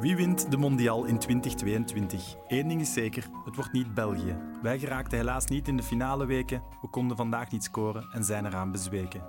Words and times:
Wie 0.00 0.16
wint 0.16 0.50
de 0.50 0.56
Mondial 0.56 1.04
in 1.04 1.18
2022? 1.18 2.36
Eén 2.48 2.68
ding 2.68 2.80
is 2.80 2.92
zeker, 2.92 3.26
het 3.44 3.56
wordt 3.56 3.72
niet 3.72 3.94
België. 3.94 4.36
Wij 4.62 4.78
geraakten 4.78 5.18
helaas 5.18 5.44
niet 5.44 5.68
in 5.68 5.76
de 5.76 5.82
finale 5.82 6.26
weken, 6.26 6.62
we 6.80 6.88
konden 6.88 7.16
vandaag 7.16 7.50
niet 7.50 7.64
scoren 7.64 8.08
en 8.12 8.24
zijn 8.24 8.46
eraan 8.46 8.72
bezweken. 8.72 9.22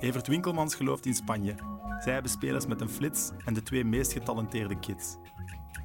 Evert 0.00 0.26
Winkelmans 0.26 0.74
gelooft 0.74 1.06
in 1.06 1.14
Spanje. 1.14 1.54
Zij 2.00 2.12
hebben 2.12 2.30
spelers 2.30 2.66
met 2.66 2.80
een 2.80 2.88
flits 2.88 3.30
en 3.44 3.54
de 3.54 3.62
twee 3.62 3.84
meest 3.84 4.12
getalenteerde 4.12 4.78
kids. 4.78 5.16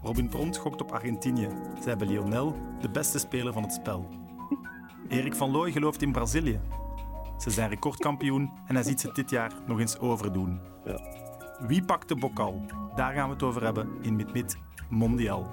Robin 0.03 0.29
Pront 0.29 0.57
gokt 0.57 0.81
op 0.81 0.91
Argentinië. 0.91 1.49
Zij 1.73 1.89
hebben 1.89 2.07
Lionel, 2.07 2.55
de 2.81 2.89
beste 2.89 3.19
speler 3.19 3.53
van 3.53 3.63
het 3.63 3.73
spel. 3.73 4.09
Erik 5.07 5.35
van 5.35 5.51
Looy 5.51 5.71
gelooft 5.71 6.01
in 6.01 6.11
Brazilië. 6.11 6.59
Ze 7.37 7.49
zijn 7.49 7.69
recordkampioen 7.69 8.51
en 8.67 8.75
hij 8.75 8.83
ziet 8.83 8.99
ze 8.99 9.11
dit 9.11 9.29
jaar 9.29 9.53
nog 9.67 9.79
eens 9.79 9.99
overdoen. 9.99 10.59
Ja. 10.85 11.27
Wie 11.67 11.83
pakt 11.83 12.07
de 12.07 12.15
bokal? 12.15 12.61
Daar 12.95 13.13
gaan 13.13 13.27
we 13.27 13.33
het 13.33 13.43
over 13.43 13.63
hebben 13.63 13.89
in 14.01 14.15
Mit 14.15 14.57
Mondial. 14.89 15.47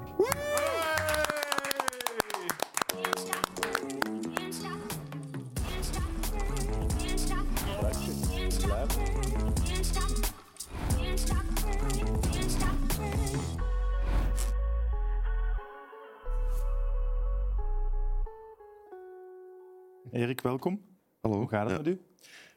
Erik, 20.12 20.40
welkom. 20.40 20.82
Hallo. 21.20 21.36
Hoe 21.38 21.48
gaat 21.48 21.70
het 21.70 21.70
Ja. 21.70 21.76
met 21.76 21.86
u? 21.86 22.00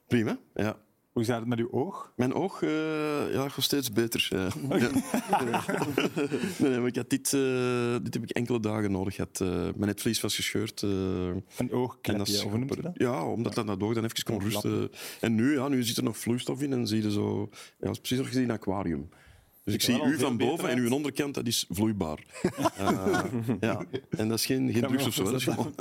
Prima, 0.08 0.38
ja. 0.53 0.77
Hoe 1.20 1.28
gaat 1.28 1.40
het 1.40 1.48
met 1.48 1.59
uw 1.59 1.72
oog? 1.72 2.12
Mijn 2.16 2.34
oog 2.34 2.62
uh, 2.62 3.34
ja, 3.34 3.50
gaat 3.50 3.64
steeds 3.64 3.91
beter. 3.91 4.28
Ja. 4.30 4.48
Ja. 4.78 4.90
nee, 6.59 6.80
maar 6.80 6.88
ik 6.88 6.95
had 6.95 7.09
dit, 7.09 7.34
uh, 7.34 7.95
dit 8.04 8.14
heb 8.14 8.23
ik 8.23 8.30
enkele 8.30 8.59
dagen 8.59 8.92
nodig 8.92 9.16
gehad. 9.16 9.39
Uh, 9.44 9.50
mijn 9.50 9.73
netvlies 9.78 10.22
was 10.22 10.36
gescheurd. 10.36 10.81
Een 10.81 11.72
oogklepje, 11.72 12.45
of 12.45 12.52
noemt 12.52 12.84
dat? 12.84 12.92
Ja, 12.94 13.26
omdat 13.26 13.53
dat 13.53 13.67
dat 13.67 13.81
oog 13.81 13.94
dan 13.94 14.03
even 14.03 14.23
kon 14.23 14.42
rusten. 14.42 14.92
En 15.20 15.36
nu, 15.36 15.53
ja, 15.53 15.67
nu 15.67 15.84
zit 15.84 15.98
er 15.98 16.03
nog 16.03 16.17
vloeistof 16.17 16.61
in 16.61 16.73
en 16.73 16.88
zie 16.88 17.02
je 17.02 17.11
zo... 17.11 17.50
Ja, 17.80 17.88
het 17.88 17.89
is 17.92 18.00
precies 18.00 18.17
nog 18.17 18.33
een 18.33 18.52
aquarium. 18.52 19.09
Dus 19.64 19.73
ik, 19.73 19.81
ik 19.81 19.81
zie 19.81 20.04
u 20.04 20.17
van 20.20 20.38
boven 20.38 20.70
en 20.70 20.78
uw 20.78 20.92
onderkant, 20.92 21.33
dat 21.33 21.48
is 21.48 21.66
vloeibaar. 21.70 22.20
ja. 23.59 23.86
En 24.09 24.28
dat 24.28 24.38
is 24.38 24.45
geen, 24.45 24.72
geen 24.72 24.81
drugs 24.81 25.08
of 25.08 25.14
zo. 25.14 25.23
Dat 25.23 25.33
is 25.33 25.44
gewoon... 25.44 25.73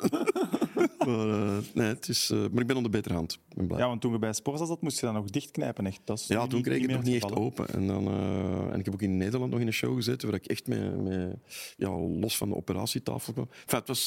maar, 1.06 1.26
uh, 1.26 1.58
nee, 1.74 1.86
het 1.86 2.08
is, 2.08 2.30
uh, 2.30 2.38
maar 2.38 2.60
ik 2.60 2.66
ben 2.66 2.76
onder 2.76 2.90
betere 2.90 3.14
hand. 3.14 3.32
Ik 3.32 3.56
Ben 3.56 3.66
blij. 3.66 3.78
Ja, 3.80 3.86
want 3.86 4.00
toen 4.00 4.12
je 4.12 4.18
bij 4.18 4.32
Sporza 4.32 4.64
zat, 4.64 4.82
moest 4.82 5.00
je 5.00 5.06
dat 5.06 5.14
nog 5.14 5.24
dichtknijpen. 5.24 5.86
Echt. 5.86 6.00
Dat 6.04 6.24
ja, 6.26 6.40
niet, 6.40 6.50
toen 6.50 6.62
kreeg 6.62 6.76
ik 6.76 6.82
het 6.82 6.90
nog 6.90 7.02
niet 7.02 7.22
echt 7.22 7.34
open. 7.34 7.68
En, 7.68 7.86
dan, 7.86 8.08
uh, 8.08 8.72
en 8.72 8.78
ik 8.78 8.84
heb 8.84 8.94
ook 8.94 9.02
in 9.02 9.16
Nederland 9.16 9.50
nog 9.50 9.60
in 9.60 9.66
een 9.66 9.72
show 9.72 9.94
gezeten 9.94 10.28
waar 10.30 10.40
ik 10.40 10.46
echt 10.46 10.66
mee, 10.66 11.32
ja, 11.76 11.90
los 11.98 12.36
van 12.36 12.48
de 12.48 12.56
operatietafel 12.56 13.32
kwam. 13.32 13.48
Enfin, 13.50 13.78
het 13.78 13.88
was 13.88 14.06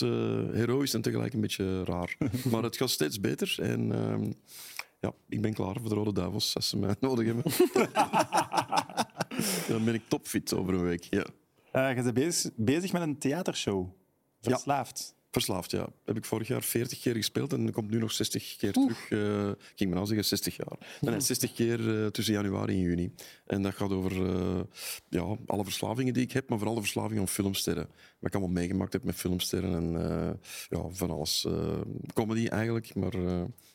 heroïs 0.53 0.93
en 0.93 1.01
tegelijk 1.01 1.33
een 1.33 1.41
beetje 1.41 1.83
raar. 1.83 2.17
maar 2.51 2.63
het 2.63 2.77
gaat 2.77 2.89
steeds 2.89 3.19
beter. 3.19 3.55
En 3.61 3.91
uh, 3.91 4.29
ja, 4.99 5.13
ik 5.29 5.41
ben 5.41 5.53
klaar 5.53 5.75
voor 5.79 5.89
de 5.89 5.95
Rode 5.95 6.13
Duivels 6.13 6.55
als 6.55 6.69
ze 6.69 6.77
mij 6.77 6.95
nodig 6.99 7.25
hebben. 7.25 7.43
dan 9.67 9.83
ben 9.83 9.93
ik 9.93 10.01
topfit 10.07 10.53
over 10.53 10.73
een 10.73 10.83
week. 10.83 11.03
Ja. 11.09 11.25
Uh, 11.73 11.95
je 11.95 12.03
bent 12.03 12.13
bezig, 12.13 12.51
bezig 12.55 12.91
met 12.91 13.01
een 13.01 13.17
theatershow. 13.17 13.87
Verslaafd. 14.41 15.15
Ja. 15.31 15.39
Verslaafd, 15.39 15.71
ja. 15.71 15.87
Heb 16.05 16.17
ik 16.17 16.25
vorig 16.25 16.47
jaar 16.47 16.63
40 16.63 16.99
keer 16.99 17.15
gespeeld 17.15 17.53
en 17.53 17.71
komt 17.71 17.89
nu 17.89 17.97
nog 17.97 18.11
60 18.11 18.55
keer 18.57 18.73
terug. 18.73 19.09
Uh, 19.09 19.47
ik 19.47 19.57
ging 19.75 19.89
maar 19.89 19.99
nou 19.99 20.05
zeggen 20.05 20.25
60 20.25 20.55
jaar. 20.55 20.77
Nee, 21.01 21.19
60 21.19 21.53
keer 21.53 21.79
uh, 21.79 22.07
tussen 22.07 22.33
januari 22.33 22.73
en 22.73 22.79
juni. 22.79 23.13
En 23.45 23.61
dat 23.61 23.75
gaat 23.75 23.91
over 23.91 24.11
uh, 24.11 24.59
ja, 25.09 25.37
alle 25.45 25.63
verslavingen 25.63 26.13
die 26.13 26.23
ik 26.23 26.31
heb, 26.31 26.49
maar 26.49 26.57
vooral 26.57 26.75
de 26.75 26.81
verslaving 26.81 27.19
om 27.19 27.27
filmsterren. 27.27 27.87
Wat 28.19 28.29
ik 28.29 28.35
allemaal 28.35 28.53
meegemaakt 28.53 28.93
heb 28.93 29.03
met 29.03 29.15
filmsterren 29.15 29.73
en 29.75 30.39
ja, 30.69 30.89
van 30.89 31.09
alles. 31.09 31.47
comedy 32.13 32.47
eigenlijk, 32.47 32.95
maar 32.95 33.15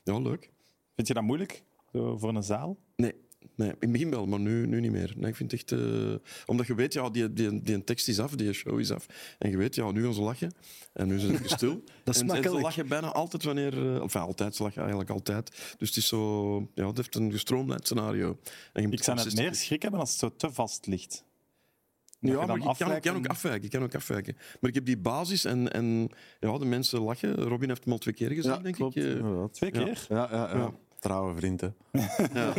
ja, 0.03 0.19
leuk. 0.19 0.51
Vind 0.95 1.09
je 1.09 1.15
dat 1.15 1.23
moeilijk 1.23 1.63
voor 1.93 2.35
een 2.35 2.43
zaal? 2.43 2.79
Nee, 2.97 3.15
Nee, 3.57 3.69
in 3.69 3.77
het 3.81 3.93
begin 3.93 4.11
wel, 4.11 4.27
maar 4.27 4.41
nu, 4.41 4.67
nu 4.67 4.81
niet 4.81 4.91
meer. 4.91 5.13
Nee, 5.17 5.31
ik 5.31 5.37
vind 5.37 5.53
echt... 5.53 5.73
Uh, 5.73 6.15
omdat 6.47 6.67
je 6.67 6.75
weet, 6.75 6.93
ja, 6.93 7.11
die, 7.11 7.33
die, 7.33 7.63
die 7.63 7.85
tekst 7.85 8.09
is 8.09 8.19
af, 8.19 8.31
die 8.31 8.53
show 8.53 8.81
is 8.81 8.91
af. 8.91 9.07
En 9.39 9.51
je 9.51 9.57
weet, 9.57 9.75
ja, 9.75 9.91
nu 9.91 10.03
gaan 10.03 10.15
ze 10.15 10.21
lachen. 10.21 10.55
En 10.93 11.07
nu 11.09 11.19
zijn 11.19 11.37
ze 11.37 11.49
stil. 11.49 11.83
dat 12.05 12.15
is 12.15 12.21
en, 12.21 12.27
makkelijk. 12.27 12.55
En 12.55 12.61
ze 12.61 12.67
lachen 12.67 12.89
bijna 12.89 13.13
altijd 13.13 13.43
wanneer... 13.43 13.75
Uh, 13.75 14.03
enfin, 14.03 14.21
altijd, 14.21 14.57
ze 14.57 14.63
lachen 14.63 14.81
eigenlijk 14.81 15.11
altijd. 15.11 15.75
Dus 15.79 15.89
het 15.89 15.97
is 15.97 16.09
zo... 16.09 16.59
Ja, 16.75 16.87
het 16.87 16.97
heeft 16.97 17.15
een 17.15 17.33
gestroomlijnd 17.33 17.85
scenario. 17.85 18.39
En 18.73 18.83
je 18.83 18.89
ik 18.89 19.03
zou 19.03 19.19
het 19.21 19.35
meer 19.35 19.55
schrik 19.55 19.83
hebben 19.83 20.01
als 20.01 20.11
het 20.11 20.19
zo 20.19 20.33
te 20.37 20.53
vast 20.53 20.87
ligt. 20.87 21.25
Dat 22.21 22.31
ja, 22.31 22.47
maar 22.47 22.57
ik 22.57 22.63
kan, 22.63 22.93
ik 22.93 23.03
kan, 23.03 23.17
ook 23.17 23.27
afwijken, 23.27 23.65
ik 23.65 23.71
kan 23.71 23.83
ook 23.83 23.95
afwijken. 23.95 24.37
Maar 24.61 24.71
ik 24.71 24.75
heb 24.75 24.85
die 24.85 24.99
basis 24.99 25.45
en, 25.45 25.73
en 25.73 26.09
ja, 26.41 26.59
de 26.59 26.65
mensen 26.65 27.01
lachen. 27.01 27.35
Robin 27.35 27.69
heeft 27.69 27.85
hem 27.85 27.93
al 27.93 27.99
twee 27.99 28.15
keer 28.15 28.31
gezien, 28.31 28.53
ja, 28.53 28.59
denk 28.59 28.75
klopt, 28.75 28.97
ik. 28.97 29.21
Ja. 29.21 29.49
Twee 29.49 29.71
keer? 29.71 30.07
Ja, 30.09 30.29
ja, 30.31 30.57
ja. 30.57 30.75
Trouwe 31.07 31.37
vrienden. 31.37 31.75
Ja. 32.33 32.53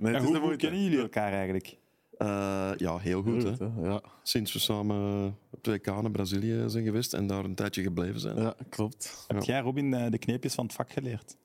nee, 0.00 0.14
en 0.14 0.24
hoe, 0.24 0.38
hoe 0.38 0.56
kennen 0.56 0.82
jullie 0.82 1.00
elkaar 1.00 1.32
eigenlijk? 1.32 1.76
Uh, 2.18 2.70
ja, 2.76 2.98
heel 2.98 3.22
goed. 3.22 3.44
goed 3.44 3.58
hè. 3.58 3.68
Hè? 3.70 3.88
Ja. 3.88 4.02
Sinds 4.22 4.52
we 4.52 4.58
samen 4.58 5.26
op 5.50 5.68
2K 5.70 5.84
naar 5.84 6.10
Brazilië 6.10 6.64
zijn 6.66 6.84
geweest 6.84 7.14
en 7.14 7.26
daar 7.26 7.44
een 7.44 7.54
tijdje 7.54 7.82
gebleven 7.82 8.20
zijn. 8.20 8.36
Ja, 8.40 8.54
klopt. 8.68 9.24
Heb 9.26 9.42
jij, 9.42 9.60
Robin, 9.60 9.90
de 9.90 10.18
kneepjes 10.18 10.54
van 10.54 10.64
het 10.64 10.74
vak 10.74 10.92
geleerd? 10.92 11.36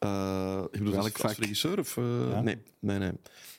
Uh, 0.00 0.62
ik 0.70 0.78
bedoel, 0.78 0.92
Welk 0.92 1.20
als 1.20 1.38
regisseur? 1.38 1.78
Of, 1.78 1.96
uh, 1.96 2.30
ja. 2.30 2.40
nee, 2.40 2.58
nee, 2.78 2.98
nee. 2.98 3.12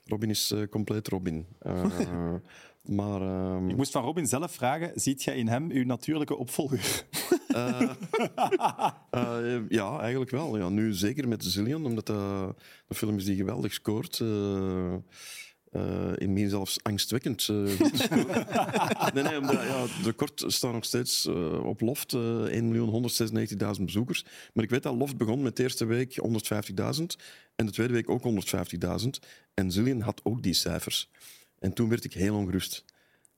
Robin 0.06 0.30
is 0.30 0.52
uh, 0.52 0.68
compleet 0.70 1.08
Robin. 1.08 1.46
maar, 2.88 3.22
um... 3.22 3.70
Ik 3.70 3.76
moest 3.76 3.92
van 3.92 4.04
Robin 4.04 4.28
zelf 4.28 4.52
vragen, 4.52 4.92
ziet 4.96 5.24
jij 5.24 5.36
in 5.36 5.48
hem 5.48 5.72
uw 5.72 5.86
natuurlijke 5.86 6.36
opvolger? 6.36 7.06
uh, 7.50 7.92
uh, 9.16 9.60
ja, 9.80 10.00
eigenlijk 10.00 10.32
wel. 10.32 10.58
Ja. 10.58 10.70
Nu 10.70 10.94
zeker 10.94 11.28
met 11.28 11.44
Zillion, 11.44 11.86
omdat 11.86 12.06
dat 12.06 12.18
een 12.88 12.96
film 12.96 13.18
is 13.18 13.26
die 13.26 13.36
geweldig 13.36 13.74
scoort. 13.74 14.20
Uh, 14.20 14.94
in 16.16 16.34
mij 16.34 16.50
zelfs 16.50 16.78
angstwekkend. 16.84 17.48
nee, 19.14 19.24
nee, 19.24 19.38
omdat, 19.38 19.54
ja, 19.54 19.86
de 20.04 20.14
kort 20.16 20.44
staat 20.48 20.74
nog 20.74 20.86
steeds 20.86 21.26
op 21.64 21.82
Loft. 21.82 22.16
1.196.000 22.16 23.84
bezoekers. 23.86 24.26
Maar 24.54 24.64
ik 24.64 24.70
weet 24.70 24.84
dat 24.84 24.96
Loft 24.96 25.18
begon 25.18 25.42
met 25.42 25.56
de 25.56 25.64
eerste 25.64 25.86
week 25.86 26.22
150.000 26.22 27.04
en 27.56 27.66
de 27.66 27.72
tweede 27.72 27.94
week 27.94 28.10
ook 28.10 28.24
150.000. 29.04 29.08
En 29.54 29.72
Zillion 29.72 30.02
had 30.02 30.22
ook 30.24 30.44
die 30.44 30.54
cijfers. 30.54 31.10
En 31.60 31.74
toen 31.74 31.90
werd 31.90 32.04
ik 32.04 32.14
heel 32.14 32.36
ongerust. 32.36 32.86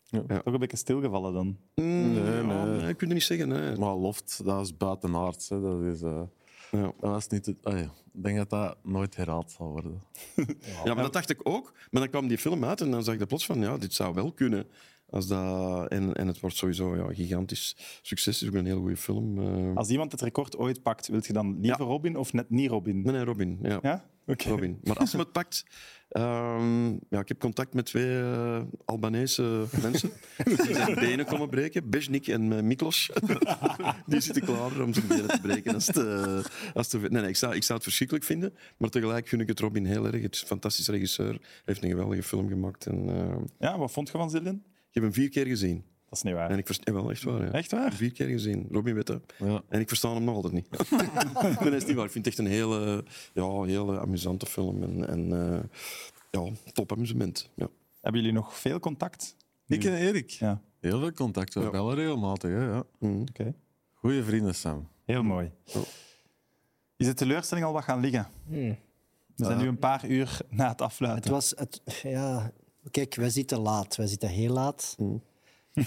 Ja. 0.04 0.24
Ja. 0.28 0.42
Toch 0.42 0.54
een 0.54 0.60
beetje 0.60 0.78
stilgevallen 0.78 1.34
dan? 1.34 1.58
Mm, 1.76 2.14
nee, 2.14 2.24
nee. 2.24 2.58
Ja, 2.58 2.66
nee, 2.66 2.90
ik 2.90 2.98
kan 2.98 3.08
het 3.08 3.18
niet 3.18 3.24
zeggen. 3.24 3.48
Nee. 3.48 3.76
Maar 3.78 3.96
Loft, 3.96 4.42
dat 4.46 4.66
is 4.66 4.78
buitenaards. 4.78 5.50
Hè. 5.50 5.62
Dat 5.62 5.82
is, 5.82 6.02
uh, 6.02 6.22
ja. 6.72 6.82
dat 6.82 6.94
was 7.00 7.28
niet 7.28 7.46
het, 7.46 7.58
oh 7.64 7.78
ik 8.14 8.26
denk 8.26 8.38
dat 8.38 8.50
dat 8.50 8.78
nooit 8.84 9.16
herhaald 9.16 9.52
zal 9.52 9.68
worden. 9.68 10.02
ja, 10.86 10.94
maar 10.94 11.04
dat 11.04 11.14
dacht 11.14 11.30
ik 11.30 11.40
ook. 11.44 11.74
Maar 11.92 12.02
dan 12.02 12.10
kwam 12.10 12.28
die 12.28 12.38
film 12.38 12.66
uit 12.66 12.82
en 12.82 12.92
dan 12.92 13.04
zag 13.04 13.16
ik 13.16 13.28
plots 13.28 13.46
van, 13.46 13.60
ja, 13.60 13.78
dit 13.78 13.94
zou 13.94 14.14
wel 14.14 14.32
kunnen. 14.32 14.68
Als 15.10 15.28
dat, 15.28 15.88
en, 15.90 16.14
en 16.14 16.28
het 16.28 16.40
wordt 16.40 16.56
sowieso 16.56 16.96
ja, 16.96 17.14
gigantisch 17.14 17.76
succes. 18.02 18.40
Het 18.40 18.44
is 18.44 18.50
ook 18.50 18.60
een 18.60 18.66
heel 18.66 18.80
goede 18.80 18.98
film. 18.98 19.40
Uh... 19.40 19.76
Als 19.76 19.90
iemand 19.90 20.12
het 20.12 20.22
record 20.22 20.58
ooit 20.58 20.82
pakt, 20.82 21.08
wil 21.08 21.20
je 21.24 21.34
dan 21.34 21.60
liever 21.62 21.86
Robin 21.86 22.18
of 22.18 22.34
net 22.34 22.50
niet 22.50 22.70
Robin? 22.70 23.02
Nee, 23.02 23.14
nee 23.14 23.24
Robin. 23.24 23.60
Ja. 23.62 23.80
ja? 23.82 24.06
Okay. 24.26 24.52
Robin. 24.52 24.80
Maar 24.84 24.98
als 24.98 25.12
hij 25.12 25.22
het 25.22 25.32
pakt... 25.32 25.66
Um, 26.18 27.00
ja, 27.10 27.20
ik 27.20 27.28
heb 27.28 27.40
contact 27.40 27.74
met 27.74 27.86
twee 27.86 28.22
uh, 28.22 28.62
Albanese 28.86 29.66
mensen 29.82 30.12
die 30.44 30.74
zijn 30.74 30.96
benen 30.96 31.26
komen 31.26 31.50
breken. 31.50 31.90
Beznik 31.90 32.28
en 32.28 32.52
uh, 32.52 32.62
Miklos. 32.62 33.12
die 34.06 34.20
zitten 34.20 34.44
klaar 34.44 34.82
om 34.82 34.94
zijn 34.94 35.08
benen 35.08 35.28
te 35.28 35.42
breken. 35.42 35.74
Als 35.74 35.88
het, 35.88 35.98
uh, 35.98 36.40
als 36.74 36.92
het, 36.92 37.02
nee, 37.02 37.22
nee, 37.22 37.30
ik, 37.30 37.36
zou, 37.36 37.56
ik 37.56 37.64
zou 37.64 37.74
het 37.74 37.84
verschrikkelijk 37.84 38.26
vinden, 38.26 38.54
maar 38.78 38.90
tegelijk 38.90 39.28
vind 39.28 39.42
ik 39.42 39.48
het 39.48 39.60
Robin 39.60 39.86
heel 39.86 40.06
erg. 40.06 40.22
Het 40.22 40.36
is 40.36 40.42
een 40.42 40.48
fantastische 40.48 40.92
regisseur. 40.92 41.32
Hij 41.32 41.40
heeft 41.66 41.84
een 41.84 41.90
geweldige 41.90 42.24
film 42.24 42.48
gemaakt. 42.48 42.86
En, 42.86 43.06
ja, 43.60 43.78
wat 43.78 43.92
vond 43.92 44.08
je 44.08 44.18
van 44.18 44.30
Zillion? 44.30 44.64
Ik 44.66 44.94
heb 44.94 45.04
hem 45.04 45.14
vier 45.14 45.30
keer 45.30 45.46
gezien. 45.46 45.84
Dat 46.10 46.18
is 46.18 46.24
niet 46.24 46.34
waar. 46.34 46.50
En 46.50 46.58
ik 46.58 46.66
versta 46.66 46.94
wel 46.94 47.10
echt 47.10 47.24
waar. 47.24 47.46
Ja. 47.46 47.52
Echt 47.52 47.72
waar? 47.72 47.94
Vier 47.94 48.12
keer 48.12 48.28
gezien. 48.28 48.68
Robin 48.72 49.02
dat. 49.04 49.22
Ja. 49.38 49.62
En 49.70 49.80
ik 49.80 49.88
versta 49.88 50.14
hem 50.14 50.24
nog 50.24 50.36
altijd 50.36 50.54
niet. 50.54 50.70
nee, 51.60 51.72
dat 51.72 51.82
is 51.82 51.86
niet 51.86 51.96
waar. 51.96 52.06
Ik 52.06 52.12
vind 52.12 52.26
het 52.26 52.34
echt 52.34 52.38
een 52.38 52.54
hele, 52.54 53.04
ja, 53.34 53.62
hele 53.62 54.00
amusante 54.00 54.46
film. 54.46 54.84
En, 54.84 55.08
en 55.08 55.30
uh, 55.30 55.60
ja, 56.32 56.52
top 56.74 56.92
amusement. 56.92 57.50
Ja. 57.56 57.68
Hebben 58.02 58.22
jullie 58.22 58.36
nog 58.36 58.58
veel 58.58 58.80
contact? 58.80 59.36
Ik 59.68 59.84
en 59.84 59.94
Erik. 59.94 60.30
Ja. 60.30 60.62
Heel 60.80 61.00
veel 61.00 61.12
contact. 61.12 61.54
We 61.54 61.62
ja. 61.62 61.70
bellen 61.70 61.96
regelmatig. 61.96 62.50
Hè, 62.50 62.64
ja. 62.64 62.84
Mm. 63.00 63.22
Okay. 63.30 63.54
Goeie 63.94 64.24
vrienden, 64.24 64.56
Sam. 64.56 64.88
Heel 65.06 65.24
mooi. 65.24 65.52
Oh. 65.76 65.82
Is 66.98 67.06
de 67.06 67.14
teleurstelling 67.14 67.66
al 67.66 67.74
wat 67.74 67.84
gaan 67.84 68.00
liggen? 68.00 68.28
Hmm. 68.48 68.78
We 69.36 69.46
zijn 69.46 69.58
nu 69.58 69.68
een 69.68 69.80
paar 69.80 70.06
uur 70.06 70.40
na 70.50 70.70
het 70.70 70.82
afluiten. 70.82 71.24
Het 71.24 71.32
was... 71.32 71.54
Het, 71.56 71.82
ja, 72.04 72.52
kijk, 72.92 73.16
wij 73.16 73.30
zitten 73.30 73.60
laat. 73.60 73.96
Wij 73.96 74.08
zitten 74.08 74.30
heel 74.30 74.54
laat. 74.54 74.96
Mm. 74.98 75.22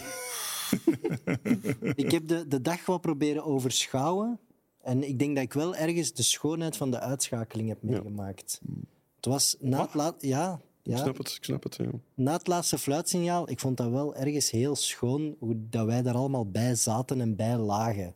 ik 1.94 2.10
heb 2.10 2.28
de, 2.28 2.48
de 2.48 2.60
dag 2.60 2.86
wat 2.86 3.00
proberen 3.00 3.44
overschouwen. 3.44 4.40
En 4.80 5.08
ik 5.08 5.18
denk 5.18 5.34
dat 5.34 5.44
ik 5.44 5.52
wel 5.52 5.76
ergens 5.76 6.12
de 6.12 6.22
schoonheid 6.22 6.76
van 6.76 6.90
de 6.90 7.00
uitschakeling 7.00 7.68
heb 7.68 7.82
meegemaakt. 7.82 8.60
Het 9.16 9.26
was 9.26 9.56
na 9.60 9.82
het 9.82 9.94
laat... 9.94 10.14
Ja, 10.18 10.60
Ik 10.82 10.96
snap 10.96 11.18
het, 11.18 11.34
ik 11.36 11.44
snap 11.44 11.62
het. 11.62 11.76
Ja. 11.76 11.90
Na 12.14 12.32
het 12.32 12.46
laatste 12.46 12.78
fluitsignaal, 12.78 13.50
ik 13.50 13.60
vond 13.60 13.76
dat 13.76 13.90
wel 13.90 14.14
ergens 14.14 14.50
heel 14.50 14.76
schoon 14.76 15.36
hoe 15.38 15.56
dat 15.70 15.86
wij 15.86 16.02
daar 16.02 16.14
allemaal 16.14 16.50
bij 16.50 16.74
zaten 16.74 17.20
en 17.20 17.36
bij 17.36 17.56
lagen. 17.56 18.14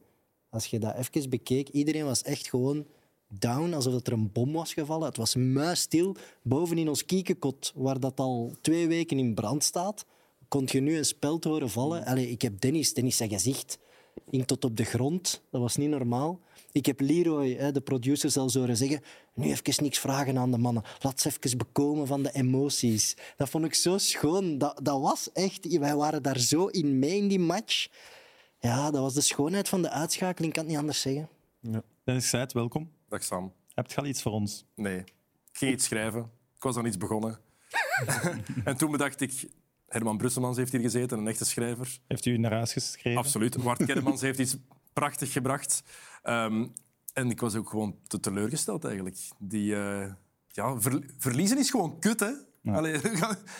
Als 0.49 0.67
je 0.67 0.79
dat 0.79 0.95
even 0.95 1.31
bekeek, 1.31 1.69
iedereen 1.69 2.05
was 2.05 2.23
echt 2.23 2.49
gewoon 2.49 2.87
down, 3.29 3.73
alsof 3.73 4.07
er 4.07 4.13
een 4.13 4.33
bom 4.33 4.53
was 4.53 4.73
gevallen. 4.73 5.07
Het 5.07 5.17
was 5.17 5.35
muisstil. 5.35 6.17
Boven 6.43 6.79
in 6.79 6.89
ons 6.89 7.05
kiekenkot, 7.05 7.73
waar 7.75 8.01
dat 8.01 8.21
al 8.21 8.55
twee 8.61 8.89
weken 8.89 9.19
in 9.19 9.35
brand 9.35 9.65
staat, 9.65 10.05
kon 10.49 10.69
je 10.71 10.81
nu 10.81 10.97
een 10.97 11.05
speld 11.05 11.45
horen 11.45 11.71
vallen. 11.71 12.05
Allee, 12.05 12.31
ik 12.31 12.43
heb 12.43 12.61
Dennis, 12.61 12.95
Dennis 12.95 13.17
zijn 13.17 13.31
gezicht 13.31 13.79
hing 14.31 14.47
tot 14.47 14.65
op 14.65 14.77
de 14.77 14.85
grond. 14.85 15.43
Dat 15.51 15.61
was 15.61 15.77
niet 15.77 15.89
normaal. 15.89 16.41
Ik 16.73 16.87
heb 16.87 17.01
Leroy, 17.01 17.73
de 17.73 17.81
producer, 17.81 18.31
zelfs 18.31 18.55
horen 18.55 18.77
zeggen 18.77 19.01
nu 19.35 19.51
even 19.51 19.83
niks 19.83 19.99
vragen 19.99 20.39
aan 20.39 20.51
de 20.51 20.59
mannen. 20.59 20.83
Laat 21.01 21.21
ze 21.21 21.29
even 21.29 21.59
bekomen 21.59 22.07
van 22.07 22.23
de 22.23 22.33
emoties. 22.33 23.17
Dat 23.37 23.49
vond 23.49 23.65
ik 23.65 23.75
zo 23.75 23.99
schoon. 23.99 24.59
Dat, 24.59 24.81
dat 24.83 25.01
was 25.01 25.33
echt... 25.33 25.79
Wij 25.79 25.97
waren 25.97 26.23
daar 26.23 26.39
zo 26.39 26.67
in 26.67 26.99
mee 26.99 27.17
in 27.17 27.29
die 27.29 27.39
match. 27.39 27.89
Ja, 28.59 28.91
dat 28.91 29.01
was 29.01 29.15
de 29.15 29.21
schoonheid 29.21 29.69
van 29.69 29.83
de 29.83 29.91
uitschakeling. 29.91 30.47
Ik 30.47 30.53
kan 30.53 30.63
het 30.63 30.73
niet 30.73 30.81
anders 30.81 31.01
zeggen. 31.01 31.29
Ja. 31.61 31.83
Dennis 32.05 32.29
Seid, 32.29 32.53
welkom. 32.53 32.91
Dag 33.09 33.25
Sam. 33.25 33.53
Heb 33.75 33.91
je 33.91 33.97
al 33.97 34.07
iets 34.07 34.23
voor 34.23 34.33
ons? 34.33 34.65
Nee. 34.75 34.99
Ik 34.99 35.07
ging 35.53 35.73
iets 35.73 35.85
schrijven. 35.85 36.31
Ik 36.57 36.63
was 36.63 36.77
aan 36.77 36.87
iets 36.87 36.97
begonnen. 36.97 37.39
en 38.65 38.77
toen 38.77 38.91
bedacht 38.91 39.21
ik... 39.21 39.49
Herman 39.89 40.17
Brusselmans 40.17 40.57
heeft 40.57 40.73
hier 40.73 40.81
gezeten, 40.81 41.19
een 41.19 41.29
echte 41.29 41.45
schrijver. 41.45 41.99
Heeft 42.07 42.27
u 42.27 42.39
naar 42.39 42.53
huis 42.53 42.73
geschreven? 42.73 43.19
Absoluut. 43.21 43.57
Wart 43.57 43.85
Kermans 43.87 44.21
heeft 44.21 44.39
iets 44.39 44.57
prachtig 44.93 45.33
gebracht. 45.33 45.83
Um, 46.25 46.73
en 47.13 47.31
ik 47.31 47.41
was 47.41 47.55
ook 47.55 47.69
gewoon 47.69 47.97
te 48.07 48.21
teleurgesteld 48.21 48.85
eigenlijk. 48.85 49.17
Die, 49.39 49.75
uh, 49.75 50.13
ja, 50.47 50.81
ver, 50.81 51.03
verliezen 51.19 51.59
is 51.59 51.71
gewoon 51.71 51.99
kut, 51.99 52.21
hè? 52.21 52.31
Ja. 52.63 52.73
Allee, 52.73 52.95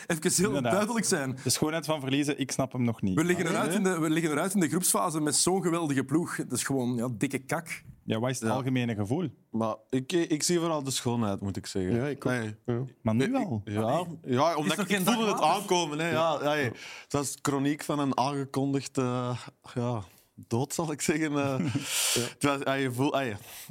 even 0.07 0.31
heel 0.35 0.47
Inderdaad. 0.47 0.71
duidelijk 0.71 1.05
zijn. 1.05 1.37
De 1.43 1.49
schoonheid 1.49 1.85
van 1.85 1.99
verliezen, 1.99 2.39
ik 2.39 2.51
snap 2.51 2.71
hem 2.71 2.83
nog 2.83 3.01
niet. 3.01 3.15
We 3.15 3.23
liggen 3.23 3.47
eruit 3.47 3.73
in 3.73 3.83
de, 3.83 3.99
we 3.99 4.09
liggen 4.09 4.31
eruit 4.31 4.53
in 4.53 4.59
de 4.59 4.69
groepsfase 4.69 5.21
met 5.21 5.35
zo'n 5.35 5.61
geweldige 5.61 6.03
ploeg. 6.03 6.35
Dat 6.35 6.51
is 6.51 6.63
gewoon 6.63 6.95
ja, 6.95 7.07
dikke 7.11 7.39
kak. 7.39 7.83
Ja, 8.07 8.19
wat 8.19 8.29
is 8.29 8.39
het 8.39 8.49
ja. 8.49 8.55
algemene 8.55 8.95
gevoel? 8.95 9.29
Maar 9.49 9.75
ik, 9.89 10.11
ik 10.11 10.43
zie 10.43 10.59
vooral 10.59 10.83
de 10.83 10.91
schoonheid, 10.91 11.41
moet 11.41 11.57
ik 11.57 11.65
zeggen. 11.65 11.95
Ja, 11.95 12.05
ik 12.05 12.23
nee. 12.23 12.55
ja. 12.65 12.81
Maar 13.01 13.15
nu 13.15 13.31
wel? 13.31 13.61
Ja, 13.65 14.05
ja 14.25 14.55
omdat 14.55 14.79
ik, 14.79 14.89
ik 14.89 15.01
voelde 15.05 15.31
het 15.31 15.41
aankomen. 15.41 15.99
Hè. 15.99 16.09
Ja, 16.09 16.39
ja, 16.41 16.53
ja. 16.53 16.63
Het 17.03 17.13
was 17.13 17.37
chroniek 17.41 17.83
van 17.83 17.99
een 17.99 18.17
aangekondigd... 18.17 18.97
Uh, 18.97 19.39
ja, 19.73 20.03
dood, 20.35 20.73
zal 20.73 20.91
ik 20.91 21.01
zeggen. 21.01 21.31
Uh, 21.31 21.73
ja. 22.39 22.57
was, 22.63 22.81
je 22.81 22.91
voelt, 22.91 23.17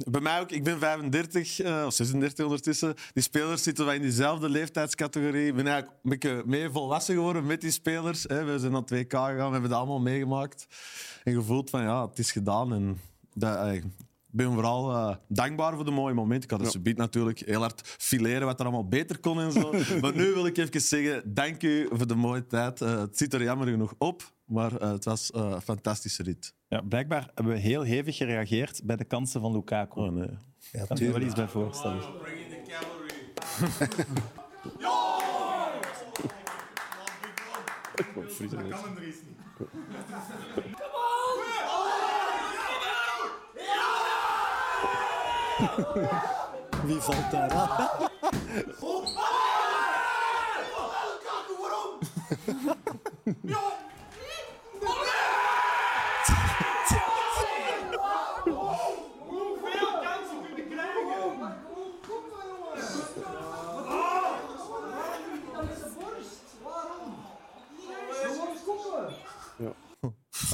bij 0.05 0.21
mij 0.21 0.39
ook, 0.39 0.51
ik 0.51 0.63
ben 0.63 0.79
35 0.79 1.59
uh, 1.59 1.83
of 1.85 1.93
36 1.93 2.45
ondertussen. 2.45 2.95
Die 3.13 3.23
spelers 3.23 3.63
zitten 3.63 3.85
wij 3.85 3.95
in 3.95 4.01
diezelfde 4.01 4.49
leeftijdscategorie. 4.49 5.47
Ik 5.47 5.55
ben 5.55 5.67
eigenlijk 5.67 5.99
een 6.03 6.09
beetje 6.09 6.43
mee 6.45 6.69
volwassen 6.69 7.15
geworden 7.15 7.45
met 7.45 7.61
die 7.61 7.71
spelers. 7.71 8.23
Hè. 8.23 8.43
We 8.43 8.59
zijn 8.59 8.71
naar 8.71 8.81
2K 8.93 9.07
gegaan, 9.07 9.35
we 9.35 9.51
hebben 9.51 9.69
dat 9.69 9.79
allemaal 9.79 9.99
meegemaakt. 9.99 10.67
En 11.23 11.33
gevoeld 11.33 11.69
van 11.69 11.81
ja, 11.81 12.07
het 12.07 12.19
is 12.19 12.31
gedaan. 12.31 12.73
En 12.73 12.99
dat, 13.33 13.81
ben 14.37 14.53
vooral 14.53 14.91
uh, 14.91 15.15
dankbaar 15.27 15.75
voor 15.75 15.85
de 15.85 15.91
mooie 15.91 16.13
momenten. 16.13 16.43
Ik 16.43 16.49
had 16.49 16.73
het 16.73 16.79
ja. 16.83 16.93
natuurlijk 16.95 17.39
heel 17.39 17.59
hard 17.59 17.95
fileren 17.97 18.45
wat 18.45 18.59
er 18.59 18.65
allemaal 18.65 18.87
beter 18.87 19.19
kon 19.19 19.39
en 19.39 19.51
zo. 19.51 19.71
maar 20.01 20.15
nu 20.15 20.33
wil 20.33 20.45
ik 20.45 20.57
even 20.57 20.81
zeggen, 20.81 21.33
dank 21.33 21.63
u 21.63 21.87
voor 21.91 22.07
de 22.07 22.15
mooie 22.15 22.47
tijd. 22.47 22.81
Uh, 22.81 22.99
het 22.99 23.17
zit 23.17 23.33
er 23.33 23.43
jammer 23.43 23.67
genoeg 23.67 23.93
op, 23.97 24.31
maar 24.45 24.73
uh, 24.73 24.91
het 24.91 25.05
was 25.05 25.33
een 25.33 25.61
fantastische 25.61 26.23
rit. 26.23 26.55
Ja, 26.67 26.81
blijkbaar 26.81 27.31
hebben 27.33 27.53
we 27.53 27.59
heel 27.59 27.81
hevig 27.81 28.17
gereageerd 28.17 28.81
bij 28.83 28.95
de 28.95 29.05
kansen 29.05 29.41
van 29.41 29.51
Lukaku. 29.51 29.99
Oh, 29.99 30.11
nee. 30.11 30.29
Ja, 30.71 30.85
kan 30.85 30.97
je 30.97 31.11
wel 31.11 31.21
iets 31.21 31.35
bij 31.35 31.47
voorstellen. 31.47 32.01
Dat 37.97 38.05
kan 38.49 38.83
hem 38.83 38.97
er 38.97 39.05
niet. 39.05 39.21
Wie 46.85 47.01
valt 47.01 47.31
daar 47.31 47.51
aan? 47.51 47.67
Waarom? 51.59 51.99
Hoeveel 59.27 59.99
kansen 60.01 60.39
kunnen 60.45 60.67
krijgen? 60.69 61.05
Ja. 69.57 69.73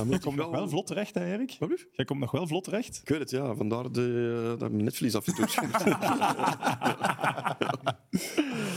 Je 0.10 0.20
komt 0.20 0.36
nog 0.36 0.50
wel 0.50 0.70
vlot 0.70 0.88
terecht, 0.88 1.16
hè, 1.16 1.34
Erik? 1.34 1.56
Wat 1.60 1.86
Jij 1.92 2.06
komt 2.06 2.20
nog 2.20 2.32
wel 2.32 2.48
vlot 2.48 2.64
terecht. 2.64 3.00
Ik 3.02 3.10
weet 3.10 3.20
het, 3.20 3.30
ja. 3.30 3.56
Vandaar 3.56 3.92
de, 3.92 4.56
dat 4.60 4.72
mijn 4.72 4.84
netvlies 4.84 5.16
afgetoetst. 5.16 5.62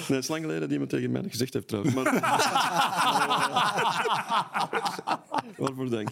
nee, 0.08 0.16
het 0.16 0.22
is 0.22 0.28
lang 0.28 0.42
geleden 0.42 0.68
die 0.68 0.78
me 0.78 0.86
tegen 0.86 1.10
mij 1.10 1.22
gezegd 1.28 1.54
heeft, 1.54 1.68
trouwens. 1.68 1.94
Maar... 1.94 2.04
Waarvoor 5.56 5.90
dank. 5.90 6.08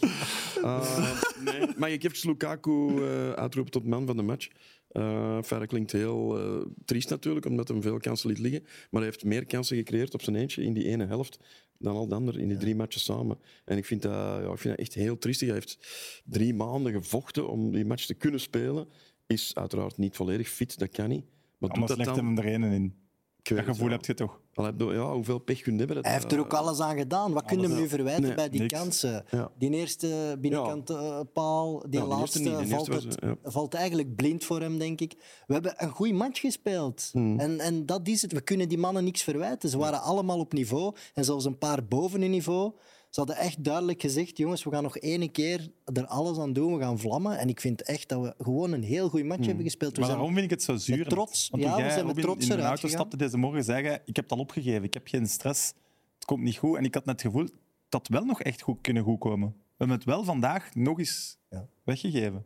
Uh, 0.63 1.15
nee. 1.45 1.69
Mag 1.77 1.89
ik 1.89 2.05
even 2.05 2.29
Lukaku 2.29 2.71
uh, 2.71 3.31
uitroepen 3.31 3.73
tot 3.73 3.85
man 3.85 4.07
van 4.07 4.17
de 4.17 4.23
match? 4.23 4.49
Uh, 4.97 5.61
klinkt 5.67 5.93
heel 5.93 6.41
uh, 6.41 6.67
triest 6.85 7.11
natuurlijk, 7.11 7.47
omdat 7.47 7.69
hij 7.69 7.83
veel 7.83 7.99
kansen 7.99 8.29
liet 8.29 8.39
liggen. 8.39 8.63
Maar 8.63 9.01
hij 9.03 9.11
heeft 9.11 9.25
meer 9.25 9.47
kansen 9.47 9.77
gecreëerd 9.77 10.15
op 10.15 10.23
zijn 10.23 10.37
eentje 10.37 10.63
in 10.63 10.73
die 10.73 10.85
ene 10.85 11.07
helft 11.07 11.39
dan 11.79 11.97
al 11.97 12.09
de 12.09 12.15
anderen 12.15 12.41
in 12.41 12.49
die 12.49 12.57
drie 12.57 12.75
matches 12.75 13.05
samen. 13.05 13.39
En 13.65 13.77
ik 13.77 13.85
vind, 13.85 14.03
dat, 14.03 14.13
ja, 14.13 14.51
ik 14.53 14.59
vind 14.59 14.77
dat 14.77 14.87
echt 14.87 14.95
heel 14.95 15.19
triestig. 15.19 15.49
Hij 15.49 15.57
heeft 15.57 15.79
drie 16.25 16.55
maanden 16.55 16.93
gevochten 16.93 17.49
om 17.49 17.73
die 17.73 17.85
match 17.85 18.07
te 18.07 18.15
kunnen 18.15 18.41
spelen. 18.41 18.89
Is 19.27 19.55
uiteraard 19.55 19.99
niet 19.99 20.17
volledig 20.17 20.49
fit, 20.49 20.79
dat 20.79 20.91
kan 20.91 21.09
niet. 21.09 21.25
Maar 21.59 21.71
Anders 21.71 21.95
doet 21.95 22.05
dat 22.05 22.15
dan... 22.15 22.25
hem 22.25 22.39
er 22.39 22.55
een 22.55 22.63
in. 22.63 22.95
Dat 23.43 23.65
gevoel 23.65 23.91
heb 23.91 24.05
je 24.05 24.15
toch? 24.15 24.41
Ja, 24.55 25.13
hoeveel 25.13 25.39
pech 25.39 25.61
kun 25.61 25.73
je 25.73 25.79
hebben? 25.79 25.99
Hij 26.03 26.13
heeft 26.13 26.33
er 26.33 26.39
ook 26.39 26.55
alles 26.55 26.81
aan 26.81 26.97
gedaan. 26.97 27.33
Wat 27.33 27.45
kunnen 27.45 27.71
we 27.71 27.81
nu 27.81 27.89
verwijten 27.89 28.35
bij 28.35 28.51
die 28.51 28.61
niks. 28.61 28.79
kansen? 28.79 29.25
Ja. 29.31 29.51
Die 29.59 29.71
eerste 29.71 30.37
binnenkant 30.41 30.91
uh, 30.91 31.21
paal, 31.33 31.85
die 31.89 32.05
laatste, 32.05 32.39
die 32.39 32.69
valt, 32.69 32.87
het, 32.87 33.05
het, 33.05 33.39
valt 33.43 33.75
eigenlijk 33.75 34.17
blind 34.17 34.45
voor 34.45 34.61
hem, 34.61 34.79
denk 34.79 35.01
ik. 35.01 35.15
We 35.47 35.53
hebben 35.53 35.75
een 35.77 35.91
goede 35.91 36.13
match 36.13 36.41
gespeeld. 36.41 37.09
Hmm. 37.13 37.39
En, 37.39 37.61
en 37.61 37.87
dat 37.87 38.09
is 38.09 38.23
het. 38.23 38.33
We 38.33 38.41
kunnen 38.41 38.69
die 38.69 38.79
mannen 38.79 39.05
niks 39.05 39.23
verwijten. 39.23 39.69
Ze 39.69 39.79
waren 39.79 40.03
allemaal 40.03 40.39
op 40.39 40.53
niveau 40.53 40.95
en 41.15 41.25
zelfs 41.25 41.45
een 41.45 41.59
paar 41.59 41.85
boven 41.85 42.21
hun 42.21 42.31
niveau. 42.31 42.73
Ze 43.15 43.21
hadden 43.21 43.39
echt 43.39 43.65
duidelijk 43.65 44.01
gezegd, 44.01 44.37
jongens, 44.37 44.65
we 44.65 44.71
gaan 44.71 44.83
nog 44.83 44.97
één 44.97 45.31
keer 45.31 45.71
er 45.85 46.07
alles 46.07 46.39
aan 46.39 46.53
doen, 46.53 46.75
we 46.75 46.81
gaan 46.81 46.99
vlammen. 46.99 47.39
En 47.39 47.49
ik 47.49 47.61
vind 47.61 47.83
echt 47.83 48.09
dat 48.09 48.23
we 48.23 48.35
gewoon 48.45 48.73
een 48.73 48.83
heel 48.83 49.09
goede 49.09 49.25
match 49.25 49.39
hmm. 49.39 49.47
hebben 49.47 49.65
gespeeld. 49.65 49.95
We 49.95 50.01
maar 50.01 50.11
waarom 50.11 50.33
vind 50.33 50.45
ik 50.45 50.51
het 50.51 50.63
zo 50.63 50.77
zuur? 50.77 51.09
Trots. 51.09 51.49
Want 51.51 51.63
ja, 51.63 51.77
we 51.77 51.91
zijn 51.91 52.07
met 52.07 52.21
trots 52.21 52.49
in 52.49 52.57
de 52.57 52.63
auto 52.63 52.89
stapte 52.89 53.17
deze 53.17 53.37
morgen 53.37 53.65
zeggen, 53.65 53.93
ik 54.05 54.17
heb 54.17 54.25
het 54.25 54.33
al 54.33 54.39
opgegeven, 54.39 54.83
ik 54.83 54.95
heb 54.95 55.09
geen 55.09 55.27
stress, 55.27 55.73
het 56.15 56.25
komt 56.25 56.43
niet 56.43 56.57
goed. 56.57 56.77
En 56.77 56.85
ik 56.85 56.95
had 56.95 57.05
net 57.05 57.23
het 57.23 57.33
gevoel 57.33 57.49
dat 57.89 58.09
wel 58.09 58.25
nog 58.25 58.43
echt 58.43 58.63
goed 58.63 58.81
kunnen 58.81 59.03
goedkomen. 59.03 59.49
We 59.49 59.75
hebben 59.77 59.97
het 59.97 60.07
wel 60.07 60.25
vandaag 60.25 60.75
nog 60.75 60.99
eens 60.99 61.39
ja. 61.51 61.67
weggegeven. 61.85 62.45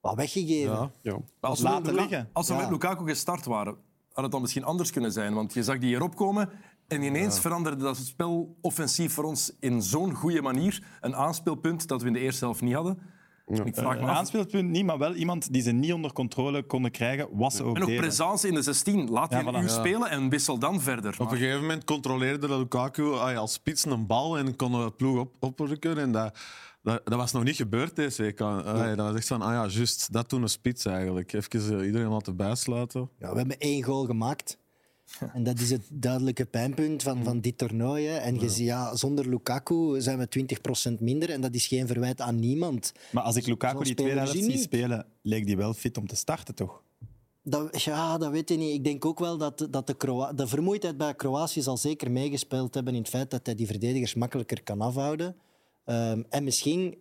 Wat 0.00 0.14
weggegeven? 0.14 0.72
Ja. 0.72 0.92
ja. 1.02 1.18
Als, 1.40 1.60
Laten 1.60 1.94
we, 1.94 2.00
liggen. 2.00 2.28
als 2.32 2.48
we 2.48 2.54
met 2.54 2.70
Lukaku 2.70 3.08
gestart 3.08 3.44
waren, 3.44 3.76
had 4.12 4.22
het 4.22 4.32
dan 4.32 4.40
misschien 4.40 4.64
anders 4.64 4.90
kunnen 4.90 5.12
zijn. 5.12 5.34
Want 5.34 5.54
je 5.54 5.62
zag 5.62 5.78
die 5.78 5.88
hier 5.88 6.02
opkomen 6.02 6.50
en 6.90 7.02
ineens 7.02 7.34
ja. 7.34 7.40
veranderde 7.40 7.84
dat 7.84 7.96
spel 7.96 8.56
offensief 8.60 9.12
voor 9.12 9.24
ons 9.24 9.52
in 9.60 9.82
zo'n 9.82 10.14
goede 10.14 10.42
manier. 10.42 10.82
Een 11.00 11.16
aanspeelpunt 11.16 11.88
dat 11.88 12.00
we 12.00 12.06
in 12.06 12.12
de 12.12 12.18
eerste 12.18 12.44
helft 12.44 12.60
niet 12.60 12.74
hadden. 12.74 12.98
Ja. 13.46 13.64
Ik 13.64 13.74
vraag 13.74 13.96
me 13.96 14.02
uh, 14.02 14.16
aanspeelpunt 14.16 14.70
niet, 14.70 14.84
maar 14.84 14.98
wel 14.98 15.14
iemand 15.14 15.52
die 15.52 15.62
ze 15.62 15.70
niet 15.70 15.92
onder 15.92 16.12
controle 16.12 16.62
konden 16.62 16.90
krijgen, 16.90 17.28
was 17.32 17.60
ook 17.60 17.76
En 17.76 17.82
ook 17.82 17.88
deden. 17.88 18.02
presence 18.02 18.48
in 18.48 18.54
de 18.54 18.62
16. 18.62 19.10
Laat 19.10 19.30
je 19.30 19.36
ja, 19.36 19.62
voilà. 19.62 19.64
spelen 19.64 20.10
en 20.10 20.28
wissel 20.28 20.58
dan 20.58 20.80
verder. 20.80 21.14
Op 21.18 21.30
een 21.30 21.36
gegeven 21.36 21.60
moment 21.60 21.84
controleerde 21.84 22.56
Lukaku 22.56 23.04
als 23.12 23.52
spits 23.52 23.84
een 23.84 24.06
bal 24.06 24.38
en 24.38 24.56
kon 24.56 24.72
de 24.72 24.90
ploeg 24.96 25.18
op, 25.18 25.34
oprukken. 25.40 25.98
En 25.98 26.12
dat, 26.12 26.38
dat, 26.82 27.00
dat, 27.04 27.18
was 27.18 27.32
nog 27.32 27.44
niet 27.44 27.56
gebeurd 27.56 27.96
deze 27.96 28.22
week. 28.22 28.38
Dat 28.38 28.96
was 28.96 29.14
echt 29.14 29.26
van, 29.26 29.42
ah 29.42 29.52
ja, 29.52 29.66
juist, 29.66 30.12
dat 30.12 30.28
toen 30.28 30.42
een 30.42 30.48
spits 30.48 30.84
eigenlijk. 30.84 31.32
Even 31.32 31.78
uh, 31.78 31.86
iedereen 31.86 32.08
laten 32.08 32.36
bijsluiten. 32.36 33.10
Ja, 33.18 33.30
we 33.30 33.38
hebben 33.38 33.58
één 33.58 33.82
goal 33.82 34.04
gemaakt. 34.04 34.58
En 35.32 35.42
dat 35.42 35.58
is 35.58 35.70
het 35.70 35.82
duidelijke 35.88 36.46
pijnpunt 36.46 37.02
van, 37.02 37.24
van 37.24 37.40
dit 37.40 37.58
toernooi. 37.58 38.06
Hè. 38.06 38.16
En 38.16 38.40
je 38.40 38.48
ziet, 38.48 38.66
ja, 38.66 38.96
zonder 38.96 39.28
Lukaku 39.28 40.00
zijn 40.00 40.18
we 40.18 40.28
20% 40.90 40.92
minder. 40.98 41.30
En 41.30 41.40
dat 41.40 41.54
is 41.54 41.66
geen 41.66 41.86
verwijt 41.86 42.20
aan 42.20 42.38
niemand. 42.38 42.92
Maar 43.10 43.22
als 43.22 43.36
ik 43.36 43.46
Lukaku 43.46 43.84
die 43.84 43.94
tweede 43.94 44.18
helft 44.18 44.32
zie 44.32 44.58
spelen, 44.58 45.06
leek 45.22 45.46
die 45.46 45.56
wel 45.56 45.74
fit 45.74 45.98
om 45.98 46.06
te 46.06 46.16
starten, 46.16 46.54
toch? 46.54 46.82
Dat, 47.42 47.82
ja, 47.82 48.18
dat 48.18 48.30
weet 48.30 48.50
ik 48.50 48.58
niet. 48.58 48.74
Ik 48.74 48.84
denk 48.84 49.04
ook 49.04 49.18
wel 49.18 49.36
dat, 49.36 49.66
dat 49.70 49.86
de, 49.86 49.94
Kroa 49.94 50.32
de 50.32 50.46
vermoeidheid 50.46 50.96
bij 50.96 51.14
Kroatië 51.14 51.62
zal 51.62 51.76
zeker 51.76 52.10
meegespeeld 52.10 52.74
hebben 52.74 52.94
in 52.94 53.00
het 53.00 53.08
feit 53.08 53.30
dat 53.30 53.46
hij 53.46 53.54
die 53.54 53.66
verdedigers 53.66 54.14
makkelijker 54.14 54.62
kan 54.62 54.80
afhouden. 54.80 55.36
Um, 55.86 56.24
en 56.28 56.44
misschien 56.44 56.98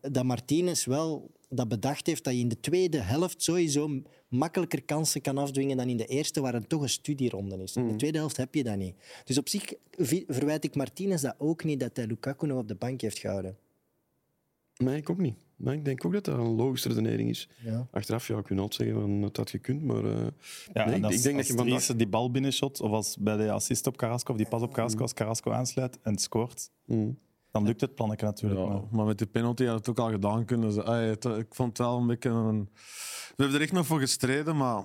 dat 0.00 0.24
Martinez 0.24 0.84
wel 0.84 1.30
dat 1.48 1.68
bedacht 1.68 2.06
heeft 2.06 2.24
dat 2.24 2.32
je 2.32 2.40
in 2.40 2.48
de 2.48 2.60
tweede 2.60 2.98
helft 2.98 3.42
sowieso 3.42 4.02
makkelijker 4.28 4.82
kansen 4.82 5.20
kan 5.20 5.38
afdwingen 5.38 5.76
dan 5.76 5.88
in 5.88 5.96
de 5.96 6.06
eerste, 6.06 6.40
waar 6.40 6.52
het 6.52 6.68
toch 6.68 6.82
een 6.82 6.88
studieronde 6.88 7.62
is. 7.62 7.76
In 7.76 7.88
de 7.88 7.96
tweede 7.96 8.18
helft 8.18 8.36
heb 8.36 8.54
je 8.54 8.64
dat 8.64 8.76
niet. 8.76 8.94
Dus 9.24 9.38
op 9.38 9.48
zich 9.48 9.72
verwijt 10.26 10.64
ik 10.64 10.74
Martinez 10.74 11.22
dat 11.22 11.34
ook 11.38 11.64
niet, 11.64 11.80
dat 11.80 11.96
hij 11.96 12.06
Lukaku 12.06 12.46
nog 12.46 12.58
op 12.58 12.68
de 12.68 12.74
bank 12.74 13.00
heeft 13.00 13.18
gehouden. 13.18 13.56
Nee, 14.76 14.96
ik 14.96 15.10
ook 15.10 15.18
niet. 15.18 15.34
Maar 15.56 15.74
ik 15.74 15.84
denk 15.84 16.04
ook 16.04 16.12
dat 16.12 16.24
dat 16.24 16.38
een 16.38 16.54
logische 16.54 16.88
redenering 16.88 17.28
is. 17.30 17.48
Ja. 17.64 17.86
Achteraf 17.90 18.28
ja, 18.28 18.42
kun 18.42 18.56
je 18.56 18.62
altijd 18.62 18.88
zeggen 18.88 19.00
van 19.06 19.22
het 19.22 19.36
had 19.36 19.50
gekund, 19.50 19.82
maar 19.82 20.04
eh, 20.04 20.26
Ja, 20.72 20.86
nee, 20.86 20.96
ik- 20.96 21.04
als, 21.04 21.14
ik 21.14 21.22
denk 21.22 21.36
dat 21.36 21.46
je 21.46 21.52
vandaag... 21.52 21.86
Die 21.86 22.06
bal 22.08 22.30
binnenshot, 22.30 22.80
of 22.80 22.90
als 22.90 23.16
bij 23.18 23.36
de 23.36 23.50
assist 23.50 23.86
op 23.86 23.96
Carrasco, 23.96 24.30
of 24.32 24.38
die 24.38 24.48
pas 24.48 24.62
op 24.62 24.72
Carrasco, 24.72 25.02
als 25.02 25.14
Carrasco 25.14 25.50
aansluit 25.50 25.98
en 26.02 26.18
scoort, 26.18 26.70
Mm. 26.84 27.18
Dan 27.50 27.64
lukt 27.64 27.80
het 27.80 27.94
plannetje 27.94 28.26
natuurlijk. 28.26 28.60
Ja, 28.60 28.66
maar- 28.66 28.82
maar 28.90 29.06
met 29.06 29.18
die 29.18 29.26
penalty 29.26 29.64
had 29.64 29.78
het 29.78 29.88
ook 29.88 29.98
al 29.98 30.10
gedaan 30.10 30.44
kunnen. 30.44 30.72
Ze- 30.72 30.84
Ay, 30.84 31.06
het- 31.08 31.24
ik 31.24 31.54
vond 31.54 31.68
het 31.68 31.86
wel 31.86 31.96
een 31.98 32.06
beetje 32.06 32.28
een... 32.30 32.68
We 33.36 33.42
hebben 33.42 33.54
er 33.56 33.62
echt 33.62 33.72
nog 33.72 33.86
voor 33.86 34.00
gestreden, 34.00 34.56
maar 34.56 34.84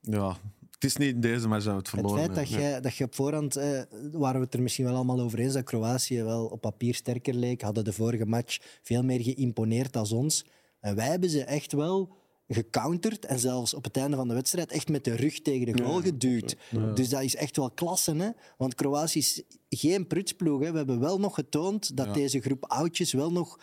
ja, 0.00 0.36
het 0.70 0.84
is 0.84 0.96
niet 0.96 1.14
in 1.14 1.20
deze 1.20 1.48
match 1.48 1.64
dat 1.64 1.72
we 1.72 1.78
het 1.78 1.90
Het 1.90 2.00
verloren 2.00 2.24
feit 2.24 2.34
dat, 2.36 2.48
jij, 2.48 2.80
dat 2.80 2.96
je 2.96 3.04
op 3.04 3.14
voorhand, 3.14 3.56
eh, 3.56 3.80
waren 4.12 4.38
we 4.40 4.44
het 4.44 4.54
er 4.54 4.62
misschien 4.62 4.84
wel 4.84 4.94
allemaal 4.94 5.20
over 5.20 5.38
eens, 5.38 5.52
dat 5.52 5.62
Kroatië 5.62 6.22
wel 6.22 6.46
op 6.46 6.60
papier 6.60 6.94
sterker 6.94 7.34
leek, 7.34 7.62
hadden 7.62 7.84
de 7.84 7.92
vorige 7.92 8.26
match 8.26 8.58
veel 8.82 9.02
meer 9.02 9.20
geïmponeerd 9.22 9.96
als 9.96 10.12
ons. 10.12 10.44
En 10.80 10.94
wij 10.96 11.06
hebben 11.06 11.30
ze 11.30 11.44
echt 11.44 11.72
wel 11.72 12.16
gecounterd 12.48 13.24
en 13.24 13.38
zelfs 13.38 13.74
op 13.74 13.84
het 13.84 13.96
einde 13.96 14.16
van 14.16 14.28
de 14.28 14.34
wedstrijd 14.34 14.72
echt 14.72 14.88
met 14.88 15.04
de 15.04 15.14
rug 15.14 15.40
tegen 15.40 15.76
de 15.76 15.82
goal 15.82 16.00
geduwd. 16.00 16.56
Dus 16.94 17.08
dat 17.08 17.22
is 17.22 17.36
echt 17.36 17.56
wel 17.56 17.70
klasse, 17.70 18.14
hè? 18.16 18.30
Want 18.56 18.74
Kroatië 18.74 19.18
is 19.18 19.42
geen 19.68 20.06
prutsploeg. 20.06 20.60
Hè? 20.60 20.70
We 20.70 20.76
hebben 20.76 21.00
wel 21.00 21.20
nog 21.20 21.34
getoond 21.34 21.96
dat 21.96 22.14
deze 22.14 22.40
groep 22.40 22.64
oudjes 22.64 23.12
wel 23.12 23.32
nog 23.32 23.60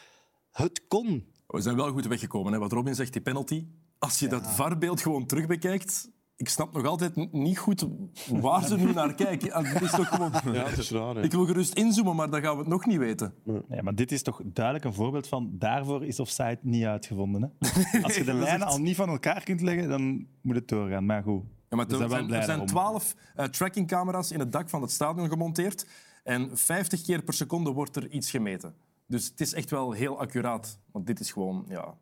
het 0.51 0.87
kon. 0.87 1.25
We 1.47 1.61
zijn 1.61 1.75
wel 1.75 1.91
goed 1.91 2.07
weggekomen. 2.07 2.53
Hè? 2.53 2.59
Wat 2.59 2.71
Robin 2.71 2.95
zegt, 2.95 3.13
die 3.13 3.21
penalty. 3.21 3.65
Als 3.99 4.19
je 4.19 4.27
dat 4.27 4.47
VAR-beeld 4.47 5.01
gewoon 5.01 5.25
terugbekijkt, 5.25 6.09
ik 6.41 6.49
snap 6.49 6.73
nog 6.73 6.85
altijd 6.85 7.31
niet 7.31 7.57
goed 7.57 7.87
waar 8.27 8.67
ze 8.67 8.77
nu 8.77 8.93
naar 8.99 9.13
kijken. 9.13 9.63
Dit 9.63 9.81
is 9.81 9.91
toch 9.91 10.07
gewoon... 10.07 10.31
Ja, 10.53 10.65
het 10.69 10.77
is 10.77 10.91
raar. 10.91 11.15
hè. 11.15 11.21
Ik 11.23 11.31
wil 11.31 11.45
gerust 11.45 11.73
inzoomen, 11.73 12.15
maar 12.15 12.29
dan 12.29 12.41
gaan 12.41 12.53
we 12.53 12.59
het 12.59 12.67
nog 12.67 12.85
niet 12.85 12.97
weten. 12.97 13.33
Nee, 13.43 13.81
maar 13.81 13.95
dit 13.95 14.11
is 14.11 14.21
toch 14.23 14.41
duidelijk 14.45 14.85
een 14.85 14.93
voorbeeld 14.93 15.27
van 15.27 15.49
daarvoor 15.53 16.05
is 16.05 16.19
offside 16.19 16.59
niet 16.61 16.83
uitgevonden. 16.85 17.53
Hè? 17.59 17.69
Als 18.03 18.15
je 18.15 18.23
de 18.23 18.33
lijnen 18.33 18.67
al 18.67 18.77
niet 18.79 18.95
van 18.95 19.09
elkaar 19.09 19.43
kunt 19.43 19.61
leggen, 19.61 19.89
dan 19.89 20.27
moet 20.41 20.55
het 20.55 20.67
doorgaan. 20.67 21.05
Maar 21.05 21.23
goed, 21.23 21.43
Ja, 21.69 21.77
maar 21.77 21.87
er 21.89 22.43
zijn 22.43 22.59
er 22.59 22.65
twaalf 22.65 23.15
eh, 23.35 23.45
trackingcamera's 23.45 24.31
in 24.31 24.39
het 24.39 24.51
dak 24.51 24.69
van 24.69 24.81
het 24.81 24.91
stadion 24.91 25.29
gemonteerd. 25.29 25.87
En 26.23 26.57
50 26.57 27.01
keer 27.01 27.23
per 27.23 27.33
seconde 27.33 27.71
wordt 27.71 27.95
er 27.95 28.09
iets 28.09 28.31
gemeten. 28.31 28.73
Dus 29.07 29.25
het 29.25 29.41
is 29.41 29.53
echt 29.53 29.69
wel 29.69 29.91
heel 29.91 30.19
accuraat. 30.19 30.79
Want 30.91 31.07
dit 31.07 31.19
is 31.19 31.31
gewoon... 31.31 31.65
Ja, 31.67 31.93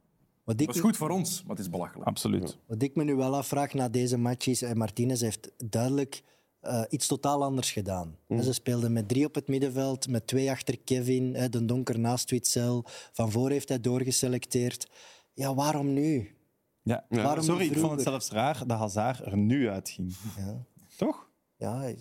Wat 0.50 0.58
dat 0.58 0.76
is 0.76 0.82
goed 0.82 0.98
voor 0.98 1.10
ons, 1.10 1.42
maar 1.42 1.56
het 1.56 1.66
is 1.66 1.70
belachelijk. 1.70 2.08
Absoluut. 2.08 2.58
Wat 2.66 2.82
ik 2.82 2.96
me 2.96 3.04
nu 3.04 3.16
wel 3.16 3.36
afvraag 3.36 3.74
na 3.74 3.90
deze 3.90 4.18
match 4.18 4.48
is, 4.48 4.62
eh, 4.62 4.74
Martinez 4.74 5.22
heeft 5.22 5.52
duidelijk 5.58 6.24
eh, 6.60 6.82
iets 6.90 7.08
totaal 7.08 7.44
anders 7.44 7.72
gedaan. 7.72 8.16
Ze 8.42 8.54
speelden 8.54 8.94
met 8.94 9.08
drie 9.08 9.26
op 9.26 9.36
het 9.36 9.48
middenveld, 9.48 10.08
met 10.08 10.28
twee 10.28 10.52
achter 10.52 10.80
Kevin, 10.80 11.36
eh, 11.36 11.50
de 11.50 11.66
donker 11.66 12.00
naast 12.00 12.30
Witzel. 12.30 12.86
Van 13.12 13.32
voor 13.32 13.50
heeft 13.50 13.70
hij 13.70 13.80
doorgeselecteerd. 13.80 14.90
Ja, 15.34 15.56
waarom 15.56 15.94
nu? 15.94 16.36
Ja. 16.82 17.06
Waarom 17.10 17.44
Sorry, 17.44 17.66
ik 17.66 17.78
vond 17.78 17.92
het 17.92 18.02
zelfs 18.02 18.30
raar 18.30 18.64
dat 18.68 18.78
Hazard 18.78 19.26
er 19.26 19.38
nu 19.38 19.70
uitging. 19.70 20.16
Ja. 20.38 20.66
Toch? 20.98 21.30
Ja, 21.56 21.94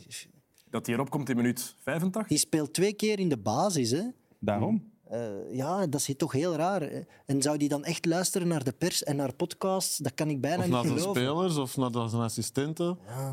Dat 0.71 0.87
hij 0.87 0.95
erop 0.95 1.11
komt 1.11 1.29
in 1.29 1.37
minuut 1.37 1.77
85. 1.79 2.29
die 2.29 2.39
speelt 2.39 2.73
twee 2.73 2.93
keer 2.93 3.19
in 3.19 3.29
de 3.29 3.39
basis. 3.39 3.91
Hè? 3.91 4.03
Daarom. 4.39 4.93
Eh, 5.11 5.55
ja, 5.57 5.87
dat 5.87 6.01
is 6.09 6.15
toch 6.17 6.33
heel 6.33 6.55
raar. 6.55 6.81
hè. 6.81 7.01
En 7.27 7.43
zou 7.43 7.57
die 7.59 7.69
dan 7.69 7.85
echt 7.85 8.05
luisteren 8.07 8.49
naar 8.49 8.65
de 8.65 8.73
pers 8.73 9.03
en 9.05 9.17
naar 9.17 9.35
podcasts? 9.35 9.97
Dat 9.97 10.15
kan 10.15 10.29
ik 10.29 10.41
bijna 10.41 10.57
Of 10.59 10.65
niet 10.65 10.73
naar 10.73 10.85
zijn 10.85 10.99
geloven. 10.99 11.23
spelers 11.23 11.57
of 11.57 11.77
naar 11.77 12.09
zijn 12.09 12.23
assistenten. 12.23 12.99
Ja. 13.07 13.31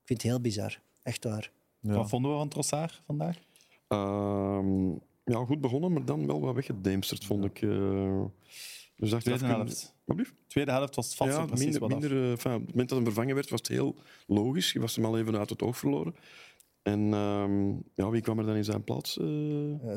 Ik 0.00 0.06
vind 0.06 0.22
het 0.22 0.30
heel 0.30 0.40
bizar. 0.40 0.80
Echt 1.02 1.24
waar. 1.24 1.50
Ja. 1.80 1.94
Wat 1.94 2.08
vonden 2.08 2.30
we 2.30 2.36
van 2.36 2.48
Trossard 2.48 3.02
vandaag? 3.06 3.36
Ehm, 3.88 4.88
ja, 5.24 5.44
goed 5.46 5.60
begonnen, 5.60 5.92
maar 5.92 6.04
dan 6.04 6.26
wel 6.26 6.40
wat 6.40 6.54
weggedemsterd, 6.54 7.24
vond 7.24 7.44
ik. 7.44 7.62
eh. 7.62 8.22
dus 8.96 9.10
dacht 9.10 9.24
Tweede 9.24 9.44
helft. 9.44 9.94
Tweede 10.46 10.70
helft 10.70 10.94
was 10.96 11.06
het 11.06 11.14
vast 11.14 11.30
Ja, 11.32 11.46
minder, 11.88 12.12
eh, 12.24 12.30
enfin, 12.30 12.52
op 12.54 12.60
het 12.60 12.68
moment 12.70 12.88
dat 12.88 12.98
hij 12.98 13.06
vervangen 13.06 13.34
werd, 13.34 13.50
was 13.50 13.58
het 13.60 13.68
heel 13.68 13.94
logisch. 14.26 14.72
Je 14.72 14.80
was 14.80 14.96
hem 14.96 15.04
al 15.04 15.18
even 15.18 15.38
uit 15.38 15.50
het 15.50 15.62
oog 15.62 15.76
verloren. 15.78 16.14
En 16.82 17.14
ehm, 17.14 17.68
ja, 17.94 18.10
wie 18.10 18.20
kwam 18.20 18.38
er 18.38 18.46
dan 18.46 18.56
in 18.56 18.64
zijn 18.64 18.84
plaats? 18.84 19.14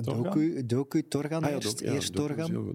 Doku, 0.02 0.66
Doku, 0.66 1.08
Torgan 1.08 1.44
Ah 1.44 1.50
ja, 1.50 1.56
eerst. 1.56 1.80
Ja, 1.80 2.00
Torgan. 2.00 2.74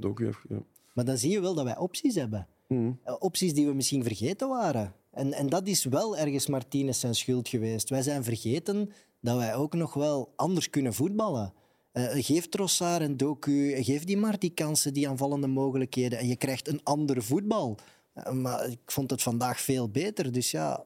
ja. 0.49 0.63
Maar 0.93 1.05
dan 1.05 1.19
zie 1.19 1.31
je 1.31 1.41
wel 1.41 1.55
dat 1.55 1.65
wij 1.65 1.77
opties 1.77 2.15
hebben. 2.15 2.47
Mhm. 2.69 2.93
Eh, 3.05 3.15
Opties 3.19 3.55
die 3.55 3.67
we 3.67 3.75
misschien 3.75 4.03
vergeten 4.03 4.49
waren. 4.49 4.95
En, 5.11 5.33
en 5.33 5.49
dat 5.49 5.67
is 5.67 5.85
wel 5.85 6.17
ergens 6.17 6.47
Martinez 6.47 7.01
zijn 7.01 7.15
schuld 7.15 7.49
geweest. 7.49 7.89
Wij 7.91 8.03
zijn 8.03 8.25
vergeten 8.25 8.91
dat 9.21 9.37
wij 9.37 9.55
ook 9.55 9.75
nog 9.75 9.95
wel 9.95 10.33
anders 10.37 10.71
kunnen 10.71 10.95
voetballen. 10.95 11.53
Eh, 11.93 12.05
geef 12.11 12.49
Trossard 12.49 13.03
en 13.03 13.17
Doku, 13.17 13.83
geef 13.83 14.05
die 14.05 14.17
maar 14.17 14.39
die 14.39 14.51
kansen, 14.51 14.93
die 14.93 15.09
aanvallende 15.09 15.47
mogelijkheden. 15.47 16.19
En 16.19 16.27
je 16.27 16.37
krijgt 16.37 16.69
een 16.69 16.81
ander 16.83 17.23
voetbal. 17.23 17.79
Eh, 18.13 18.33
maar 18.33 18.69
ik 18.69 18.79
vond 18.87 19.11
het 19.11 19.23
vandaag 19.23 19.61
veel 19.61 19.89
beter. 19.89 20.33
Dus 20.33 20.51
ja, 20.51 20.85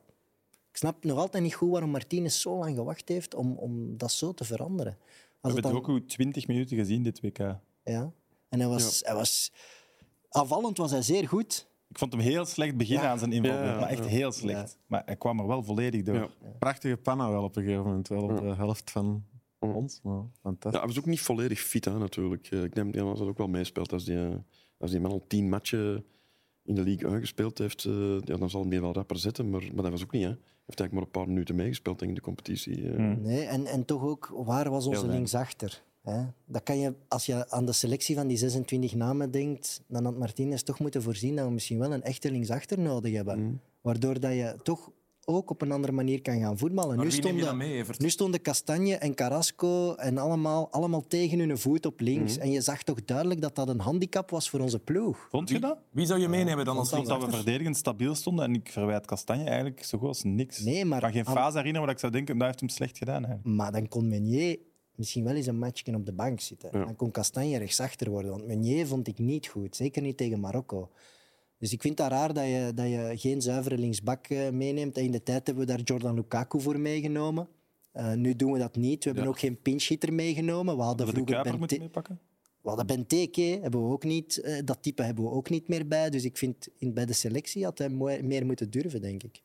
ik 0.73 0.79
snap 0.79 1.05
nog 1.05 1.19
altijd 1.19 1.43
niet 1.43 1.55
goed 1.55 1.71
waarom 1.71 1.91
Martinez 1.91 2.41
zo 2.41 2.59
lang 2.59 2.76
gewacht 2.76 3.09
heeft 3.09 3.35
om, 3.35 3.57
om 3.57 3.97
dat 3.97 4.12
zo 4.12 4.33
te 4.35 4.45
veranderen. 4.45 4.97
We 5.00 5.09
hebben 5.49 5.64
het 5.73 5.85
dan- 5.85 5.95
ook 5.97 6.09
20 6.09 6.47
minuten 6.47 6.76
gezien 6.76 7.02
dit 7.02 7.21
WK. 7.21 7.38
ja. 7.85 8.12
En 8.49 8.61
hij 8.61 8.69
was, 8.69 9.00
hij 9.05 9.14
was... 9.14 9.52
Aanvallend 10.29 10.76
was 10.76 10.91
hij 10.91 11.02
zeer 11.02 11.29
goed. 11.29 11.69
Ik 11.88 11.99
vond 11.99 12.12
hem 12.12 12.21
heel 12.21 12.45
slecht 12.45 12.76
beginnen 12.76 13.05
Ja. 13.05 13.11
aan 13.11 13.19
zijn 13.19 13.33
inval, 13.33 13.52
Ja, 13.52 13.64
ja, 13.64 13.81
maar 13.81 13.88
echt 13.88 14.05
ja. 14.05 14.11
heel 14.11 14.33
slecht. 14.33 14.79
Maar 14.87 15.02
hij 15.05 15.17
kwam 15.17 15.38
er 15.41 15.47
wel 15.47 15.62
volledig 15.62 16.02
door. 16.02 16.14
Ja. 16.14 16.29
Prachtige 16.59 16.97
panna 16.97 17.31
wel 17.31 17.43
op 17.43 17.57
een 17.57 17.62
gegeven 17.62 17.85
moment. 17.85 18.09
Wel 18.09 18.23
op 18.23 18.37
de 18.38 18.55
helft 18.55 18.91
van 18.91 19.25
ons. 19.59 20.00
Maar 20.02 20.14
Ja, 20.14 20.25
fantastisch. 20.41 20.79
hij 20.81 20.88
was 20.88 20.99
ook 20.99 21.07
niet 21.07 21.21
volledig 21.21 21.61
fit, 21.61 21.85
hè, 21.85 21.99
natuurlijk. 21.99 22.47
Eh, 22.50 22.62
Ik 22.62 22.75
denk 22.75 22.95
dat 22.95 23.17
dat 23.19 23.29
ook 23.29 23.38
wel 23.38 23.47
meespeelt. 23.49 23.93
Als 23.93 24.05
die, 24.05 24.26
eh, 24.29 24.35
als 24.79 24.91
die 24.91 25.00
man 25.00 25.11
al 25.11 25.25
tien 25.26 25.49
matchen 25.49 26.05
in 26.64 26.75
de 26.75 26.83
league 26.83 27.11
uitgespeeld 27.11 27.59
heeft, 27.59 27.85
eh, 27.85 28.21
ja, 28.21 28.37
dan 28.37 28.50
zal 28.50 28.61
hij 28.61 28.69
meer 28.71 28.81
wel 28.81 28.93
rapper 28.93 29.19
zetten. 29.19 29.50
Maar, 29.50 29.62
maar 29.75 29.83
dat 29.83 29.91
was 29.93 30.02
ook 30.02 30.12
niet. 30.12 30.25
Hè. 30.25 30.35
Heeft 30.73 30.81
eigenlijk 30.81 30.93
maar 30.93 31.02
een 31.02 31.26
paar 31.26 31.35
minuten 31.35 31.55
meegespeeld 31.55 31.99
denk 31.99 32.11
ik, 32.11 32.17
in 32.17 32.23
de 32.23 32.29
competitie. 32.29 32.88
eh. 32.91 32.97
Hmm. 32.97 33.23
Nee, 33.23 33.45
en, 33.45 33.67
en 33.67 33.85
toch 33.85 34.02
ook, 34.02 34.33
waar 34.35 34.71
was 34.71 34.87
onze 34.87 35.07
linksachter? 35.07 35.83
Hè? 36.02 36.25
Dat 36.45 36.62
kan 36.62 36.79
je, 36.79 36.95
als 37.09 37.26
je 37.26 37.50
aan 37.50 37.64
de 37.67 37.73
selectie 37.73 38.17
van 38.17 38.26
die 38.26 38.37
26 38.37 38.95
namen 38.95 39.31
denkt, 39.31 39.83
dan 39.87 40.05
had 40.05 40.19
Martinez 40.19 40.62
toch 40.62 40.79
moeten 40.79 41.02
voorzien 41.02 41.37
dat 41.37 41.47
we 41.47 41.52
misschien 41.52 41.79
wel 41.79 41.93
een 41.93 42.02
echte 42.02 42.31
linksachter 42.31 42.79
nodig 42.79 43.12
hebben. 43.14 43.35
Hmm. 43.35 43.61
Waardoor 43.81 44.21
dat 44.21 44.33
je 44.33 44.57
toch 44.62 44.91
ook 45.25 45.50
op 45.50 45.62
een 45.62 45.73
andere 45.73 45.93
manier 45.93 46.23
kan 46.23 46.41
gaan 46.41 46.59
voetballen. 46.59 46.97
Maar 46.97 47.05
Nu 47.05 47.11
stonden, 47.11 47.57
mee, 47.57 47.85
nu 47.99 48.11
stonden 48.11 48.43
Castanje 48.43 48.97
en 48.97 49.14
Carrasco 49.14 49.95
en 49.95 50.19
allemaal, 50.19 50.69
allemaal 50.71 51.07
tegen 51.07 51.38
hun 51.38 51.59
voet 51.59 51.87
op 51.87 52.00
links. 52.00 52.35
Hmm. 52.35 52.43
En 52.43 52.50
je 52.50 52.61
zag 52.61 52.83
toch 52.83 53.05
duidelijk 53.05 53.41
dat 53.41 53.55
dat 53.55 53.69
een 53.69 53.81
handicap 53.81 54.31
was 54.31 54.50
voor 54.50 54.61
onze 54.61 54.79
ploeg. 54.79 55.26
Vond 55.31 55.49
je 55.49 55.59
dat? 55.59 55.79
Wie 55.91 56.07
zou 56.07 56.21
je 56.21 56.29
meenemen 56.29 56.64
dan 56.64 56.76
als 56.76 56.88
Ik 56.88 56.95
vond 56.97 57.09
dat 57.09 57.25
we 57.25 57.31
verdedigend 57.31 57.76
stabiel 57.76 58.14
stonden 58.14 58.45
en 58.45 58.55
ik 58.55 58.69
verwijt 58.73 59.07
Kastanje 59.07 59.45
eigenlijk 59.45 59.85
zo 59.85 59.99
goed 59.99 60.09
als 60.09 60.23
niks. 60.23 60.59
Nee, 60.61 60.85
maar 60.85 60.97
ik 60.99 61.02
kan 61.05 61.12
geen 61.12 61.26
aan- 61.26 61.35
fase 61.35 61.57
herinneren 61.57 61.87
waar 61.87 61.95
ik 61.95 62.00
zou 62.00 62.12
denken, 62.12 62.38
dat 62.38 62.47
heeft 62.47 62.61
hem 62.61 62.69
slecht 62.69 62.99
gedaan. 62.99 63.25
Eigenlijk. 63.25 63.57
Maar 63.57 63.73
dan 63.73 63.88
kon 63.88 64.09
Meunier 64.09 64.59
misschien 64.95 65.25
wel 65.25 65.35
eens 65.35 65.47
een 65.47 65.59
matchje 65.59 65.95
op 65.95 66.07
de 66.07 66.12
bank 66.12 66.41
zitten. 66.41 66.69
Ja. 66.73 66.85
Dan 66.85 66.97
kon 66.97 67.11
Castanje 67.11 67.59
rechtsachter 67.59 68.11
worden. 68.11 68.31
Want 68.31 68.47
Meunier 68.47 68.87
vond 68.87 69.09
ik 69.09 69.19
niet 69.19 69.47
goed. 69.47 69.76
Zeker 69.76 70.02
niet 70.02 70.17
tegen 70.17 70.41
Marokko. 70.41 70.91
Dus 71.62 71.73
ik 71.73 71.81
vind 71.81 71.97
dat 71.97 72.11
raar 72.11 72.33
dat 72.35 72.45
je, 72.45 72.73
dat 72.75 72.87
je 72.88 73.12
geen 73.16 73.42
zuivere 73.42 73.78
linksbak 73.78 74.26
eh, 74.26 74.50
meeneemt. 74.50 74.97
En 74.97 75.04
in 75.04 75.11
de 75.11 75.23
tijd 75.23 75.47
hebben 75.47 75.66
we 75.66 75.73
daar 75.73 75.81
Jordan 75.85 76.14
Lukaku 76.14 76.61
voor 76.61 76.81
meegenomen. 76.81 77.49
Eh, 77.92 78.12
nu 78.12 78.37
doen 78.37 78.52
we 78.52 78.59
dat 78.59 78.76
niet. 78.76 79.04
We 79.04 79.11
hebben 79.11 79.28
ook 79.28 79.38
geen 79.38 79.61
pinch-hitter 79.62 80.12
meegenomen. 80.12 80.76
We 80.76 80.83
hadden 80.83 81.07
de 81.07 81.12
vroeger 81.12 81.35
Kuiper 81.35 81.59
Bente- 81.59 81.78
meepakken? 81.78 82.21
we 82.62 82.69
hadden 82.69 82.87
Benteke, 82.87 83.59
hebben 83.62 83.87
we 83.87 83.92
ook 83.92 84.04
niet. 84.04 84.38
eh, 84.40 84.59
dat 84.64 84.78
type 84.83 85.02
hebben 85.02 85.25
we 85.25 85.31
ook 85.31 85.50
niet 85.50 85.69
meer 85.69 85.88
bij. 85.88 86.11
Dus 86.11 86.25
ik 86.25 86.37
vind 86.37 86.69
in, 86.78 86.92
bij 86.95 87.07
de 87.07 87.12
selectie 87.12 87.64
had 87.64 87.78
hij 87.78 87.88
mooi- 87.88 88.23
meer 88.23 88.47
moeten 88.47 88.71
durven, 88.71 89.00
denk 89.00 89.23
ik. 89.23 89.42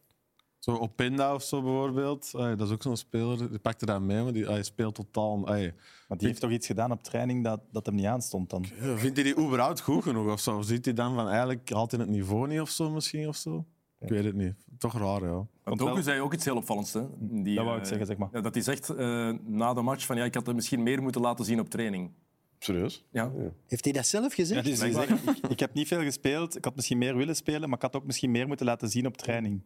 Zo 0.67 0.77
Openda 0.77 1.33
of 1.33 1.43
zo 1.43 1.62
bijvoorbeeld. 1.62 2.31
Ay, 2.36 2.55
dat 2.55 2.67
is 2.67 2.74
ook 2.74 2.81
zo'n 2.81 2.97
speler. 2.97 3.50
Die 3.50 3.59
pakte 3.59 3.86
dat 3.86 4.01
mee, 4.01 4.24
maar 4.24 4.33
die 4.33 4.47
ay, 4.50 4.63
speelt 4.63 4.95
totaal. 4.95 5.47
Ay. 5.47 5.74
Maar 6.07 6.17
die 6.17 6.27
heeft 6.27 6.39
toch 6.41 6.51
iets 6.51 6.67
gedaan 6.67 6.91
op 6.91 7.03
training 7.03 7.43
dat, 7.43 7.59
dat 7.71 7.86
hem 7.86 7.95
niet 7.95 8.05
aanstond 8.05 8.50
dan? 8.50 8.65
Ja, 8.81 8.97
Vindt 8.97 9.17
hij 9.17 9.25
die 9.33 9.38
überhaupt 9.45 9.81
goed 9.81 10.03
genoeg 10.03 10.31
of 10.31 10.39
zo? 10.39 10.57
Of 10.57 10.65
ziet 10.65 10.86
hij 10.86 10.93
dan 10.93 11.15
van 11.15 11.27
eigenlijk 11.29 11.69
haalt 11.69 11.91
hij 11.91 12.00
het 12.00 12.09
niveau 12.09 12.47
niet 12.47 12.59
of 12.62 12.69
zo 12.69 12.89
misschien 12.89 13.27
of 13.27 13.36
zo? 13.36 13.65
Ik 14.00 14.09
weet 14.09 14.24
het 14.24 14.36
niet. 14.36 14.53
Toch 14.77 14.93
raar, 14.97 15.24
ja. 15.24 15.45
Want 15.63 15.81
wel- 15.81 16.01
zei 16.01 16.21
ook 16.21 16.33
iets 16.33 16.45
heel 16.45 16.55
opvallends. 16.55 16.93
Hè? 16.93 17.01
Die, 17.19 17.55
Dat 17.55 17.65
wou 17.65 17.77
ik 17.77 17.83
eh, 17.83 17.88
zeggen, 17.89 18.07
zeg 18.07 18.17
maar. 18.17 18.29
ja, 18.31 18.41
dat 18.41 18.53
hij 18.53 18.63
zegt 18.63 18.89
eh, 18.89 19.29
na 19.45 19.74
de 19.74 19.81
match 19.81 20.05
van 20.05 20.17
ja, 20.17 20.24
ik 20.24 20.33
had 20.33 20.45
het 20.45 20.55
misschien 20.55 20.83
meer 20.83 21.01
moeten 21.01 21.21
laten 21.21 21.45
zien 21.45 21.59
op 21.59 21.69
training. 21.69 22.12
Serieus? 22.59 23.05
Ja. 23.12 23.31
Heeft 23.67 23.83
hij 23.83 23.93
dat 23.93 24.05
zelf 24.05 24.29
Ja, 24.29 24.43
gezegd? 24.43 24.65
dus 24.65 24.79
hij 24.79 24.91
zegt, 24.91 25.09
ik, 25.09 25.50
ik 25.50 25.59
heb 25.59 25.74
niet 25.74 25.88
veel 25.88 26.01
gespeeld, 26.01 26.57
ik 26.57 26.63
had 26.65 26.75
misschien 26.75 26.97
meer 26.97 27.15
willen 27.17 27.36
spelen, 27.36 27.69
maar 27.69 27.77
ik 27.77 27.83
had 27.83 27.95
ook 27.95 28.05
misschien 28.05 28.31
meer 28.31 28.47
moeten 28.47 28.65
laten 28.65 28.89
zien 28.89 29.05
op 29.05 29.17
training. 29.17 29.62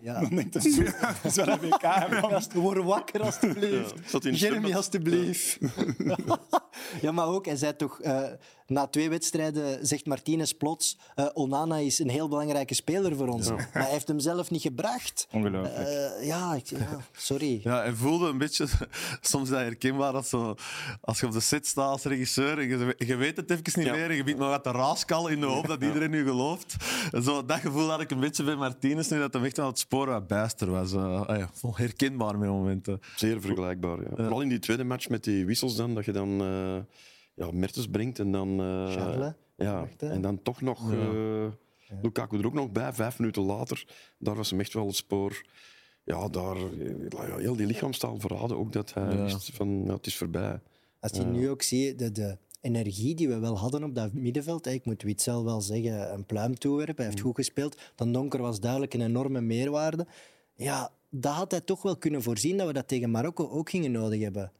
Ja. 0.00 0.20
Dan 0.20 0.28
denk 0.28 0.40
ik, 0.40 0.52
dat 0.52 0.64
is 0.64 0.76
dat 1.00 1.16
is 1.22 1.34
wel 1.34 1.48
een 1.48 1.60
WK. 1.60 2.52
Word 2.52 2.84
wakker, 2.84 3.22
alstublieft. 3.22 4.22
De 4.22 4.32
Jeremy, 4.32 4.74
alstublieft. 4.74 5.58
ja, 7.02 7.12
maar 7.12 7.26
ook, 7.26 7.46
hij 7.46 7.56
zei 7.56 7.76
toch... 7.76 8.00
eh, 8.00 8.22
na 8.66 8.86
twee 8.86 9.08
wedstrijden 9.10 9.86
zegt 9.86 10.06
Martinez 10.06 10.52
plots 10.52 10.98
eh, 11.14 11.26
Onana 11.34 11.76
is 11.76 11.98
een 11.98 12.08
heel 12.08 12.28
belangrijke 12.28 12.74
speler 12.74 13.16
voor 13.16 13.28
ons. 13.28 13.50
Maar 13.50 13.68
hij 13.72 13.90
heeft 13.90 14.08
hem 14.08 14.18
zelf 14.18 14.50
niet 14.50 14.62
gebracht. 14.62 15.26
Ongelooflijk. 15.32 15.76
Eh, 15.88 16.26
ja, 16.26 16.54
ik- 16.54 16.66
ja, 16.70 16.98
sorry. 17.12 17.60
Ja, 17.62 17.82
en 17.82 17.96
voelde 17.96 18.28
een 18.28 18.38
beetje, 18.38 18.66
soms 19.20 19.44
is 19.44 19.50
dat 19.50 19.58
herkenbaar, 19.60 20.12
als, 20.12 20.28
zo, 20.28 20.54
als 21.00 21.20
je 21.20 21.26
op 21.26 21.32
de 21.32 21.40
set 21.40 21.66
staat 21.66 21.88
als 21.90 22.02
regisseur 22.04 22.58
en 22.58 22.68
je, 22.68 22.94
je 22.98 23.16
weet 23.16 23.36
het 23.36 23.50
even 23.50 23.62
niet 23.74 23.86
Ja. 23.86 23.92
meer 23.92 24.10
en 24.10 24.16
je 24.16 24.24
bent 24.24 24.38
maar 24.38 24.48
wat 24.48 24.62
te 24.62 24.70
raaskallen 24.70 25.32
in 25.32 25.40
de 25.40 25.46
hoop 25.46 25.66
dat 25.66 25.82
iedereen 25.82 26.10
nu 26.10 26.24
gelooft. 26.24 26.76
Zo, 27.22 27.44
dat 27.44 27.58
gevoel 27.58 27.90
had 27.90 28.00
ik 28.00 28.10
een 28.10 28.20
beetje 28.20 28.44
bij 28.44 28.54
Martinez 28.56 29.08
nu, 29.08 29.18
dat 29.18 29.32
hem 29.32 29.44
echt 29.44 29.58
aan 29.58 29.66
het 29.66 29.78
sporen 29.78 30.12
wat 30.12 30.26
bijster 30.26 30.70
was. 30.70 30.92
Eh, 30.92 31.26
ah 31.26 31.38
ja, 31.38 31.50
herkenbaar 31.72 32.38
met 32.38 32.48
momenten. 32.48 33.00
Zeer 33.16 33.40
vergelijkbaar, 33.40 34.00
ja. 34.00 34.08
Vooral 34.16 34.40
in 34.40 34.48
die 34.48 34.58
tweede 34.58 34.84
match 34.84 35.08
met 35.08 35.24
die 35.24 35.46
wissels 35.46 35.76
dan, 35.76 35.94
dat 35.94 36.04
je 36.04 36.12
dan 36.12 36.40
eh, 36.40 36.76
ja, 37.34 37.50
Mertens 37.50 37.86
brengt 37.88 38.18
en 38.18 38.32
dan... 38.32 38.60
eh, 38.60 38.92
Charles, 38.92 39.32
ja, 39.56 39.88
en 39.98 40.20
dan 40.20 40.42
toch 40.42 40.60
nog... 40.60 40.92
eh, 40.92 41.46
Lukaku 42.02 42.38
er 42.38 42.46
ook 42.46 42.52
nog 42.54 42.72
bij, 42.72 42.92
vijf 42.92 43.18
minuten 43.18 43.42
later. 43.42 43.86
Daar 44.18 44.34
was 44.34 44.50
hem 44.50 44.60
echt 44.60 44.72
wel 44.74 44.86
het 44.86 44.96
spoor... 44.96 45.42
Ja, 46.04 46.28
daar... 46.28 46.56
eh, 46.56 47.28
Ja, 47.28 47.36
heel 47.36 47.56
die 47.56 47.66
lichaamstaal 47.66 48.20
verraadde 48.20 48.54
ook 48.56 48.72
dat 48.72 48.94
hij 48.94 49.16
Ja. 49.16 49.22
wist 49.22 49.50
van... 49.54 49.84
Ja, 49.84 49.92
het 49.94 50.06
is 50.06 50.16
voorbij. 50.16 50.60
Als 51.00 51.12
je 51.12 51.24
nu 51.24 51.50
ook 51.50 51.62
ziet, 51.62 51.98
de, 51.98 52.12
de 52.12 52.36
energie 52.60 53.14
die 53.14 53.28
we 53.28 53.38
wel 53.38 53.58
hadden 53.58 53.84
op 53.84 53.94
dat 53.94 54.12
middenveld, 54.12 54.66
ik 54.66 54.84
moet 54.84 55.02
Witzel 55.02 55.44
wel 55.44 55.60
zeggen, 55.60 56.12
een 56.12 56.24
pluim 56.24 56.58
toewerpen, 56.58 56.96
hij 56.96 57.04
heeft 57.06 57.20
goed 57.20 57.34
gespeeld. 57.34 57.80
Dan 57.94 58.12
Donker 58.12 58.40
was 58.42 58.60
duidelijk 58.60 58.94
een 58.94 59.00
enorme 59.00 59.40
meerwaarde. 59.40 60.06
Ja, 60.54 60.90
dat 61.10 61.32
had 61.34 61.50
hij 61.50 61.60
toch 61.60 61.82
wel 61.82 61.96
kunnen 61.96 62.22
voorzien 62.22 62.56
dat 62.56 62.66
we 62.66 62.72
dat 62.72 62.88
tegen 62.88 63.10
Marokko 63.10 63.48
ook 63.48 63.70
gingen 63.70 63.92
nodig 63.92 64.20
hebben. 64.22 64.52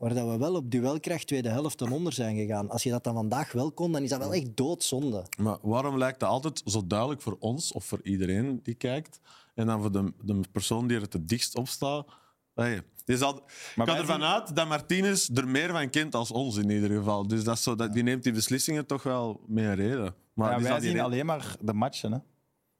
Waar 0.00 0.14
dat 0.14 0.28
we 0.28 0.38
wel 0.38 0.54
op 0.54 0.70
duelkracht 0.70 1.26
tweede 1.26 1.48
helft 1.48 1.78
ten 1.78 1.92
onder 1.92 2.12
zijn 2.12 2.36
gegaan. 2.36 2.70
Als 2.70 2.82
je 2.82 2.90
dat 2.90 3.04
dan 3.04 3.14
vandaag 3.14 3.52
wel 3.52 3.72
kon, 3.72 3.92
dan 3.92 4.02
is 4.02 4.08
dat 4.08 4.18
wel 4.18 4.34
echt 4.34 4.56
doodzonde. 4.56 5.24
Maar 5.38 5.58
waarom 5.62 5.98
lijkt 5.98 6.20
dat 6.20 6.28
altijd 6.28 6.62
zo 6.64 6.86
duidelijk 6.86 7.22
voor 7.22 7.36
ons 7.38 7.72
of 7.72 7.84
voor 7.84 8.00
iedereen 8.02 8.60
die 8.62 8.74
kijkt? 8.74 9.20
En 9.54 9.66
dan 9.66 9.80
voor 9.80 9.92
de, 9.92 10.12
de 10.22 10.40
persoon 10.52 10.86
die 10.86 10.96
er 10.96 11.02
het 11.02 11.28
dichtst 11.28 11.54
op 11.56 11.68
staat. 11.68 12.06
Hey, 12.54 12.82
is 13.04 13.20
al, 13.20 13.36
ik 13.36 13.42
wij 13.74 13.86
ga 13.86 13.96
ervan 13.96 14.22
uit 14.22 14.56
dat 14.56 14.68
Martinez 14.68 15.30
er 15.34 15.48
meer 15.48 15.70
van 15.70 15.90
kent 15.90 16.14
als 16.14 16.30
ons 16.30 16.56
in 16.56 16.70
ieder 16.70 16.90
geval. 16.90 17.26
Dus 17.26 17.44
dat 17.44 17.56
is 17.56 17.62
zo, 17.62 17.74
dat, 17.74 17.92
die 17.92 18.02
neemt 18.02 18.22
die 18.22 18.32
beslissingen 18.32 18.86
toch 18.86 19.02
wel 19.02 19.40
mee 19.46 19.64
een 19.64 19.74
reden. 19.74 20.14
Maar 20.32 20.50
Ja, 20.50 20.68
wij 20.68 20.80
zien 20.80 21.00
alleen 21.00 21.26
maar 21.26 21.56
de 21.60 21.72
matchen. 21.72 22.12
Hè. 22.12 22.18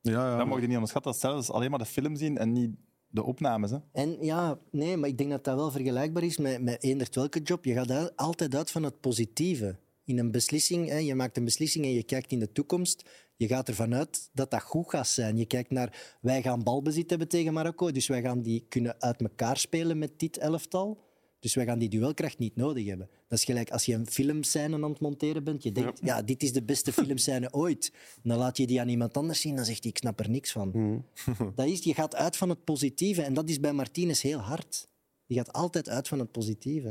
Ja, 0.01 0.31
ja. 0.31 0.37
Dat 0.37 0.47
mogen 0.47 0.61
je 0.61 0.67
niet 0.67 0.77
onderschatten. 0.77 1.13
Dat 1.13 1.21
zelfs 1.21 1.51
alleen 1.51 1.71
maar 1.71 1.79
de 1.79 1.85
film 1.85 2.17
zien 2.17 2.39
en 2.39 2.53
niet 2.53 2.77
de 3.11 3.23
opnames. 3.23 3.71
Hè. 3.71 3.79
En 3.93 4.17
ja, 4.21 4.59
nee, 4.71 4.97
maar 4.97 5.09
ik 5.09 5.19
denk 5.19 5.31
dat 5.31 5.45
dat 5.45 5.55
wel 5.57 5.71
vergelijkbaar 5.71 6.23
is 6.23 6.39
met, 6.39 6.63
met 6.63 7.15
welke 7.15 7.43
job. 7.43 7.65
Je 7.65 7.73
gaat 7.73 7.91
al- 7.91 8.13
altijd 8.17 8.55
uit 8.55 8.71
van 8.71 8.83
het 8.83 9.01
positieve. 9.01 9.77
In 10.05 10.19
een 10.19 10.31
beslissing, 10.31 10.89
hè, 10.89 10.97
je 10.97 11.15
maakt 11.15 11.37
een 11.37 11.45
beslissing 11.45 11.85
en 11.85 11.93
je 11.93 12.03
kijkt 12.03 12.33
in 12.33 12.39
de 12.39 12.53
toekomst. 12.53 13.05
Je 13.37 13.47
gaat 13.47 13.69
ervan 13.69 13.95
uit 13.95 14.31
dat 14.33 14.51
dat 14.51 14.63
goed 14.63 14.91
gaat 14.91 15.09
zijn. 15.09 15.37
Je 15.37 15.47
kijkt 15.47 15.71
naar, 15.71 16.17
wij 16.21 16.43
gaan 16.43 16.63
balbezit 16.63 17.11
hebben 17.11 17.29
tegen 17.29 17.53
Marokko, 17.53 17.93
dus 17.93 18.07
wij 18.07 18.23
gaan 18.23 18.43
die 18.43 18.67
kunnen 18.69 19.01
uit 19.01 19.21
elkaar 19.21 19.57
spelen 19.57 19.99
met 19.99 20.19
dit 20.19 20.39
elftal. 20.39 21.09
Dus 21.41 21.55
wij 21.55 21.65
gaan 21.65 21.79
die 21.79 21.89
duelkracht 21.89 22.39
niet 22.39 22.57
nodig 22.57 22.87
hebben. 22.87 23.09
Dat 23.29 23.39
is 23.39 23.45
gelijk 23.45 23.71
als 23.71 23.85
je 23.85 23.95
een 23.95 24.07
filmscène 24.07 24.75
aan 24.75 24.91
het 24.91 25.01
monteren 25.01 25.45
bent. 25.45 25.63
Je 25.63 25.73
denkt, 25.73 26.01
ja, 26.03 26.23
dit 26.23 26.43
is 26.43 26.53
de 26.53 26.63
beste 26.63 26.93
filmscène 26.93 27.53
ooit. 27.63 27.93
Dan 28.23 28.39
laat 28.39 28.57
je 28.57 28.67
die 28.67 28.81
aan 28.81 28.89
iemand 28.89 29.17
anders 29.17 29.41
zien, 29.41 29.57
dan 29.57 29.65
zegt 29.65 29.83
hij, 29.83 29.91
ik 29.91 29.99
snap 29.99 30.21
er 30.21 30.31
niks 30.31 30.53
van. 30.53 31.05
Dat 31.55 31.67
is, 31.67 31.85
je 31.85 31.95
gaat 31.95 32.15
uit 32.15 32.37
van 32.37 32.49
het 32.49 32.65
positieve 32.65 33.23
en 33.23 33.35
dat 33.35 33.49
is 33.49 33.61
bij 33.61 33.73
Martinez 33.73 34.23
heel 34.23 34.39
hard. 34.39 34.89
Je 35.27 35.35
gaat 35.35 35.53
altijd 35.53 35.89
uit 35.89 36.09
van 36.09 36.19
het 36.19 36.31
positieve. 36.31 36.89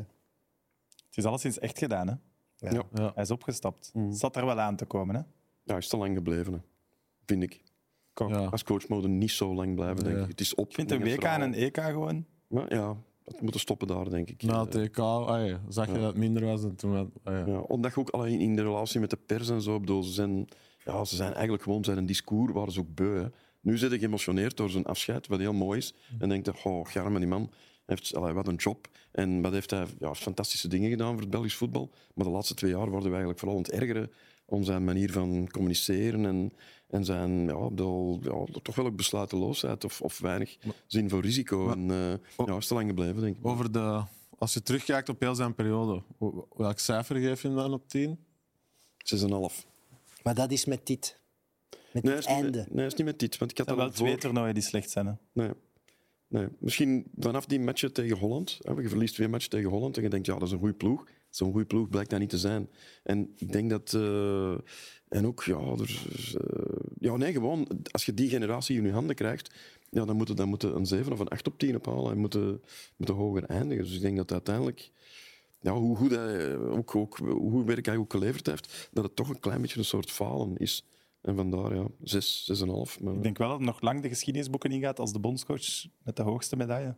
Het 1.07 1.17
is 1.17 1.25
alleszins 1.25 1.59
echt 1.59 1.77
gedaan. 1.77 2.07
Hè. 2.07 2.13
Ja. 2.55 2.83
Ja. 2.93 3.11
Hij 3.13 3.23
is 3.23 3.31
opgestapt. 3.31 3.91
Het 3.93 4.17
zat 4.17 4.35
er 4.35 4.45
wel 4.45 4.59
aan 4.59 4.75
te 4.75 4.85
komen. 4.85 5.15
Hè. 5.15 5.21
Ja, 5.21 5.27
hij 5.63 5.77
is 5.77 5.87
te 5.87 5.97
lang 5.97 6.15
gebleven, 6.15 6.53
hè. 6.53 6.59
vind 7.25 7.43
ik. 7.43 7.61
Ja. 8.27 8.45
Als 8.45 8.63
coach 8.63 8.87
moet 8.87 9.03
er 9.03 9.09
niet 9.09 9.31
zo 9.31 9.53
lang 9.53 9.75
blijven, 9.75 10.03
denk 10.03 10.17
ik. 10.17 10.27
Het 10.27 10.39
is 10.39 10.55
op. 10.55 10.69
Ik 10.69 10.75
vind 10.75 10.91
een 10.91 11.03
WK 11.03 11.23
en 11.23 11.41
een 11.41 11.53
EK 11.53 11.77
gewoon. 11.77 12.25
Maar 12.47 12.73
ja, 12.73 12.97
dat 13.31 13.41
moeten 13.41 13.59
stoppen 13.59 13.87
daar, 13.87 14.09
denk 14.09 14.29
ik. 14.29 14.43
Na 14.43 14.65
het 14.65 14.75
EK 14.75 14.97
ah, 14.97 15.47
ja, 15.47 15.61
zag 15.69 15.87
je 15.87 15.93
dat 15.93 16.03
het 16.03 16.17
minder 16.17 16.45
was 16.45 16.61
dan 16.61 16.75
toen. 16.75 16.95
ah, 16.95 17.07
ja. 17.23 17.45
Ja, 17.45 17.59
omdat 17.59 17.93
je 17.93 17.99
ook 17.99 18.09
alleen 18.09 18.39
in 18.39 18.55
de 18.55 18.61
relatie 18.61 18.99
met 18.99 19.09
de 19.09 19.19
pers 19.25 19.49
en 19.49 19.61
zo, 19.61 19.75
ik 19.75 19.81
bedoel, 19.81 20.03
ze 20.03 20.11
zijn, 20.11 20.47
ja, 20.85 21.05
ze 21.05 21.15
zijn 21.15 21.33
eigenlijk 21.33 21.63
gewoon 21.63 21.83
zijn 21.83 21.97
een 21.97 22.05
discours, 22.05 22.53
waren 22.53 22.73
ze 22.73 22.79
ook 22.79 22.95
beu. 22.95 23.21
Hè. 23.21 23.27
Nu 23.61 23.77
zit 23.77 23.89
hij 23.89 23.99
geëmotioneerd 23.99 24.57
door 24.57 24.69
zijn 24.69 24.85
afscheid, 24.85 25.27
wat 25.27 25.39
heel 25.39 25.53
mooi 25.53 25.77
is. 25.77 25.93
En 26.19 26.29
denkt, 26.29 26.47
er, 26.47 26.61
oh, 26.63 26.85
garme 26.85 27.19
die 27.19 27.27
man, 27.27 27.51
heeft 27.85 28.15
allee, 28.15 28.33
wat 28.33 28.47
een 28.47 28.55
job. 28.55 28.87
En 29.11 29.41
wat 29.41 29.51
heeft 29.51 29.71
hij 29.71 29.85
ja, 29.99 30.13
fantastische 30.13 30.67
dingen 30.67 30.89
gedaan 30.89 31.11
voor 31.11 31.21
het 31.21 31.29
Belgisch 31.29 31.55
voetbal. 31.55 31.89
Maar 32.13 32.25
de 32.25 32.31
laatste 32.31 32.53
twee 32.53 32.71
jaar 32.71 32.89
worden 32.89 33.01
we 33.01 33.09
eigenlijk 33.09 33.39
vooral 33.39 33.57
aan 33.57 33.63
het 33.63 33.71
ergeren 33.71 34.11
om 34.45 34.63
zijn 34.63 34.83
manier 34.83 35.11
van 35.11 35.47
communiceren 35.51 36.25
en, 36.25 36.51
en 36.89 37.05
zijn 37.05 37.43
ja, 37.45 37.53
ik 37.63 37.69
bedoel, 37.69 38.19
ja, 38.21 38.59
toch 38.61 38.75
wel 38.75 38.85
ook 38.85 38.95
besluiteloosheid 38.95 39.83
of, 39.83 40.01
of 40.01 40.19
weinig 40.19 40.57
zin 40.87 41.09
voor 41.09 41.21
risico. 41.21 41.71
en 41.71 41.91
eh, 41.91 42.45
ja, 42.47 42.55
is 42.57 42.67
te 42.67 42.73
lang 42.73 42.87
gebleven, 42.87 43.21
denk 43.21 43.37
ik. 43.37 43.45
Over 43.45 43.71
de, 43.71 44.03
als 44.37 44.53
je 44.53 44.63
terugkijkt 44.63 45.09
op 45.09 45.19
heel 45.19 45.35
zijn 45.35 45.55
periode, 45.55 46.01
welk 46.55 46.79
cijfer 46.79 47.15
geef 47.15 47.41
je 47.41 47.47
hem 47.47 47.57
dan 47.57 47.73
op 47.73 47.87
10? 47.87 48.17
6,5. 49.15 49.67
Maar 50.23 50.35
dat 50.35 50.51
is 50.51 50.65
met 50.65 50.87
dit. 50.87 51.19
Met 51.93 52.03
Nee, 52.03 52.17
is 52.17 52.25
niet 52.27 52.35
einde. 52.35 52.57
met- 52.57 52.73
nee, 52.73 52.85
is 52.85 52.93
niet 52.95 53.05
met 53.05 53.19
dit. 53.19 53.37
Want 53.37 53.51
ik 53.51 53.57
had 53.57 53.67
Er 53.69 53.75
wel 53.75 53.89
twee 53.89 54.11
voor- 54.11 54.19
toernooien 54.19 54.53
die 54.53 54.63
slecht 54.63 54.89
zijn. 54.89 55.05
Hè. 55.05 55.13
Nee. 55.31 55.49
nee. 56.27 56.47
Misschien 56.59 57.05
vanaf 57.19 57.45
die 57.45 57.59
matchen 57.59 57.93
tegen 57.93 58.17
Holland. 58.17 58.59
Hè, 58.61 58.71
je 58.73 58.89
verliest 58.89 59.13
twee 59.13 59.27
matchen 59.27 59.49
tegen 59.49 59.69
Holland 59.69 59.97
en 59.97 60.03
je 60.03 60.09
denkt, 60.09 60.25
ja, 60.25 60.33
dat 60.33 60.43
is 60.47 60.51
een 60.51 60.59
goede 60.59 60.73
ploeg. 60.73 61.07
Zo'n 61.29 61.51
goede 61.51 61.65
ploeg 61.65 61.89
blijkt 61.89 62.09
dat 62.09 62.19
niet 62.19 62.29
te 62.29 62.37
zijn. 62.37 62.69
En 63.03 63.33
ik 63.35 63.51
denk 63.51 63.69
dat... 63.69 63.93
eh, 63.93 64.57
en 65.09 65.27
ook, 65.27 65.43
ja, 65.43 65.57
er, 65.57 66.05
eh, 66.41 66.91
ja, 66.99 67.15
nee, 67.15 67.31
gewoon, 67.31 67.67
als 67.91 68.05
je 68.05 68.13
die 68.13 68.29
generatie 68.29 68.77
in 68.77 68.85
je 68.85 68.91
handen 68.91 69.15
krijgt, 69.15 69.55
ja, 69.89 70.05
dan 70.05 70.15
moet 70.15 70.27
je, 70.27 70.33
dan 70.33 70.49
moet 70.49 70.61
je 70.61 70.71
een 70.71 70.85
7 70.85 71.11
of 71.11 71.19
een 71.19 71.27
8 71.27 71.47
op 71.47 71.59
10 71.59 71.75
ophalen 71.75 72.11
en 72.11 72.17
moet 72.17 72.33
je, 72.33 72.59
moet 72.95 73.07
je 73.07 73.13
hoger 73.13 73.43
eindigen. 73.43 73.83
Dus 73.83 73.95
ik 73.95 74.01
denk 74.01 74.17
dat 74.17 74.31
uiteindelijk, 74.31 74.91
ja, 75.59 75.73
hoe 75.73 75.95
goed 75.95 76.11
hij, 76.11 76.57
ook, 76.57 76.95
ook, 76.95 77.17
hoe 77.17 77.65
werk 77.65 77.85
hij 77.85 77.97
ook 77.97 78.11
geleverd 78.11 78.45
heeft, 78.45 78.89
dat 78.91 79.03
het 79.03 79.15
toch 79.15 79.29
een 79.29 79.39
klein 79.39 79.61
beetje 79.61 79.79
een 79.79 79.85
soort 79.85 80.11
falen 80.11 80.57
is. 80.57 80.85
En 81.21 81.35
vandaar, 81.35 81.75
ja, 81.75 81.87
6, 82.03 82.51
6,5. 82.65 83.03
Maar... 83.03 83.13
Ik 83.13 83.23
denk 83.23 83.37
wel 83.37 83.47
dat 83.47 83.57
het 83.57 83.65
nog 83.65 83.81
lang 83.81 84.01
de 84.01 84.09
geschiedenisboeken 84.09 84.71
ingaat 84.71 84.99
als 84.99 85.13
de 85.13 85.19
bondscoach 85.19 85.85
met 86.03 86.15
de 86.15 86.23
hoogste 86.23 86.55
medaille. 86.55 86.95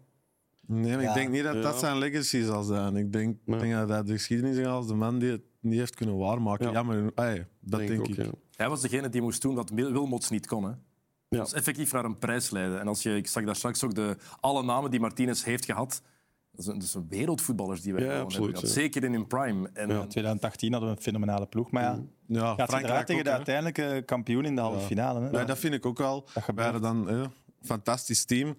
Nee, 0.72 0.92
maar 0.94 1.02
Ja. 1.02 1.10
ik 1.10 1.14
denk 1.16 1.30
niet 1.30 1.44
dat 1.44 1.56
Ja. 1.56 1.62
dat 1.62 1.80
zijn 1.80 1.98
legacy 1.98 2.42
zal 2.44 2.64
zijn. 2.64 2.96
Ik 2.96 3.12
denk, 3.14 3.38
Ja. 3.46 3.58
denk 3.58 3.74
dat 3.74 3.90
hij 3.90 4.04
de 4.04 4.12
geschiedenis 4.12 4.58
is 4.58 4.66
als 4.66 4.88
de 4.88 4.94
man 4.94 5.20
die 5.20 5.32
het 5.32 5.42
niet 5.60 5.80
heeft 5.80 5.96
kunnen 5.96 6.18
waarmaken. 6.18 6.66
Ja. 6.66 6.72
Jammer, 6.72 7.12
ey, 7.16 7.48
dat 7.60 7.80
denk, 7.80 8.00
ook, 8.00 8.08
ik. 8.08 8.16
ja. 8.16 8.30
Hij 8.56 8.70
was 8.70 8.82
degene 8.82 9.10
die 9.10 9.22
moest 9.22 9.42
doen 9.42 9.56
wat 9.56 9.70
Wil- 9.70 9.92
Wilmots 9.92 10.30
niet 10.30 10.48
kon. 10.48 10.64
Hè. 10.64 10.70
Ja. 10.70 11.38
Dat 11.38 11.48
is 11.48 11.54
effectief 11.54 11.92
naar 11.94 12.06
een 12.06 12.18
prijs 12.18 12.50
leiden. 12.50 12.80
En 12.80 12.88
als 12.88 13.04
je, 13.04 13.16
ik 13.16 13.28
zag 13.28 13.44
daar 13.44 13.56
straks 13.56 13.84
ook 13.84 13.96
de, 13.96 14.18
alle 14.40 14.64
namen 14.64 14.92
die 14.92 15.00
Martinez 15.00 15.44
heeft 15.44 15.66
gehad. 15.66 16.02
Dat 16.52 16.66
zijn, 16.66 16.80
dat 16.80 16.88
zijn 16.88 17.06
wereldvoetballers 17.10 17.82
die 17.82 17.94
wij 17.94 18.04
Ja, 18.04 18.10
absoluut, 18.20 18.34
hebben 18.34 18.56
gehad. 18.56 18.76
ja. 18.76 18.82
Zeker 18.82 19.04
in 19.04 19.14
hun 19.14 19.28
prime. 19.28 19.70
En, 19.74 19.90
Ja. 19.90 20.02
In 20.02 20.08
2018 20.08 20.72
hadden 20.72 20.90
we 20.90 20.96
een 20.96 21.02
fenomenale 21.02 21.46
ploeg. 21.46 21.72
Maar 21.72 21.84
ja, 21.84 22.00
Ja, 22.28 22.40
gaat 22.40 22.50
ze 22.50 22.56
Frankrijk 22.56 22.84
eruit 22.86 23.06
tegen 23.06 23.22
ook, 23.22 23.28
de 23.28 23.32
uiteindelijke 23.34 24.04
kampioen 24.06 24.46
in 24.46 24.56
de 24.56 24.62
halve 24.62 24.80
finale. 24.86 25.30
Hè. 25.38 25.46
Dat 25.46 25.58
vind 25.60 25.74
ik 25.74 25.86
ook 25.86 25.98
wel. 25.98 26.28
Dat 26.34 26.44
We 26.56 26.62
hadden 26.62 26.82
dan 26.82 27.08
een 27.10 27.32
fantastisch 27.62 28.26
team. 28.26 28.56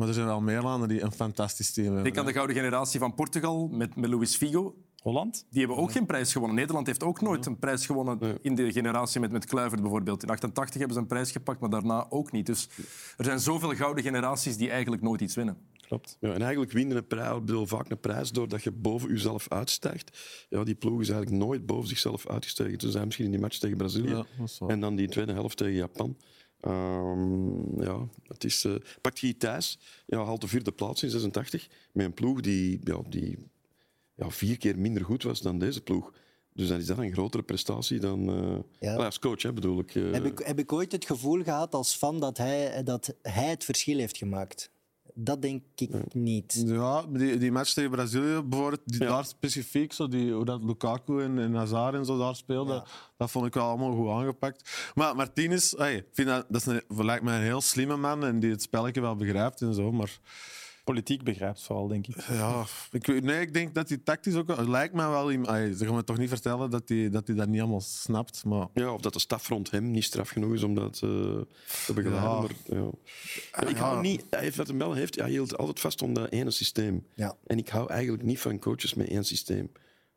Maar 0.00 0.08
er 0.08 0.14
zijn 0.14 0.26
wel 0.26 0.40
meer 0.40 0.62
landen 0.62 0.88
die 0.88 1.02
een 1.02 1.12
fantastisch 1.12 1.72
team 1.72 1.86
hebben. 1.86 2.04
Denk 2.04 2.18
aan 2.18 2.26
de 2.26 2.32
gouden 2.32 2.56
generatie 2.56 3.00
van 3.00 3.14
Portugal 3.14 3.68
met, 3.68 3.96
met 3.96 4.10
Luis 4.10 4.36
Figo. 4.36 4.74
Holland? 5.02 5.46
Die 5.50 5.58
hebben 5.58 5.76
ook 5.78 5.92
geen 5.92 6.06
prijs 6.06 6.32
gewonnen. 6.32 6.56
Nederland 6.56 6.86
heeft 6.86 7.02
ook 7.02 7.20
nooit 7.20 7.46
een 7.46 7.58
prijs 7.58 7.86
gewonnen 7.86 8.38
in 8.42 8.54
de 8.54 8.72
generatie 8.72 9.20
met, 9.20 9.32
met 9.32 9.44
Kluivert 9.44 9.80
bijvoorbeeld. 9.80 10.22
In 10.22 10.28
88 10.28 10.78
hebben 10.78 10.96
ze 10.96 11.02
een 11.02 11.08
prijs 11.08 11.30
gepakt, 11.30 11.60
maar 11.60 11.70
daarna 11.70 12.06
ook 12.08 12.32
niet. 12.32 12.46
Dus 12.46 12.68
er 13.16 13.24
zijn 13.24 13.40
zoveel 13.40 13.74
gouden 13.74 14.04
generaties 14.04 14.56
die 14.56 14.70
eigenlijk 14.70 15.02
nooit 15.02 15.20
iets 15.20 15.34
winnen. 15.34 15.56
Klopt. 15.86 16.16
Ja, 16.20 16.32
en 16.32 16.42
eigenlijk 16.42 16.72
winnen 16.72 16.96
een 16.96 17.06
prijs, 17.06 17.36
ik 17.36 17.44
bedoel, 17.44 17.66
vaak 17.66 17.90
een 17.90 18.00
prijs 18.00 18.30
doordat 18.30 18.62
je 18.62 18.72
boven 18.72 19.08
jezelf 19.08 19.48
uitstijgt. 19.48 20.18
Ja, 20.48 20.64
die 20.64 20.74
ploeg 20.74 21.00
is 21.00 21.08
eigenlijk 21.08 21.44
nooit 21.44 21.66
boven 21.66 21.88
zichzelf 21.88 22.28
uitgestegen. 22.28 22.78
Toen 22.78 22.90
zijn 22.90 23.04
misschien 23.04 23.24
in 23.24 23.30
die 23.30 23.40
match 23.40 23.58
tegen 23.58 23.76
Brazilië. 23.76 24.08
Ja, 24.08 24.26
dat 24.38 24.48
is 24.48 24.58
waar. 24.58 24.70
en 24.70 24.80
dan 24.80 24.96
die 24.96 25.08
tweede 25.08 25.32
helft 25.32 25.56
tegen 25.56 25.74
Japan. 25.74 26.16
Ehm, 26.60 27.82
ja, 27.82 28.08
het 28.26 28.44
is, 28.44 28.64
eh 28.64 28.74
pakt 29.00 29.18
je 29.18 29.36
thuis, 29.36 29.78
ja, 30.06 30.24
haalt 30.24 30.40
de 30.40 30.48
vierde 30.48 30.72
plaats 30.72 31.02
in 31.02 31.10
86 31.10 31.68
met 31.92 32.06
een 32.06 32.14
ploeg 32.14 32.40
die, 32.40 32.80
ja, 32.84 32.98
die 33.08 33.38
ja, 34.14 34.30
vier 34.30 34.56
keer 34.58 34.78
minder 34.78 35.04
goed 35.04 35.22
was 35.22 35.40
dan 35.40 35.58
deze 35.58 35.80
ploeg. 35.82 36.12
Dus 36.52 36.68
dan 36.68 36.78
is 36.78 36.86
dat 36.86 36.98
een 36.98 37.12
grotere 37.12 37.42
prestatie 37.42 37.98
dan... 37.98 38.28
eh, 38.28 38.88
Ja. 38.88 38.96
als 38.96 39.18
coach, 39.18 39.42
hè, 39.42 39.52
bedoel 39.52 39.78
ik. 39.78 39.94
eh. 39.94 40.12
Heb 40.12 40.24
ik, 40.24 40.38
heb 40.38 40.58
ik 40.58 40.72
ooit 40.72 40.92
het 40.92 41.04
gevoel 41.04 41.42
gehad 41.42 41.74
als 41.74 41.94
fan 41.94 42.20
dat 42.20 42.36
hij, 42.38 42.82
dat 42.82 43.14
hij 43.22 43.48
het 43.50 43.64
verschil 43.64 43.98
heeft 43.98 44.16
gemaakt? 44.16 44.70
Dat 45.14 45.42
denk 45.42 45.62
ik 45.74 46.14
niet. 46.14 46.62
Ja, 46.66 47.02
die, 47.08 47.36
die 47.38 47.52
match 47.52 47.72
tegen 47.72 47.90
Brazilië 47.90 48.42
bijvoorbeeld, 48.42 48.80
die 48.84 49.02
Ja. 49.02 49.08
daar 49.08 49.24
specifiek, 49.24 49.92
zo 49.92 50.08
die, 50.08 50.32
hoe 50.32 50.44
dat 50.44 50.64
Lukaku 50.64 51.22
en, 51.22 51.38
en 51.38 51.54
Hazard 51.54 51.94
en 51.94 52.04
zo 52.04 52.18
daar 52.18 52.36
speelden, 52.36 52.74
Ja. 52.74 52.84
dat 53.16 53.30
vond 53.30 53.46
ik 53.46 53.54
wel 53.54 53.64
allemaal 53.68 53.94
goed 53.94 54.08
aangepakt. 54.08 54.90
Maar 54.94 55.16
Martinez, 55.16 55.72
hey, 55.76 56.06
vind 56.12 56.28
dat, 56.28 56.46
dat 56.48 56.60
is 56.60 56.66
een, 56.66 56.82
lijkt 57.04 57.24
mij 57.24 57.36
een 57.36 57.42
heel 57.42 57.60
slimme 57.60 57.96
man 57.96 58.24
en 58.24 58.40
die 58.40 58.50
het 58.50 58.62
spelletje 58.62 59.00
wel 59.00 59.16
begrijpt 59.16 59.60
en 59.60 59.74
zo, 59.74 59.92
maar 59.92 60.18
politiek 60.92 61.22
begrijpt, 61.22 61.62
vooral, 61.62 61.88
denk 61.88 62.06
ik. 62.06 62.16
Ja, 62.28 62.64
ik, 62.90 63.22
nee, 63.22 63.40
ik 63.40 63.52
denk 63.52 63.74
dat 63.74 63.88
hij 63.88 63.98
tactisch 63.98 64.34
ook... 64.34 64.66
lijkt 64.66 64.94
me 64.94 65.08
wel... 65.08 65.46
Ay, 65.46 65.72
Ze 65.72 65.84
gaan 65.84 65.94
me 65.94 66.04
toch 66.04 66.18
niet 66.18 66.28
vertellen 66.28 66.70
dat 66.70 66.88
hij 66.88 67.10
dat, 67.10 67.26
hij 67.26 67.36
dat 67.36 67.48
niet 67.48 67.60
allemaal 67.60 67.80
snapt, 67.80 68.44
maar... 68.44 68.66
Ja, 68.74 68.92
of 68.92 69.00
dat 69.00 69.12
de 69.12 69.18
staf 69.18 69.48
rond 69.48 69.70
hem 69.70 69.90
niet 69.90 70.04
straf 70.04 70.28
genoeg 70.28 70.54
is 70.54 70.62
om 70.62 70.74
dat 70.74 70.94
eh, 70.94 71.00
te 71.86 71.92
begeleiden. 71.94 72.20
Ja. 72.20 72.40
Maar, 72.40 72.78
ja. 72.78 72.90
Maar 73.56 73.68
ik 73.68 73.76
hou 73.76 74.00
niet... 74.00 74.24
Hij 74.30 74.40
heeft 74.40 74.56
wat 74.56 74.66
hem 74.66 74.78
wel 74.78 74.92
heeft, 74.92 75.16
hij 75.16 75.30
hield 75.30 75.56
altijd 75.56 75.80
vast 75.80 76.02
om 76.02 76.14
dat 76.14 76.30
ene 76.30 76.50
systeem. 76.50 77.06
Ja. 77.14 77.36
En 77.46 77.58
ik 77.58 77.68
hou 77.68 77.90
eigenlijk 77.90 78.22
niet 78.22 78.40
van 78.40 78.58
coaches 78.58 78.94
met 78.94 79.08
één 79.08 79.24
systeem. 79.24 79.70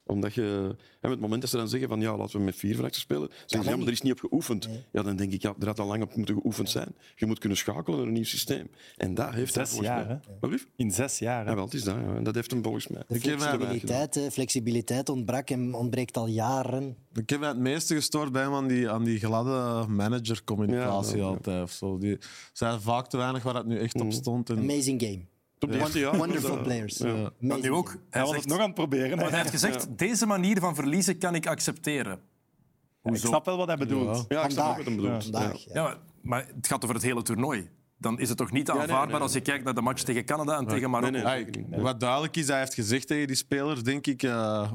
Omdat 0.05 0.33
je... 0.33 0.75
En 1.01 1.09
het 1.09 1.19
moment 1.19 1.41
dat 1.41 1.49
ze 1.49 1.57
dan 1.57 1.69
zeggen 1.69 1.89
van 1.89 2.01
ja, 2.01 2.17
laten 2.17 2.37
we 2.37 2.43
met 2.45 2.55
vier 2.55 2.75
verachters 2.75 3.03
spelen, 3.03 3.27
zeggen 3.29 3.47
ze 3.49 3.57
ja, 3.57 3.63
maar 3.63 3.77
niet. 3.77 3.87
er 3.87 3.93
is 3.93 4.01
niet 4.01 4.11
op 4.11 4.19
geoefend. 4.19 4.69
Ja, 4.91 5.01
dan 5.03 5.15
denk 5.15 5.31
ik, 5.33 5.41
ja, 5.41 5.53
er 5.59 5.67
had 5.67 5.79
al 5.79 5.87
lang 5.87 6.03
op 6.03 6.15
moeten 6.15 6.35
geoefend 6.35 6.69
zijn. 6.69 6.95
Je 7.15 7.25
moet 7.25 7.39
kunnen 7.39 7.57
schakelen 7.57 7.97
naar 7.97 8.07
een 8.07 8.13
nieuw 8.13 8.23
systeem. 8.23 8.67
En 8.97 9.13
dat 9.13 9.29
heeft 9.33 9.55
hij 9.55 9.65
Zes 9.65 9.73
volgens 9.73 9.95
jaar, 9.95 10.05
mij- 10.07 10.19
hè? 10.27 10.33
Wat 10.39 10.49
lief? 10.49 10.67
In 10.75 10.91
zes 10.91 11.19
jaar. 11.19 11.43
hè. 11.43 11.49
Ja, 11.49 11.55
wel, 11.55 11.65
het 11.65 11.73
is 11.73 11.83
dat. 11.83 11.95
Ja. 11.95 12.15
En 12.15 12.23
dat 12.23 12.35
heeft 12.35 12.51
hem 12.51 12.63
volgens 12.63 12.87
mij. 12.87 13.03
De 13.07 13.19
flexibiliteit, 13.19 14.15
hè, 14.15 14.31
flexibiliteit 14.31 15.09
ontbrak 15.09 15.49
en 15.49 15.73
ontbreekt 15.73 16.17
al 16.17 16.27
jaren. 16.27 16.95
Ik 17.13 17.29
heb 17.29 17.39
mij 17.39 17.49
het 17.49 17.57
meeste 17.57 17.95
gestoord 17.95 18.31
bij 18.31 18.41
hem 18.43 18.53
aan 18.53 18.67
die, 18.67 18.89
aan 18.89 19.03
die 19.03 19.19
gladde 19.19 19.85
manager-communicatie 19.91 21.11
Ja, 21.17 21.17
ja, 21.17 21.23
ja. 21.23 21.33
altijd. 21.33 21.63
Of 21.63 21.71
zo. 21.71 21.97
Die 21.97 22.17
zei 22.53 22.79
vaak 22.79 23.07
te 23.07 23.17
weinig 23.17 23.43
waar 23.43 23.55
het 23.55 23.65
nu 23.65 23.77
echt 23.79 24.01
op 24.01 24.11
stond. 24.11 24.49
En, 24.49 24.57
Amazing 24.57 25.01
game. 25.01 25.21
Eerste 25.71 25.99
jaar- 25.99 26.17
Wonderful 26.17 26.61
players. 26.61 26.97
Ja. 26.97 27.31
Dat 27.39 27.61
nu 27.61 27.71
ook. 27.71 27.87
Hij 27.89 27.97
Hij 28.09 28.21
was 28.21 28.29
zegt, 28.29 28.41
het 28.43 28.51
nog 28.51 28.59
aan 28.59 28.65
het 28.65 28.75
proberen. 28.75 29.17
maar 29.17 29.29
hij 29.29 29.37
heeft 29.39 29.49
gezegd, 29.51 29.97
deze 29.97 30.25
manier 30.25 30.59
van 30.59 30.75
verliezen 30.75 31.17
kan 31.17 31.35
ik 31.35 31.47
accepteren. 31.47 32.19
Ik 33.03 33.15
snap 33.15 33.45
wel 33.45 33.57
wat 33.57 33.67
hij 33.67 33.77
bedoelt. 33.77 34.25
Ja, 34.27 34.43
ik 34.43 34.51
snap 34.51 34.69
ook 34.69 34.75
wat 34.77 34.85
hem 34.85 34.95
bedoelt. 34.95 35.23
Vandaag, 35.23 35.57
Ja. 35.57 35.71
ja. 35.73 35.81
Ja, 35.81 35.83
maar, 35.83 35.97
maar 36.21 36.47
het 36.55 36.67
gaat 36.67 36.83
over 36.83 36.95
het 36.95 37.03
hele 37.03 37.21
toernooi. 37.21 37.69
Dan 37.97 38.19
is 38.19 38.29
het 38.29 38.37
toch 38.37 38.51
niet 38.51 38.69
aanvaardbaar 38.69 38.99
nee, 39.05 39.11
nee. 39.13 39.21
als 39.21 39.33
je 39.33 39.41
kijkt 39.41 39.63
naar 39.63 39.73
de 39.73 39.81
match 39.81 40.03
tegen 40.03 40.25
Canada 40.25 40.57
en 40.57 40.67
tegen 40.67 40.89
Marokko. 40.89 41.81
Wat 41.81 41.99
duidelijk 41.99 42.35
is, 42.35 42.47
hij 42.47 42.59
heeft 42.59 42.73
gezegd 42.73 43.07
tegen 43.07 43.27
die 43.27 43.35
spelers, 43.35 43.83
denk 43.83 44.07
ik, 44.07 44.23
eh, 44.23 44.73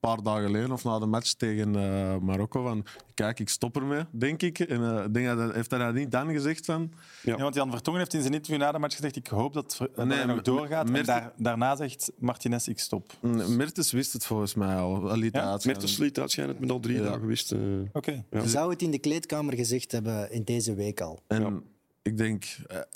paar 0.00 0.22
dagen 0.22 0.42
geleden 0.44 0.72
of 0.72 0.84
na 0.84 0.98
de 0.98 1.06
match 1.06 1.32
tegen 1.32 1.76
eh, 1.76 2.16
Marokko, 2.18 2.62
van 2.62 2.84
kijk, 3.14 3.40
ik 3.40 3.48
stop 3.48 3.76
ermee, 3.76 4.04
denk 4.10 4.42
ik. 4.42 4.58
En 4.58 5.12
denk 5.12 5.26
dat, 5.26 5.38
hij- 5.38 5.50
heeft 5.52 5.70
hij 5.70 5.78
dat 5.80 5.94
niet 5.94 6.10
dan 6.10 6.32
gezegd 6.32 6.64
van... 6.64 6.92
Ja, 7.22 7.36
want 7.36 7.54
Jan 7.54 7.70
Vertongen 7.70 7.98
heeft 8.00 8.14
in 8.14 8.20
zijn 8.20 8.34
interview 8.34 8.60
na 8.62 8.72
de 8.72 8.78
match 8.78 8.94
gezegd 8.96 9.16
ik 9.16 9.26
hoop 9.26 9.52
dat, 9.52 9.76
dat 9.78 10.06
Nee, 10.06 10.16
hij 10.16 10.26
nog 10.26 10.34
maar- 10.34 10.44
doorgaat. 10.44 10.90
En 10.90 11.04
daar, 11.04 11.32
daarna 11.36 11.76
zegt 11.76 12.12
Martinez 12.18 12.66
ik 12.66 12.78
stop. 12.78 13.12
Mm, 13.20 13.56
Mertens 13.56 13.92
wist 13.92 14.12
het 14.12 14.26
volgens 14.26 14.54
mij 14.54 14.76
al. 14.76 15.16
Liet 15.16 15.34
Ja? 15.34 15.52
het. 15.52 15.64
Mertens 15.64 15.96
liet 15.96 16.18
uitschijnen 16.18 16.56
met 16.58 16.70
al 16.70 16.80
drie 16.80 16.96
Ja. 16.96 17.02
dagen 17.02 17.26
wist. 17.26 17.52
eh. 17.52 17.58
Oké. 17.92 18.24
Ja. 18.30 18.40
Je 18.42 18.48
zou 18.48 18.70
het 18.70 18.82
in 18.82 18.90
de 18.90 18.98
kleedkamer 18.98 19.54
gezegd 19.54 19.92
hebben 19.92 20.32
in 20.32 20.42
deze 20.44 20.74
week 20.74 21.00
al. 21.00 21.18
En 21.26 21.62
ik, 22.02 22.16
denk, 22.16 22.44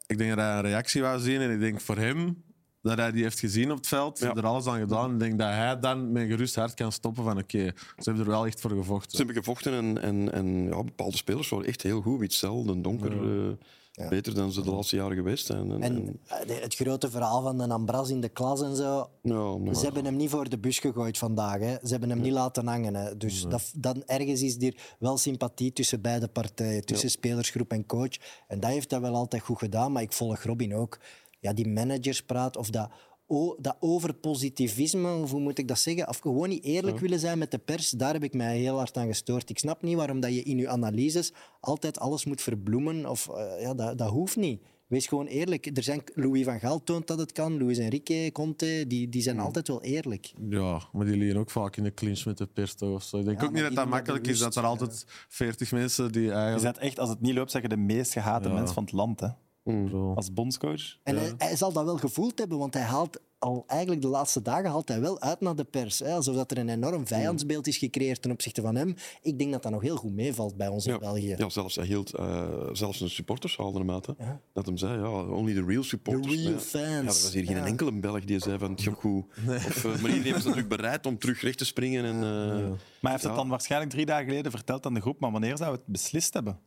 ik 0.07 0.19
denk 0.19 0.31
dat 0.31 0.39
hij 0.39 0.55
een 0.55 0.61
reactie 0.63 1.03
wou 1.03 1.21
zien. 1.21 1.41
En 1.41 1.51
ik 1.51 1.61
denk 1.61 1.81
voor 1.81 1.97
hem 1.97 2.43
dat 2.91 2.99
hij 2.99 3.13
die 3.13 3.23
heeft 3.23 3.39
gezien 3.39 3.71
op 3.71 3.77
het 3.77 3.87
veld, 3.87 4.19
Ja. 4.19 4.35
er 4.35 4.47
alles 4.47 4.67
aan 4.67 4.79
gedaan. 4.79 5.13
Ik 5.13 5.19
denk 5.19 5.39
dat 5.39 5.49
hij 5.49 5.79
dan 5.81 6.13
met 6.13 6.23
een 6.23 6.29
gerust 6.29 6.55
hart 6.55 6.75
kan 6.75 6.93
stoppen 6.93 7.25
van 7.25 7.39
oké, 7.39 7.59
ze 7.97 8.03
hebben 8.05 8.23
er 8.25 8.31
wel 8.31 8.47
echt 8.47 8.61
voor 8.61 8.71
Ze 8.71 8.77
gevochten. 8.77 9.17
hebben 9.17 9.35
gevochten 9.37 9.73
en, 9.73 10.03
en, 10.03 10.33
en 10.33 10.65
ja, 10.65 10.85
bepaalde 10.85 11.17
spelers 11.17 11.49
waren 11.49 11.67
echt 11.67 11.83
heel 11.83 12.01
goed. 12.01 12.19
Witzel, 12.21 12.65
de 12.65 12.81
Donker, 12.81 13.13
eh, 13.13 14.09
beter 14.09 14.35
dan 14.35 14.53
ze 14.53 14.63
de 14.63 14.71
laatste 14.71 14.97
jaren 14.97 15.17
geweest 15.17 15.47
zijn. 15.47 15.71
En, 15.73 15.83
en- 15.83 16.21
En 16.27 16.49
eh, 16.49 16.61
het 16.63 16.75
grote 16.75 17.11
verhaal 17.11 17.43
van 17.43 17.59
de 17.59 17.69
Ambras 17.69 18.11
in 18.11 18.21
de 18.21 18.29
klas 18.29 18.63
en 18.63 18.77
zo. 18.77 19.11
maar- 19.23 19.75
Ze 19.75 19.85
hebben 19.85 20.05
hem 20.05 20.17
niet 20.17 20.31
voor 20.31 20.49
de 20.49 20.59
bus 20.59 20.79
gegooid 20.79 21.19
vandaag. 21.19 21.59
Hè. 21.61 21.73
Ze 21.83 21.89
hebben 21.91 22.11
hem 22.11 22.21
niet 22.21 22.33
laten 22.33 22.67
hangen. 22.67 22.95
Hè. 22.95 23.17
Dus 23.17 23.43
dat, 23.49 23.73
dan 23.77 24.03
ergens 24.07 24.43
is 24.43 24.63
er 24.63 24.75
wel 24.99 25.17
sympathie 25.19 25.73
tussen 25.73 26.01
beide 26.01 26.29
partijen, 26.29 26.85
tussen 26.85 27.11
spelersgroep 27.11 27.71
en 27.73 27.87
coach. 27.87 28.17
En 28.49 28.61
dat 28.61 28.71
heeft 28.71 28.91
hij 28.91 29.01
wel 29.01 29.15
altijd 29.15 29.43
goed 29.43 29.59
gedaan. 29.59 29.93
Maar 29.93 30.03
ik 30.03 30.13
volg 30.13 30.43
Robin 30.43 30.75
ook. 30.75 30.99
Ja, 31.45 31.53
die 31.53 31.69
managerspraat 31.69 32.57
of 32.57 32.71
dat, 32.71 32.91
o, 33.27 33.57
dat 33.61 33.77
overpositivisme, 33.81 35.15
of 35.15 35.31
hoe 35.31 35.41
moet 35.41 35.59
ik 35.59 35.69
dat 35.69 35.79
zeggen? 35.79 36.09
Of 36.09 36.19
gewoon 36.19 36.49
niet 36.49 36.65
eerlijk 36.65 36.99
willen 36.99 37.19
zijn 37.19 37.39
met 37.39 37.51
de 37.51 37.59
pers, 37.59 37.91
daar 37.91 38.13
heb 38.13 38.25
ik 38.25 38.35
mij 38.35 38.59
heel 38.59 38.77
hard 38.77 38.97
aan 38.97 39.07
gestoord. 39.07 39.51
Ik 39.51 39.59
snap 39.59 39.83
niet 39.83 39.97
waarom 39.97 40.21
dat 40.21 40.35
je 40.35 40.43
in 40.43 40.57
je 40.59 40.69
analyses 40.69 41.33
altijd 41.61 41.99
alles 41.99 42.25
moet 42.25 42.43
verbloemen. 42.43 43.11
Of, 43.11 43.29
eh, 43.29 43.61
ja, 43.61 43.75
dat, 43.75 43.99
dat 43.99 44.09
hoeft 44.11 44.37
niet. 44.37 44.61
Wees 44.87 45.07
gewoon 45.07 45.27
eerlijk. 45.27 45.77
Er 45.77 45.83
zijn, 45.83 46.03
Louis 46.15 46.45
van 46.45 46.61
Gaal 46.61 46.83
toont 46.83 47.07
dat 47.07 47.19
het 47.19 47.33
kan. 47.33 47.63
Luis 47.63 47.79
Enrique, 47.79 48.33
Conte, 48.33 48.85
die, 48.89 49.09
die 49.09 49.23
zijn 49.23 49.39
altijd 49.39 49.69
wel 49.69 49.83
eerlijk. 49.83 50.33
Ja, 50.49 50.81
maar 50.93 51.07
die 51.07 51.17
liggen 51.17 51.41
ook 51.41 51.51
vaak 51.51 51.77
in 51.77 51.83
de 51.83 51.95
clinch 51.95 52.25
met 52.25 52.39
de 52.39 52.47
pers 52.47 52.75
toch, 52.75 52.95
of 52.95 53.03
zo. 53.03 53.19
Ik 53.19 53.25
denk 53.25 53.41
Ja, 53.41 53.47
ook 53.47 53.53
niet 53.53 53.63
dat 53.63 53.75
dat 53.75 53.89
makkelijk 53.89 54.27
is, 54.27 54.39
dat 54.39 54.57
er 54.57 54.65
altijd 54.65 55.05
40 55.29 55.73
mensen 55.73 56.13
die 56.13 56.23
Je 56.23 56.31
eigenlijk... 56.33 56.63
bent 56.63 56.79
echt, 56.79 56.99
als 56.99 57.09
het 57.09 57.21
niet 57.21 57.35
loopt, 57.35 57.51
zeg 57.51 57.63
je 57.63 57.69
de 57.69 57.77
meest 57.77 58.13
gehate 58.13 58.49
Ja. 58.49 58.55
mens 58.55 58.73
van 58.73 58.83
het 58.85 58.93
land. 58.93 59.21
Hè. 59.21 59.29
Zo. 59.65 60.13
Als 60.15 60.33
bondscoach. 60.33 60.97
En 61.03 61.17
hij, 61.17 61.35
hij 61.39 61.57
zal 61.57 61.73
dat 61.73 61.85
wel 61.85 61.97
gevoeld 61.97 62.39
hebben, 62.39 62.59
want 62.59 62.75
hij 62.75 62.83
haalt 62.83 63.21
al 63.39 63.65
eigenlijk 63.67 64.03
de 64.03 64.09
laatste 64.09 64.43
dagen 64.43 64.71
haalt 64.71 64.89
hij 64.89 65.01
wel 65.01 65.21
uit 65.21 65.41
naar 65.41 65.57
de 65.57 65.65
pers. 65.65 65.99
Hè, 65.99 66.13
alsof 66.13 66.35
dat 66.35 66.51
er 66.51 66.59
een 66.59 66.69
enorm 66.69 67.07
vijandsbeeld 67.07 67.67
is 67.67 67.77
gecreëerd 67.77 68.23
ten 68.23 68.31
opzichte 68.31 68.63
van 68.63 68.75
hem. 68.75 68.95
Ik 69.23 69.39
denk 69.39 69.53
dat 69.53 69.63
dat 69.63 69.73
nog 69.73 69.83
heel 69.83 69.97
goed 69.97 70.13
meevalt 70.13 70.57
bij 70.57 70.69
ons 70.69 70.87
in 70.87 70.99
België. 70.99 71.35
ja, 71.39 71.49
zelfs, 71.49 71.77
hij 71.77 71.87
hield 71.87 72.15
eh, 72.15 72.49
zelfs 72.73 73.01
een 73.01 73.11
supporters 73.11 73.57
haalde 73.57 73.79
hem 73.79 73.91
uit. 73.91 74.07
Hè. 74.07 74.13
Dat 74.53 74.67
hem 74.67 74.77
zei, 74.77 74.99
ja, 74.99 75.23
only 75.23 75.55
the 75.55 75.65
real 75.65 75.83
supporters. 75.83 76.35
The 76.35 76.43
real 76.43 76.53
Maar 76.53 76.83
ja, 76.83 76.97
er 76.99 77.03
fans. 77.05 77.23
was 77.23 77.33
hier 77.33 77.45
geen 77.45 77.57
enkele 77.57 77.93
Belg 78.01 78.25
die 78.25 78.39
zei 78.39 78.59
van 78.59 78.71
het 78.71 78.83
gaat 78.83 78.95
goed. 78.95 79.25
Of, 79.47 79.85
eh, 79.85 80.01
maar 80.01 80.11
iedereen 80.11 80.33
was 80.33 80.45
natuurlijk 80.45 80.69
bereid 80.69 81.07
om 81.07 81.19
terug 81.19 81.41
recht 81.41 81.59
te 81.59 81.65
springen. 81.65 82.05
En, 82.05 82.15
eh, 82.15 82.21
Maar 82.21 82.79
hij 83.01 83.11
heeft 83.11 83.23
het 83.23 83.35
dan 83.35 83.49
waarschijnlijk 83.49 83.91
drie 83.93 84.07
dagen 84.07 84.25
geleden 84.25 84.51
verteld 84.51 84.87
aan 84.87 84.95
de 84.95 85.01
groep. 85.01 85.21
Maar 85.21 85.31
wanneer 85.33 85.57
zou 85.57 85.73
het 85.73 85.87
beslist 85.87 86.35
hebben? 86.35 86.59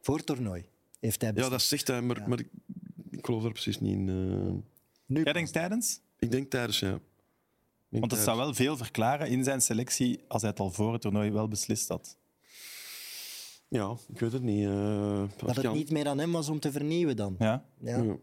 Voor 0.00 0.16
het 0.16 0.26
toernooi 0.26 0.70
heeft 1.02 1.22
hij 1.22 1.32
ja, 1.34 1.48
dat 1.48 1.62
zegt 1.62 1.86
hij, 1.86 2.02
maar, 2.02 2.28
maar 2.28 2.38
ik, 2.38 2.48
ik 3.10 3.24
geloof 3.26 3.42
daar 3.42 3.52
precies 3.52 3.80
niet 3.80 3.92
in. 3.92 4.08
eh. 4.08 4.70
Nu 5.06 5.22
Jij 5.22 5.32
denkt 5.32 5.52
tijdens? 5.52 6.00
ik 6.18 6.30
denk 6.30 6.50
tijdens, 6.50 6.78
ja. 6.80 6.88
Denk 6.90 7.00
Want 7.88 8.10
het 8.12 8.20
zou 8.20 8.36
wel 8.38 8.54
veel 8.54 8.76
verklaren 8.76 9.28
in 9.28 9.44
zijn 9.44 9.60
selectie 9.62 10.20
als 10.28 10.42
hij 10.42 10.50
het 10.50 10.60
al 10.60 10.70
voor 10.70 10.92
het 10.92 11.00
toernooi 11.02 11.30
wel 11.30 11.48
beslist 11.48 11.88
had. 11.88 12.16
Ja, 13.68 13.96
ik 14.12 14.18
weet 14.20 14.32
het 14.32 14.42
niet. 14.42 14.66
eh, 14.66 15.20
als 15.20 15.30
dat 15.54 15.56
het 15.64 15.72
niet 15.72 15.90
meer 15.90 16.06
aan 16.08 16.18
hem 16.18 16.32
was 16.32 16.48
om 16.48 16.60
te 16.60 16.72
vernieuwen 16.72 17.16
dan. 17.16 17.36
Ja? 17.38 17.64
Ja. 17.78 18.02
Ja. 18.02 18.16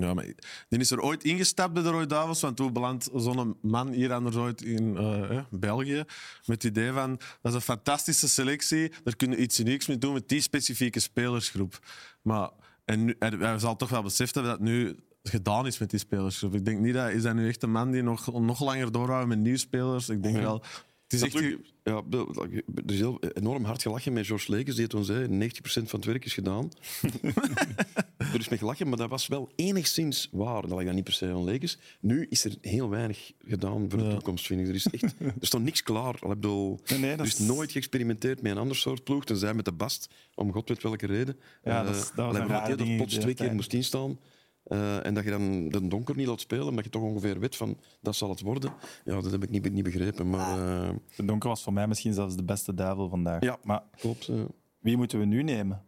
Ja, 0.00 0.14
maar 0.14 0.24
die 0.68 0.78
is 0.78 0.90
er 0.90 1.00
ooit 1.00 1.24
ingestapt 1.24 1.72
bij 1.72 1.82
de 1.82 1.90
Roy 1.90 2.06
Davos, 2.06 2.40
want 2.40 2.56
toen 2.56 2.72
belandt 2.72 3.10
zo'n 3.14 3.56
man 3.62 3.92
hier 3.92 4.12
anders 4.12 4.36
ooit 4.36 4.62
in 4.62 4.96
eh, 4.96 5.36
eh, 5.36 5.44
België 5.50 6.04
met 6.44 6.62
het 6.62 6.64
idee 6.64 6.92
van 6.92 7.10
dat 7.10 7.52
is 7.52 7.54
een 7.54 7.60
fantastische 7.60 8.28
selectie, 8.28 8.92
daar 9.04 9.16
kunnen 9.16 9.36
we 9.36 9.42
iets 9.42 9.60
unieks 9.60 9.86
mee 9.86 9.98
doen 9.98 10.12
met 10.12 10.28
die 10.28 10.40
specifieke 10.40 11.00
spelersgroep. 11.00 11.78
Maar 12.22 12.50
en 12.84 13.04
nu, 13.04 13.16
hij 13.18 13.30
hij 13.38 13.58
zal 13.58 13.76
toch 13.76 13.88
wel 13.88 14.02
beseft 14.02 14.34
hebben 14.34 14.52
dat 14.52 14.60
nu 14.60 14.96
gedaan 15.22 15.66
is 15.66 15.78
met 15.78 15.90
die 15.90 15.98
spelersgroep. 15.98 16.54
Ik 16.54 16.64
denk 16.64 16.80
niet 16.80 16.94
dat 16.94 17.10
is 17.10 17.22
dat 17.22 17.34
nu 17.34 17.48
echt 17.48 17.62
een 17.62 17.70
man 17.70 17.90
die 17.90 18.02
nog, 18.02 18.40
nog 18.40 18.60
langer 18.60 18.92
doorhoudt 18.92 19.28
met 19.28 19.38
nieuwe 19.38 19.58
spelers. 19.58 20.08
Ik 20.08 20.22
denk 20.22 20.36
wel. 20.36 20.62
Het 21.08 21.12
is 21.12 21.22
echt, 21.22 21.56
ja, 21.82 22.02
er 22.10 22.92
is 22.92 22.98
heel 22.98 23.20
enorm 23.32 23.64
hard 23.64 23.82
gelachen 23.82 24.12
met 24.12 24.26
George 24.26 24.50
Lekens, 24.52 24.76
die 24.76 24.86
toen 24.86 25.04
zei 25.04 25.26
90% 25.28 25.62
van 25.64 25.84
het 26.00 26.04
werk 26.04 26.24
is 26.24 26.34
gedaan. 26.34 26.70
er 28.32 28.38
is 28.38 28.48
mee 28.48 28.58
gelachen, 28.58 28.88
maar 28.88 28.98
dat 28.98 29.08
was 29.08 29.26
wel 29.26 29.50
enigszins 29.56 30.28
waar. 30.32 30.62
Dat 30.62 30.70
lag 30.70 30.84
dan 30.84 30.94
niet 30.94 31.04
per 31.04 31.12
se 31.12 31.26
aan. 31.32 31.58
Nu 32.00 32.26
is 32.30 32.44
er 32.44 32.54
heel 32.60 32.88
weinig 32.88 33.32
gedaan 33.46 33.86
voor 33.90 33.98
de 33.98 34.08
toekomst, 34.08 34.46
vind 34.46 34.60
ik. 34.60 34.68
Er 34.68 34.74
is, 34.74 34.86
echt, 34.86 35.02
er 35.20 35.34
stond 35.40 35.64
niks 35.64 35.82
klaar. 35.82 36.14
Ik 36.14 36.28
bedoel, 36.28 36.80
Nee, 36.86 36.98
nee, 36.98 37.10
er 37.12 37.20
is 37.24 37.38
is- 37.40 37.46
nooit 37.46 37.72
geëxperimenteerd 37.72 38.42
met 38.42 38.52
een 38.52 38.58
ander 38.58 38.76
soort 38.76 39.04
ploeg, 39.04 39.24
tenzij 39.24 39.54
met 39.54 39.64
de 39.64 39.72
Bast, 39.72 40.08
om 40.34 40.52
god 40.52 40.68
weet 40.68 40.82
welke 40.82 41.06
reden. 41.06 41.36
Ja, 41.64 41.80
Eh, 41.80 41.86
dat 41.86 41.94
is- 41.94 42.00
dat 42.00 42.14
was 42.14 42.26
allee, 42.26 42.40
een 42.42 42.48
maar 42.48 42.56
rare 42.68 42.96
dat 42.96 43.08
twee 43.20 43.34
keer 43.34 43.54
moest 43.54 43.72
instaan. 43.72 44.18
Eh, 44.64 45.06
en 45.06 45.14
dat 45.14 45.24
je 45.24 45.30
dan 45.30 45.68
de 45.68 45.88
donker 45.88 46.16
niet 46.16 46.26
laat 46.26 46.40
spelen, 46.40 46.66
omdat 46.68 46.84
je 46.84 46.90
toch 46.90 47.02
ongeveer 47.02 47.40
weet 47.40 47.56
van 47.56 47.78
dat 48.00 48.16
zal 48.16 48.28
het 48.28 48.40
worden. 48.40 48.72
Ja, 49.04 49.20
dat 49.20 49.30
heb 49.30 49.42
ik 49.42 49.50
niet, 49.50 49.72
niet 49.72 49.84
begrepen. 49.84 50.30
Maar 50.30 50.58
eh, 50.58 50.94
De 51.16 51.24
Donker 51.24 51.48
was 51.48 51.62
voor 51.62 51.72
mij 51.72 51.86
misschien 51.86 52.12
zelfs 52.14 52.36
de 52.36 52.44
beste 52.44 52.74
duivel 52.74 53.08
vandaag. 53.08 53.42
Ja. 53.42 53.58
Maar 53.62 53.82
klopt, 53.96 54.28
eh, 54.28 54.36
wie 54.78 54.96
moeten 54.96 55.18
we 55.18 55.24
nu 55.24 55.42
nemen? 55.42 55.82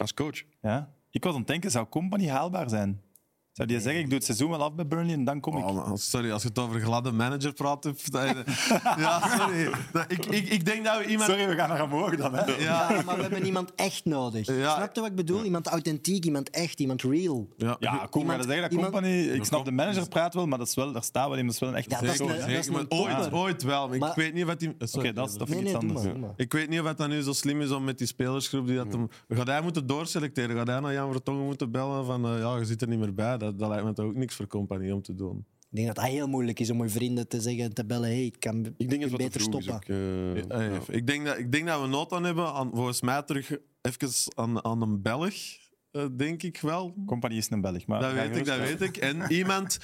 als 0.00 0.14
coach. 0.14 0.42
Ja? 0.62 0.92
Ik 1.10 1.24
was 1.24 1.32
aan 1.32 1.38
het 1.38 1.48
denken, 1.48 1.70
zou 1.70 1.86
Company 1.88 2.28
haalbaar 2.28 2.68
zijn? 2.68 3.02
Zou 3.58 3.70
die 3.70 3.80
zeggen, 3.80 4.00
ik 4.00 4.06
doe 4.06 4.14
het 4.16 4.24
seizoen 4.24 4.50
wel 4.50 4.62
af 4.62 4.72
bij 4.74 4.86
Burnley 4.86 5.14
en 5.14 5.24
dan 5.24 5.40
kom 5.40 5.56
ik? 5.56 5.64
Oh, 5.64 5.74
man, 5.86 5.98
sorry, 5.98 6.30
als 6.30 6.42
je 6.42 6.48
het 6.48 6.58
over 6.58 6.80
gladde 6.80 7.12
manager 7.12 7.52
praat. 7.52 7.82
dat 7.82 7.94
je- 8.04 8.44
ja, 8.96 9.36
sorry. 9.38 9.70
Dat- 9.92 10.04
Ik, 10.12 10.26
ik, 10.26 10.48
ik 10.48 10.64
denk 10.64 10.84
dat 10.84 10.98
we 10.98 11.06
iemand. 11.06 11.30
Sorry, 11.30 11.48
we 11.48 11.54
gaan 11.54 11.68
naar 11.68 11.82
omhoog 11.82 12.16
dan. 12.16 12.34
Hè? 12.34 12.52
Ja, 12.58 13.02
maar 13.04 13.16
we 13.16 13.22
hebben 13.22 13.44
iemand 13.46 13.72
echt 13.74 14.04
nodig. 14.04 14.46
Ja. 14.46 14.74
Snap 14.76 14.94
je 14.94 15.00
wat 15.00 15.10
ik 15.10 15.16
bedoel? 15.16 15.44
Iemand 15.44 15.66
authentiek, 15.66 16.24
iemand 16.24 16.50
echt, 16.50 16.80
iemand 16.80 17.02
real. 17.02 17.48
Ja, 17.56 17.76
Ja, 17.80 17.90
kom 18.10 18.26
maar 18.26 18.30
Iemand- 18.34 18.44
zeggen 18.44 18.62
dat 18.62 18.70
iemand- 18.72 18.92
Company... 18.92 19.20
Ik 19.28 19.44
snap 19.44 19.64
de 19.64 19.70
manager 19.72 20.08
praat 20.08 20.34
wel, 20.34 20.46
maar 20.46 20.58
dat 20.58 20.68
is 20.68 20.74
wel, 20.74 20.92
daar 20.92 21.02
staat 21.02 21.28
wel 21.28 21.36
iemand, 21.38 21.58
dat 21.58 21.68
is 21.68 21.68
wel 21.68 21.68
een 21.68 21.76
echt 21.76 21.90
Ja, 21.90 22.06
dat 22.06 22.14
is 22.48 22.66
een- 22.66 22.74
een 22.74 22.86
ooit, 22.90 23.32
ooit 23.32 23.62
wel. 23.62 23.88
Maar 23.88 23.98
Maar- 23.98 24.08
ik 24.08 24.14
weet 24.14 24.34
niet 24.34 24.44
wat 24.44 24.60
die. 24.60 24.68
Oké, 24.68 24.86
sorry, 24.86 25.12
dat 25.12 25.28
is 25.28 25.34
dat 25.36 25.48
Nee, 25.48 25.58
nee, 25.58 25.66
iets 25.68 25.74
anders. 25.78 26.02
maar, 26.02 26.12
doe 26.12 26.20
maar. 26.20 26.30
Ik 26.36 26.52
weet 26.52 26.68
niet 26.68 26.80
of 26.80 26.92
dat 26.94 27.08
nu 27.08 27.22
zo 27.22 27.32
slim 27.32 27.60
is 27.60 27.70
om 27.70 27.84
met 27.84 27.98
die 27.98 28.06
spelersgroep 28.06 28.66
die 28.66 28.76
dat 28.76 28.92
hem. 28.92 29.08
Gaat 29.28 29.46
hij 29.46 29.60
moeten 29.62 29.86
doorselecteren? 29.86 30.56
Gaat 30.56 30.66
hij 30.66 30.80
naar 30.80 30.92
Jan 30.92 31.12
Vertongen 31.12 31.44
moeten 31.44 31.70
bellen 31.70 32.04
van 32.04 32.24
eh, 32.26 32.38
ja, 32.38 32.56
je 32.56 32.64
zit 32.64 32.82
er 32.82 32.88
niet 32.88 32.98
meer 32.98 33.14
bij? 33.14 33.38
Dat, 33.38 33.47
dat 33.56 33.68
lijkt 33.68 33.84
me 33.84 33.92
toch 33.92 34.06
ook 34.06 34.14
niks 34.14 34.34
voor 34.34 34.46
compagnie 34.46 34.94
om 34.94 35.02
te 35.02 35.14
doen. 35.14 35.44
Ik 35.70 35.76
denk 35.76 35.86
dat 35.86 35.96
dat 35.96 36.04
heel 36.04 36.28
moeilijk 36.28 36.60
is 36.60 36.70
om 36.70 36.82
je 36.82 36.88
vrienden 36.88 37.28
te 37.28 37.40
zeggen, 37.40 37.74
te 37.74 37.84
bellen, 37.84 38.08
hey, 38.08 38.24
ik 38.24 38.40
kan 38.40 38.74
Ik 38.76 38.88
denk 38.88 38.90
dat 38.90 39.00
het 39.00 39.10
wat 39.10 39.20
beter 39.20 39.40
stoppen. 39.40 39.74
ook, 39.74 39.84
eh, 39.84 40.70
ja. 40.70 40.80
ik, 40.88 41.06
denk 41.06 41.26
dat, 41.26 41.38
ik 41.38 41.52
denk 41.52 41.66
dat 41.66 41.80
we 41.80 41.86
nood 41.86 42.12
aan 42.12 42.24
hebben, 42.24 42.52
aan, 42.52 42.70
volgens 42.74 43.00
mij 43.00 43.22
terug 43.22 43.50
even 43.82 44.08
aan, 44.34 44.64
aan 44.64 44.82
een 44.82 45.02
Belg. 45.02 45.34
eh, 45.90 46.06
denk 46.16 46.42
ik 46.42 46.60
wel. 46.60 46.94
Company 47.06 47.36
is 47.36 47.50
een 47.50 47.60
Belg. 47.60 47.86
Maar 47.86 48.00
Dat 48.00 48.12
weet 48.12 48.36
ik, 48.36 48.44
dat 48.44 48.58
weet 48.58 48.80
ik. 48.80 48.96
En 48.96 49.22
iemand 49.40 49.78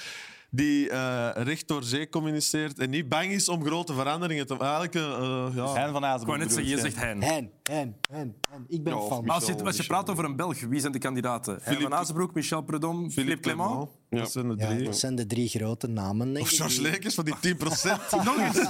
die 0.54 0.90
eh, 0.90 1.30
recht 1.34 1.68
door 1.68 1.82
zee 1.84 2.08
communiceert 2.08 2.78
en 2.78 2.90
niet 2.90 3.08
bang 3.08 3.30
is 3.30 3.48
om 3.48 3.64
grote 3.64 3.94
veranderingen 3.94 4.46
te 4.46 4.54
maken. 4.54 5.00
eh, 5.02 5.46
ja. 5.54 5.72
Hein 5.72 5.92
van 5.92 6.02
Ik 6.02 6.08
Azenbroek. 6.08 6.26
wou 6.26 6.38
net 6.38 6.52
zeggen, 6.52 6.68
je 6.70 6.78
zegt 6.78 6.96
Hein. 6.96 7.22
Hen, 7.22 7.50
hen, 7.62 7.96
hen, 8.10 8.36
hen. 8.50 8.64
Ik 8.68 8.82
ben 8.84 8.92
Ja, 8.92 8.98
of 8.98 9.08
fan. 9.08 9.24
Maar 9.24 9.34
als 9.34 9.46
je, 9.46 9.64
als 9.64 9.76
je 9.76 9.84
praat 9.86 10.10
over 10.10 10.24
een 10.24 10.36
Belg, 10.36 10.60
wie 10.60 10.80
zijn 10.80 10.92
de 10.92 10.98
kandidaten? 10.98 11.52
Hein 11.52 11.62
Philippe- 11.62 11.82
van 11.88 11.94
Azenbroek, 11.94 12.34
Michel 12.34 12.62
Predom, 12.62 13.10
Philippe 13.10 13.40
Clement? 13.40 13.88
Ja. 14.10 14.18
Dat 14.18 14.32
zijn 14.32 14.48
de 14.48 14.54
Ja, 14.58 14.68
drie. 14.68 14.84
dat 14.84 14.98
zijn 14.98 15.14
de 15.14 15.26
drie 15.26 15.48
grote 15.48 15.86
namen, 15.86 16.32
denk 16.32 16.44
Of 16.44 16.50
ik. 16.50 16.56
George 16.56 16.74
die- 16.80 16.90
Lekers 16.90 17.14
van 17.14 17.24
die 17.24 17.34
10%. 17.56 18.10
Nog 18.24 18.38
eens. 18.38 18.58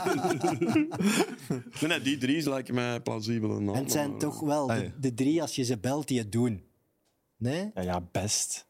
Nee, 1.80 1.88
nee, 1.88 2.00
die 2.00 2.18
drie 2.18 2.48
lijken 2.48 2.74
mij 2.74 3.00
plausibele 3.00 3.54
namen. 3.54 3.74
En 3.74 3.82
het 3.82 3.92
zijn 3.92 4.18
toch 4.18 4.40
wel 4.40 4.70
Ah, 4.70 4.78
de 5.00 5.14
drie, 5.14 5.42
als 5.42 5.54
je 5.54 5.62
ze 5.64 5.78
belt, 5.78 6.08
die 6.08 6.18
het 6.18 6.32
doen. 6.32 6.62
Nee? 7.36 7.70
Ja, 7.74 7.82
ja, 7.82 8.00
best. 8.12 8.66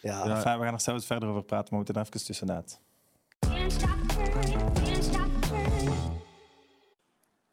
Ja. 0.00 0.20
Enfin, 0.20 0.58
we 0.58 0.64
gaan 0.64 0.74
er 0.74 0.80
zelfs 0.80 1.06
verder 1.06 1.28
over 1.28 1.42
praten, 1.42 1.68
maar 1.70 1.70
we 1.70 1.76
moeten 1.76 1.94
er 1.94 2.00
even 2.00 2.26
tussenuit. 2.26 2.80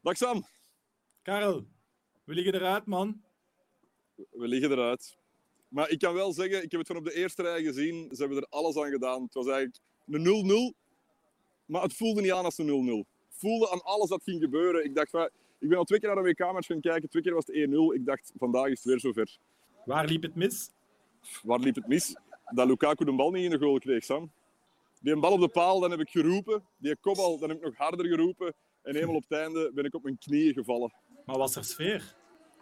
Dag 0.00 0.16
Sam, 0.16 0.46
Karel, 1.22 1.66
we 2.24 2.34
liggen 2.34 2.54
eruit, 2.54 2.86
man. 2.86 3.22
we 4.14 4.48
liggen 4.48 4.70
eruit. 4.70 5.16
Maar 5.68 5.90
ik 5.90 5.98
kan 5.98 6.14
wel 6.14 6.32
zeggen, 6.32 6.62
ik 6.62 6.70
heb 6.70 6.80
het 6.80 6.88
van 6.88 6.96
op 6.96 7.04
de 7.04 7.14
eerste 7.14 7.42
rij 7.42 7.62
gezien. 7.62 8.08
Ze 8.10 8.20
hebben 8.20 8.38
er 8.38 8.46
alles 8.50 8.76
aan 8.76 8.90
gedaan. 8.90 9.22
Het 9.22 9.34
was 9.34 9.46
eigenlijk 9.46 9.78
een 10.06 10.72
0-0, 10.74 10.76
maar 11.64 11.82
het 11.82 11.96
voelde 11.96 12.20
niet 12.20 12.32
aan 12.32 12.44
als 12.44 12.58
een 12.58 13.04
0-0. 13.04 13.08
Het 13.28 13.38
voelde 13.38 13.70
aan 13.70 13.82
alles 13.82 14.08
dat 14.08 14.22
ging 14.22 14.42
gebeuren. 14.42 14.84
Ik 14.84 14.94
dacht, 14.94 15.10
van, 15.10 15.30
ik 15.58 15.68
ben 15.68 15.78
al 15.78 15.84
twee 15.84 16.00
keer 16.00 16.08
naar 16.08 16.18
een 16.18 16.24
WK-match 16.24 16.66
gaan 16.66 16.80
kijken. 16.80 17.08
Twee 17.08 17.22
keer 17.22 17.34
was 17.34 17.46
het 17.46 17.56
1-0. 17.56 17.94
Ik 17.94 18.06
dacht, 18.06 18.32
vandaag 18.38 18.66
is 18.66 18.78
het 18.78 18.84
weer 18.84 19.00
zover. 19.00 19.38
Waar 19.84 20.06
liep 20.06 20.22
het 20.22 20.34
mis? 20.34 20.70
Waar 21.42 21.58
liep 21.58 21.74
het 21.74 21.86
mis? 21.86 22.16
Dat 22.54 22.66
Lukaku 22.66 23.04
de 23.04 23.12
bal 23.12 23.30
niet 23.30 23.44
in 23.44 23.50
de 23.50 23.58
goal 23.58 23.78
kreeg, 23.78 24.04
Sam. 24.04 24.32
Die 25.00 25.12
een 25.12 25.20
bal 25.20 25.32
op 25.32 25.40
de 25.40 25.48
paal, 25.48 25.80
dan 25.80 25.90
heb 25.90 26.00
ik 26.00 26.10
geroepen. 26.10 26.64
Die 26.76 26.96
kopbal, 26.96 27.38
dan 27.38 27.48
heb 27.48 27.58
ik 27.58 27.64
nog 27.64 27.76
harder 27.76 28.06
geroepen. 28.06 28.54
En 28.82 28.94
helemaal 28.94 29.14
op 29.14 29.24
het 29.28 29.38
einde 29.38 29.70
ben 29.74 29.84
ik 29.84 29.94
op 29.94 30.02
mijn 30.02 30.18
knieën 30.18 30.52
gevallen. 30.52 30.92
Maar 31.24 31.38
was 31.38 31.56
er 31.56 31.64
sfeer? 31.64 32.14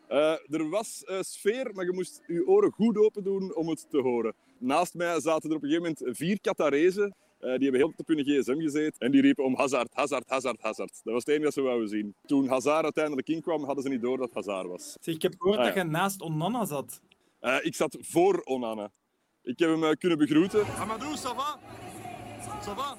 Eh, 0.09 0.37
er 0.51 0.69
was 0.69 1.05
eh, 1.05 1.21
sfeer, 1.21 1.71
maar 1.75 1.85
je 1.85 1.93
moest 1.93 2.23
je 2.27 2.47
oren 2.47 2.73
goed 2.73 2.99
open 2.99 3.25
doen 3.25 3.55
om 3.55 3.69
het 3.69 3.87
te 3.91 3.99
horen. 3.99 4.35
Naast 4.59 4.95
mij 4.95 5.21
zaten 5.21 5.51
er 5.51 5.57
op 5.57 5.63
een 5.63 5.69
gegeven 5.69 5.95
moment 5.99 6.17
vier 6.17 6.41
Qatarezen. 6.41 7.15
Eh, 7.39 7.51
die 7.55 7.63
hebben 7.63 7.81
heel 7.81 7.93
op 7.97 8.07
hun 8.07 8.25
gsm 8.25 8.61
gezeten. 8.61 8.99
En 8.99 9.11
die 9.11 9.21
riepen 9.21 9.45
om 9.45 9.57
Hazard, 9.57 9.95
Hazard, 9.95 10.29
Hazard, 10.29 10.61
Hazard. 10.63 11.01
Dat 11.05 11.13
was 11.13 11.25
het 11.25 11.29
enige 11.29 11.45
dat 11.45 11.53
ze 11.53 11.61
wouden 11.61 11.89
zien. 11.89 12.15
Toen 12.27 12.49
Hazard 12.49 12.83
uiteindelijk 12.83 13.29
inkwam, 13.29 13.65
hadden 13.65 13.83
ze 13.85 13.89
niet 13.91 14.03
door 14.03 14.17
dat 14.17 14.33
Hazard 14.33 14.69
was. 14.69 14.97
Zeg, 15.01 15.15
ik 15.15 15.23
heb 15.23 15.35
gehoord 15.39 15.59
Ah, 15.59 15.65
dat 15.65 15.75
je 15.75 15.83
naast 15.83 16.23
Onana 16.23 16.65
zat. 16.65 17.01
Ik 17.63 17.75
zat 17.75 17.97
voor 18.01 18.41
Onana. 18.45 18.91
Ik 19.45 19.59
heb 19.59 19.71
hem 19.71 19.85
eh, 19.85 19.91
kunnen 19.91 20.19
begroeten. 20.19 20.67
Amadou, 20.67 21.17
ça 21.17 21.35
va? 21.35 21.59
Ça 22.63 22.75
va? 22.75 22.97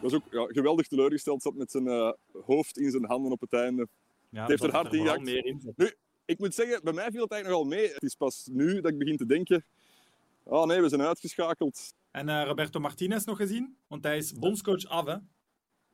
was 0.00 0.12
ook 0.12 0.24
ja, 0.30 0.44
geweldig 0.46 0.86
teleurgesteld. 0.86 1.42
Zat 1.42 1.54
met 1.54 1.70
zijn 1.70 1.86
eh, 1.86 2.12
hoofd 2.46 2.78
in 2.78 2.90
zijn 2.90 3.04
handen 3.04 3.32
op 3.32 3.40
het 3.40 3.52
einde. 3.52 3.88
Ja, 4.28 4.46
heeft 4.46 4.62
er 4.62 4.72
hard 4.72 4.92
in. 4.92 5.74
Nu, 5.76 5.92
ik 6.24 6.38
moet 6.38 6.54
zeggen, 6.54 6.80
bij 6.82 6.92
mij 6.92 7.10
viel 7.10 7.22
het 7.22 7.32
eigenlijk 7.32 7.62
nogal 7.62 7.78
mee. 7.78 7.92
Het 7.92 8.02
is 8.02 8.14
pas 8.14 8.48
nu 8.52 8.80
dat 8.80 8.90
ik 8.90 8.98
begin 8.98 9.16
te 9.16 9.26
denken... 9.26 9.64
Oh 10.42 10.66
nee, 10.66 10.80
we 10.80 10.88
zijn 10.88 11.02
uitgeschakeld. 11.02 11.94
En 12.10 12.28
eh, 12.28 12.46
Roberto 12.46 12.80
Martinez 12.80 13.24
nog 13.24 13.36
gezien? 13.36 13.76
Want 13.86 14.04
hij 14.04 14.16
is 14.16 14.32
bondscoach 14.32 14.84
af, 14.84 15.06
hè? 15.06 15.16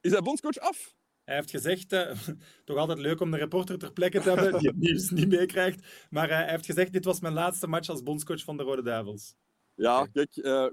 Is 0.00 0.12
hij 0.12 0.22
bondscoach 0.22 0.58
af? 0.58 0.95
Hij 1.26 1.34
heeft 1.34 1.50
gezegd, 1.50 1.92
eh, 1.92 2.10
toch 2.64 2.76
altijd 2.76 2.98
leuk 2.98 3.20
om 3.20 3.30
de 3.30 3.36
reporter 3.36 3.78
ter 3.78 3.92
plekke 3.92 4.20
te 4.20 4.30
hebben 4.30 4.58
die 4.58 4.68
het 4.68 4.78
nieuws 4.78 5.10
niet 5.10 5.28
meekrijgt, 5.28 5.86
maar 6.10 6.30
eh, 6.30 6.36
hij 6.36 6.50
heeft 6.50 6.66
gezegd, 6.66 6.92
dit 6.92 7.04
was 7.04 7.20
mijn 7.20 7.34
laatste 7.34 7.66
match 7.66 7.88
als 7.88 8.02
bondscoach 8.02 8.44
van 8.44 8.56
de 8.56 8.62
Rode 8.62 8.82
Duivels. 8.82 9.34
Ja, 9.74 10.06
kijk, 10.12 10.36
eh, 10.36 10.66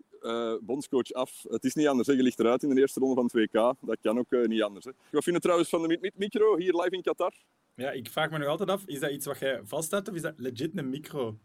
bondscoach 0.62 1.12
af. 1.12 1.44
Het 1.50 1.64
is 1.64 1.74
niet 1.74 1.88
anders. 1.88 2.08
hè. 2.08 2.14
Je 2.14 2.24
ligt 2.24 2.40
eruit 2.40 2.64
in 2.64 2.70
de 2.70 2.82
eerste 2.82 3.00
ronde 3.00 3.16
van 3.16 3.24
het 3.24 3.34
WK. 3.34 3.88
Dat 3.88 3.98
kan 4.02 4.20
ook 4.20 4.48
niet 4.48 4.62
anders. 4.62 4.86
Hè. 4.86 4.92
Wat 5.12 5.24
vind 5.24 5.36
je 5.36 5.42
trouwens 5.42 5.70
van 5.70 5.82
de 5.82 5.88
mi- 5.88 5.98
mi- 6.02 6.12
micro 6.16 6.58
hier 6.58 6.74
live 6.74 6.90
in 6.90 7.02
Qatar? 7.02 7.34
Ja, 7.76 7.92
ik 7.92 8.10
vraag 8.10 8.30
me 8.30 8.38
nog 8.38 8.48
altijd 8.48 8.70
af, 8.70 8.84
is 8.86 9.00
dat 9.00 9.12
iets 9.12 9.26
wat 9.26 9.40
jij 9.40 9.62
vasthoudt 9.64 10.10
of 10.10 10.16
is 10.16 10.22
dat 10.22 10.34
legit 10.38 10.78
een 10.78 10.90
micro? 10.90 11.40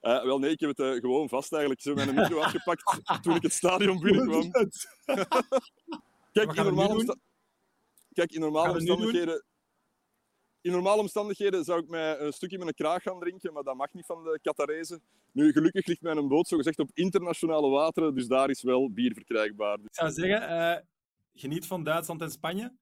Wel 0.00 0.38
nee, 0.38 0.50
ik 0.50 0.60
heb 0.60 0.76
het 0.76 1.00
gewoon 1.00 1.28
vast 1.28 1.52
eigenlijk. 1.52 1.82
Ze 1.82 1.88
hebben 1.92 2.14
mijn 2.14 2.26
micro 2.28 2.42
afgepakt 2.42 3.00
toen 3.22 3.34
ik 3.34 3.42
het 3.42 3.52
stadion 3.52 4.00
binnenkwam. 4.00 4.50
Kijk, 6.32 6.52
in 6.54 6.64
normale, 6.64 7.16
Kijk, 8.18 8.32
in 8.32 8.40
normale 8.40 8.72
omstandigheden... 8.72 9.44
In 10.60 10.72
normale 10.72 11.00
omstandigheden 11.00 11.64
zou 11.64 11.80
ik 11.82 11.88
mij 11.88 12.18
een 12.18 12.32
stukje 12.32 12.58
met 12.58 12.66
een 12.66 12.74
kraag 12.74 13.02
gaan 13.02 13.20
drinken, 13.20 13.52
maar 13.52 13.62
dat 13.62 13.76
mag 13.76 13.92
niet 13.92 14.06
van 14.06 14.24
de 14.24 14.38
Qatarezen. 14.42 15.02
Nu, 15.32 15.52
gelukkig 15.52 15.86
ligt 15.86 16.02
mijn 16.02 16.28
boot 16.28 16.48
zogezegd 16.48 16.78
op 16.78 16.90
internationale 16.94 17.68
wateren, 17.68 18.14
dus 18.14 18.26
daar 18.26 18.50
is 18.50 18.62
wel 18.62 18.90
bier 18.90 19.12
verkrijgbaar. 19.14 19.78
Ik 19.78 19.94
zou 19.94 20.10
zeggen, 20.10 20.48
eh, 20.48 20.82
geniet 21.34 21.66
van 21.66 21.84
Duitsland 21.84 22.22
en 22.22 22.30
Spanje. 22.30 22.72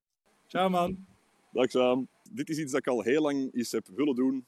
Ciao 0.46 0.68
man. 0.68 1.06
Dag 1.52 1.70
Sam. 1.70 2.08
Dit 2.30 2.48
is 2.48 2.58
iets 2.58 2.72
dat 2.72 2.80
ik 2.80 2.86
al 2.86 3.02
heel 3.02 3.22
lang 3.22 3.54
eens 3.54 3.72
heb 3.72 3.86
willen 3.86 4.14
doen. 4.14 4.46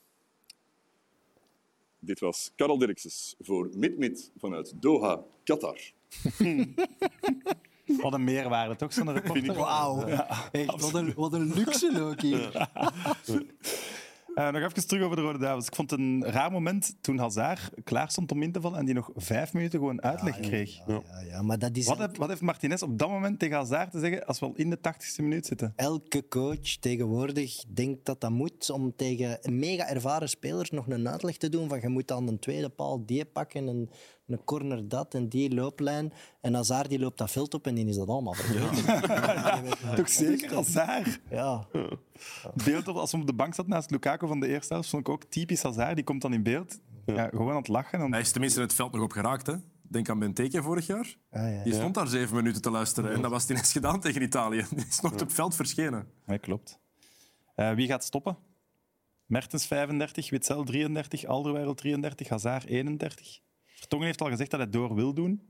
Dit 1.98 2.20
was 2.20 2.52
Karel 2.56 2.78
Dirkses 2.78 3.34
voor 3.38 3.68
MidMid 3.76 4.32
vanuit 4.36 4.82
Doha, 4.82 5.24
Qatar. 5.44 5.78
Wat 8.02 8.12
een 8.12 8.24
meerwaarde, 8.24 8.76
toch? 8.76 8.92
Zo'n 8.92 9.12
reporter? 9.12 9.54
Wauw. 9.54 10.06
Echt, 10.50 10.80
wat 10.80 10.94
een, 10.94 11.12
wat 11.16 11.32
een 11.32 11.52
luxe 11.54 12.02
ook 12.02 12.20
hier. 12.20 12.68
Eh, 14.38 14.50
nog 14.50 14.62
even 14.62 14.86
terug 14.86 15.02
over 15.02 15.16
de 15.16 15.22
Rode 15.22 15.38
Duivels. 15.38 15.66
Ik 15.66 15.74
vond 15.74 15.90
het 15.90 16.00
een 16.00 16.24
raar 16.24 16.52
moment 16.52 16.96
toen 17.00 17.18
Hazard 17.18 17.70
klaar 17.84 18.10
stond 18.10 18.32
om 18.32 18.42
in 18.42 18.52
te 18.52 18.60
vallen 18.60 18.78
en 18.78 18.84
die 18.84 18.94
nog 18.94 19.10
vijf 19.14 19.52
minuten 19.52 19.78
gewoon 19.78 20.02
uitleg 20.02 20.40
kreeg. 20.40 20.78
Ja, 20.86 21.02
ja, 21.26 21.42
maar 21.42 21.58
dat 21.58 21.76
is 21.76 21.86
Wat, 21.86 22.28
heeft 22.28 22.40
Martinez 22.40 22.82
op 22.82 22.98
dat 22.98 23.08
moment 23.08 23.38
tegen 23.38 23.56
Hazard 23.56 23.90
te 23.90 23.98
zeggen 23.98 24.26
als 24.26 24.38
we 24.38 24.46
al 24.46 24.52
in 24.56 24.70
de 24.70 24.80
tachtigste 24.80 25.22
minuut 25.22 25.46
zitten? 25.46 25.72
elke 25.76 26.28
coach 26.28 26.76
tegenwoordig 26.80 27.64
denkt 27.68 28.06
dat 28.06 28.20
dat 28.20 28.30
moet 28.30 28.70
om 28.70 28.96
tegen 28.96 29.38
mega 29.42 29.88
ervaren 29.88 30.28
spelers 30.28 30.70
nog 30.70 30.88
een 30.88 31.08
uitleg 31.08 31.36
te 31.36 31.48
doen 31.48 31.68
van 31.68 31.80
je 31.80 31.88
moet 31.88 32.12
aan 32.12 32.26
de 32.26 32.38
tweede 32.38 32.68
paal 32.68 33.06
die 33.06 33.24
pakken 33.24 33.68
en 33.68 33.90
een 34.28 34.44
corner 34.44 34.88
dat 34.88 35.14
en 35.14 35.28
die 35.28 35.54
looplijn. 35.54 36.12
En 36.40 36.54
Hazard 36.54 36.88
die 36.88 36.98
loopt 36.98 37.18
dat 37.18 37.30
veld 37.30 37.54
op 37.54 37.66
en 37.66 37.74
die 37.74 37.86
is 37.86 37.96
dat 37.96 38.08
allemaal 38.08 38.34
vergeten. 38.34 39.96
Toch 39.96 40.08
zeker 40.08 40.54
Hazard? 40.54 41.20
Ja. 41.30 41.66
Beeld 42.64 42.88
op, 42.88 42.96
als 42.96 43.12
we 43.12 43.18
op 43.18 43.26
de 43.26 43.32
bank 43.32 43.54
zat 43.54 43.66
naast 43.66 43.90
Lukaku 43.90 44.26
van 44.26 44.40
de 44.40 44.48
eerste 44.48 44.72
helft, 44.72 44.88
vond 44.88 45.06
ik 45.06 45.12
ook 45.12 45.24
typisch 45.24 45.62
Hazard. 45.62 45.94
Die 45.94 46.04
komt 46.04 46.22
dan 46.22 46.32
in 46.32 46.42
beeld. 46.42 46.80
Ja, 47.06 47.28
gewoon 47.28 47.50
aan 47.50 47.56
het 47.56 47.68
lachen. 47.68 48.00
En 48.00 48.10
Hij 48.10 48.20
is 48.20 48.30
tenminste 48.30 48.60
in 48.60 48.66
het 48.66 48.74
veld 48.74 48.92
nog 48.92 49.02
op 49.02 49.12
geraakt. 49.12 49.46
Hè? 49.46 49.54
Denk 49.82 50.08
aan 50.08 50.18
Benteke 50.18 50.62
vorig 50.62 50.86
jaar. 50.86 51.16
Ah, 51.30 51.52
ja. 51.52 51.62
Die 51.62 51.74
stond 51.74 51.94
daar 51.94 52.06
zeven 52.06 52.36
minuten 52.36 52.62
te 52.62 52.70
luisteren. 52.70 53.12
En 53.12 53.22
dat 53.22 53.30
was 53.30 53.42
het 53.42 53.50
ineens 53.50 53.72
gedaan 53.72 54.00
tegen 54.00 54.22
Italië. 54.22 54.66
Die 54.76 54.86
is 54.88 55.00
nog 55.00 55.12
op 55.12 55.18
het 55.18 55.32
veld 55.32 55.54
verschenen. 55.54 56.06
Ja, 56.26 56.36
klopt. 56.36 56.78
Eh, 57.54 57.72
wie 57.72 57.86
gaat 57.86 58.04
stoppen? 58.04 58.36
Mertens 59.26 59.66
35, 59.66 60.30
Witzel 60.30 60.64
33, 60.64 61.24
Alderweireld 61.24 61.76
33, 61.76 62.28
Hazard 62.28 62.64
31. 62.64 63.40
Vertongen 63.78 64.06
heeft 64.06 64.20
al 64.22 64.28
gezegd 64.28 64.50
dat 64.50 64.60
hij 64.60 64.70
door 64.70 64.94
wil 64.94 65.14
doen. 65.14 65.42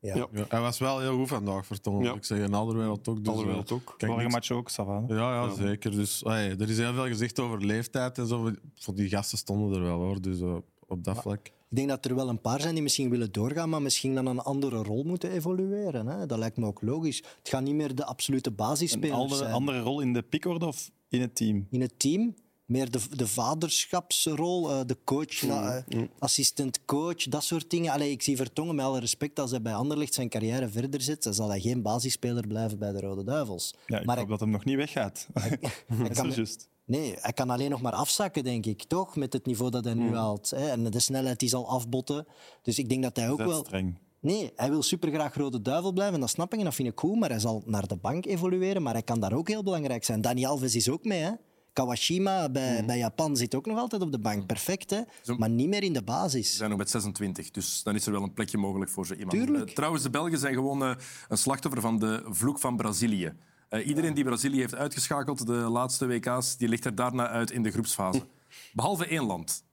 Ja. 0.00 0.16
Ja. 0.16 0.26
Ja, 0.32 0.44
hij 0.48 0.60
was 0.60 0.78
wel 0.78 1.00
heel 1.00 1.16
goed 1.16 1.28
vandaag, 1.28 1.66
vertongen. 1.66 2.04
Ja. 2.04 2.14
Ik 2.14 2.24
zeg, 2.24 2.38
in 2.38 2.54
Alderweireld 2.54 3.08
ook. 3.08 3.18
Dus, 3.18 3.28
Alderweireld 3.28 3.70
eh, 3.70 3.76
ook. 3.76 3.84
kijk, 3.84 4.00
Vorige 4.12 4.20
niks- 4.20 4.34
match 4.34 4.50
ook, 4.50 4.70
va, 4.70 5.02
hè? 5.06 5.14
Ja, 5.14 5.34
ja, 5.44 5.54
zeker. 5.54 5.90
Dus, 5.90 6.24
allee, 6.24 6.56
er 6.56 6.68
is 6.68 6.78
heel 6.78 6.94
veel 6.94 7.06
gezegd 7.06 7.40
over 7.40 7.64
leeftijd 7.64 8.18
en 8.18 8.26
zo. 8.26 8.50
Voor 8.74 8.94
die 8.94 9.08
gasten 9.08 9.38
stonden 9.38 9.78
er 9.78 9.84
wel 9.86 9.98
hoor. 10.00 10.20
Dus 10.20 10.40
eh, 10.40 10.56
op 10.86 11.04
dat 11.04 11.18
vlak. 11.20 11.46
Ik 11.46 11.76
denk 11.76 11.88
dat 11.88 12.04
er 12.04 12.14
wel 12.14 12.28
een 12.28 12.40
paar 12.40 12.60
zijn 12.60 12.74
die 12.74 12.82
misschien 12.82 13.10
willen 13.10 13.32
doorgaan, 13.32 13.68
maar 13.68 13.82
misschien 13.82 14.14
dan 14.14 14.26
een 14.26 14.38
andere 14.40 14.82
rol 14.82 15.02
moeten 15.04 15.30
evolueren. 15.30 16.06
Hè? 16.06 16.26
Dat 16.26 16.38
lijkt 16.38 16.56
me 16.56 16.66
ook 16.66 16.82
logisch. 16.82 17.16
Het 17.38 17.48
gaat 17.48 17.62
niet 17.62 17.74
meer 17.74 17.94
de 17.94 18.04
absolute 18.04 18.48
Een 18.50 18.56
basisspelers 18.56 19.12
andere, 19.18 19.36
zijn. 19.40 19.52
andere 19.52 19.80
rol 19.80 20.00
in 20.00 20.12
de 20.12 20.22
pickorde 20.22 20.66
of 20.66 20.90
in 21.08 21.20
het 21.20 21.34
team? 21.36 21.66
in 21.70 21.80
het 21.80 21.98
team. 21.98 22.34
Meer 22.66 22.90
de, 22.90 23.00
de 23.16 23.26
vaderschapsrol, 23.26 24.70
eh, 24.70 24.80
de 24.86 24.96
coach, 25.04 25.42
na- 25.42 25.84
eh, 25.88 26.02
assistent-coach, 26.18 27.22
dat 27.28 27.44
soort 27.44 27.70
dingen. 27.70 27.92
Allee, 27.92 28.10
ik 28.10 28.22
zie 28.22 28.36
Vertongen 28.36 28.74
met 28.74 28.84
alle 28.84 29.00
respect, 29.00 29.38
als 29.40 29.50
hij 29.50 29.62
bij 29.62 29.74
Anderlecht 29.74 30.14
zijn 30.14 30.28
carrière 30.28 30.68
verder 30.68 31.00
zet, 31.00 31.22
dan 31.22 31.34
zal 31.34 31.48
hij 31.48 31.60
geen 31.60 31.82
basisspeler 31.82 32.46
blijven 32.46 32.78
bij 32.78 32.92
de 32.92 33.00
Rode 33.00 33.24
Duivels. 33.24 33.74
Ja, 33.86 33.98
ik 34.00 34.06
maar 34.06 34.16
hoop 34.16 34.24
hij, 34.26 34.36
dat 34.36 34.40
hem 34.40 34.50
nog 34.50 34.64
niet 34.64 34.76
weggaat. 34.76 35.26
dat 35.34 36.10
is 36.10 36.16
kan- 36.16 36.56
nee, 36.84 37.14
hij 37.20 37.32
kan 37.32 37.50
alleen 37.50 37.70
nog 37.70 37.80
maar 37.80 37.92
afzakken, 37.92 38.44
denk 38.44 38.66
ik, 38.66 38.82
toch? 38.84 39.16
Met 39.16 39.32
het 39.32 39.46
niveau 39.46 39.70
dat 39.70 39.84
hij 39.84 39.94
nu 39.94 40.14
haalt. 40.14 40.50
Hè? 40.50 40.68
En 40.70 40.90
de 40.90 41.00
snelheid 41.00 41.38
die 41.40 41.48
zal 41.48 41.68
afbotten. 41.68 42.26
Dus 42.62 42.78
ik 42.78 42.88
denk 42.88 43.02
dat 43.02 43.16
hij 43.16 43.30
ook 43.30 43.38
Dat 43.38 43.46
is 43.46 43.52
wel... 43.52 43.64
streng. 43.64 43.98
Nee, 44.20 44.52
hij 44.56 44.70
wil 44.70 44.82
supergraag 44.82 45.34
Rode 45.34 45.62
Duivel 45.62 45.92
blijven, 45.92 46.20
dat 46.20 46.30
snap 46.30 46.52
ik 46.52 46.58
en 46.58 46.64
dat 46.64 46.74
vind 46.74 46.88
ik 46.88 46.98
goed. 46.98 47.18
Maar 47.18 47.30
hij 47.30 47.38
zal 47.38 47.62
naar 47.66 47.86
de 47.86 47.96
bank 47.96 48.26
evolueren, 48.26 48.82
maar 48.82 48.92
hij 48.92 49.02
kan 49.02 49.20
daar 49.20 49.32
ook 49.32 49.48
heel 49.48 49.62
belangrijk 49.62 50.04
zijn. 50.04 50.20
Dani 50.20 50.44
Alves 50.46 50.74
is 50.74 50.88
ook 50.88 51.04
mee, 51.04 51.20
hè? 51.20 51.30
Kawashima 51.76 52.48
bij, 52.48 52.84
bij 52.84 52.98
Japan 52.98 53.36
zit 53.36 53.54
ook 53.54 53.66
nog 53.66 53.78
altijd 53.78 54.02
op 54.02 54.12
de 54.12 54.18
bank. 54.18 54.46
Perfect, 54.46 54.90
hè? 54.90 55.00
Zo- 55.22 55.36
Maar 55.36 55.50
niet 55.50 55.68
meer 55.68 55.82
in 55.82 55.92
de 55.92 55.98
Ze 55.98 56.04
basis. 56.04 56.56
zijn 56.56 56.68
nog 56.70 56.78
met 56.78 56.90
26, 56.90 57.50
dus 57.50 57.82
dan 57.82 57.94
is 57.94 58.06
er 58.06 58.12
wel 58.12 58.22
een 58.22 58.32
plekje 58.34 58.58
mogelijk 58.58 58.90
voor 58.90 59.06
ze 59.06 59.16
iemand. 59.16 59.30
Tuurlijk. 59.38 59.68
Eh, 59.68 59.74
trouwens, 59.74 60.02
de 60.02 60.10
Belgen 60.10 60.38
zijn 60.38 60.54
gewoon 60.54 60.82
eh, 60.84 60.94
een 61.28 61.38
slachtoffer 61.38 61.80
van 61.80 61.98
de 61.98 62.24
vloek 62.28 62.58
van 62.58 62.76
Brazilië. 62.76 63.32
Eh, 63.68 63.86
iedereen 63.86 64.14
die 64.14 64.24
Brazilië 64.24 64.58
heeft 64.58 64.74
uitgeschakeld 64.74 65.46
de 65.46 65.52
laatste 65.52 66.06
WK's, 66.06 66.56
die 66.56 66.68
ligt 66.68 66.84
er 66.84 66.94
daarna 66.94 67.28
uit 67.28 67.50
in 67.50 67.62
de 67.62 67.70
groepsfase. 67.70 68.22
Behalve 68.74 69.06
één 69.06 69.24
land. 69.24 69.64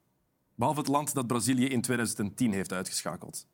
Behalve 0.55 0.79
het 0.79 0.89
land 0.89 1.13
dat 1.13 1.27
Brazilië 1.27 1.65
in 1.67 1.81
2010 1.81 2.53
heeft 2.53 2.73
uitgeschakeld. 2.73 3.47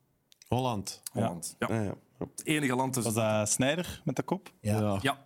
Holland. 0.48 1.02
Holland. 1.12 1.56
Ja. 1.60 1.68
Ja, 1.74 1.82
ja. 1.82 1.94
Het 2.18 2.46
enige 2.46 2.76
land 2.76 2.94
dus. 2.94 3.04
Was 3.04 3.14
dat 3.14 3.50
Snijder 3.50 4.02
met 4.06 4.16
de 4.16 4.24
kop? 4.24 4.52
Ja. 4.62 5.00
Ja. 5.02 5.22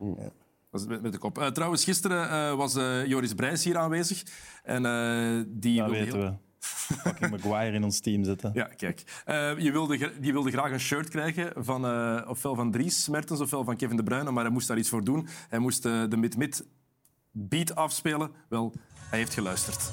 Is 0.74 0.86
met, 0.86 1.02
met 1.02 1.12
de 1.12 1.18
kop. 1.18 1.38
Eh, 1.38 1.48
trouwens, 1.48 1.84
gisteren 1.84 2.30
eh, 2.30 2.54
was 2.56 2.76
eh, 2.76 3.06
Joris 3.06 3.34
Brijs 3.34 3.64
hier 3.64 3.78
aanwezig. 3.78 4.24
En 4.64 4.86
eh, 4.86 5.44
die 5.48 5.80
Dat 5.80 5.90
weten 5.90 6.20
heel- 6.20 6.30
we. 6.30 6.34
Fucking 6.60 7.32
Maguire 7.32 7.76
in 7.76 7.84
ons 7.84 8.00
team 8.00 8.24
zitten. 8.24 8.52
Ja, 8.54 8.64
kijk. 8.64 9.04
Eh, 9.26 9.58
je 9.60 9.72
wilde, 9.72 10.12
die 10.20 10.32
wilde 10.34 10.52
graag 10.52 10.72
een 10.72 10.80
shirt 10.80 11.10
krijgen 11.10 11.52
van 11.56 11.86
eh, 11.86 12.22
ofwel 12.30 12.56
van 12.56 12.72
Dries 12.72 13.08
Mertens 13.08 13.40
ofwel 13.40 13.64
van 13.64 13.76
Kevin 13.76 13.96
De 13.98 14.04
Bruyne, 14.04 14.32
maar 14.32 14.44
hij 14.44 14.54
moest 14.54 14.68
daar 14.68 14.78
iets 14.78 14.90
voor 14.90 15.04
doen. 15.04 15.28
Hij 15.50 15.60
moest 15.60 15.84
de 15.84 16.18
mid-mid 16.18 16.66
beat 17.32 17.76
afspelen. 17.76 18.32
Wel, 18.50 18.74
hij 19.10 19.20
heeft 19.20 19.34
geluisterd. 19.34 19.92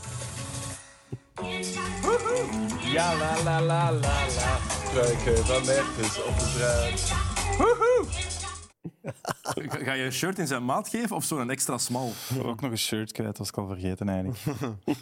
Ja, 2.93 3.15
la 3.17 3.43
la 3.43 3.63
la 3.63 3.93
la 3.93 3.93
la. 3.93 4.59
Struiken 4.89 5.47
van 5.47 5.65
Mertens 5.67 6.23
op 6.25 6.39
de 6.39 6.93
ga 9.85 9.93
je 9.93 10.05
een 10.05 10.13
shirt 10.13 10.39
in 10.39 10.47
zijn 10.47 10.65
maat 10.65 10.89
geven 10.89 11.17
of 11.17 11.25
zo'n 11.25 11.51
extra 11.51 11.79
smal? 11.79 12.13
Ook 12.43 12.61
nog 12.61 12.71
een 12.71 12.79
shirt 12.79 13.13
kwijt, 13.13 13.39
was 13.39 13.49
ik 13.49 13.57
al 13.59 13.67
vergeten 13.67 14.09
eigenlijk. 14.09 14.39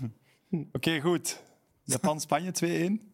Oké, 0.72 1.00
goed. 1.00 1.42
Japan-Spanje 1.84 2.52
2-1. 3.00 3.06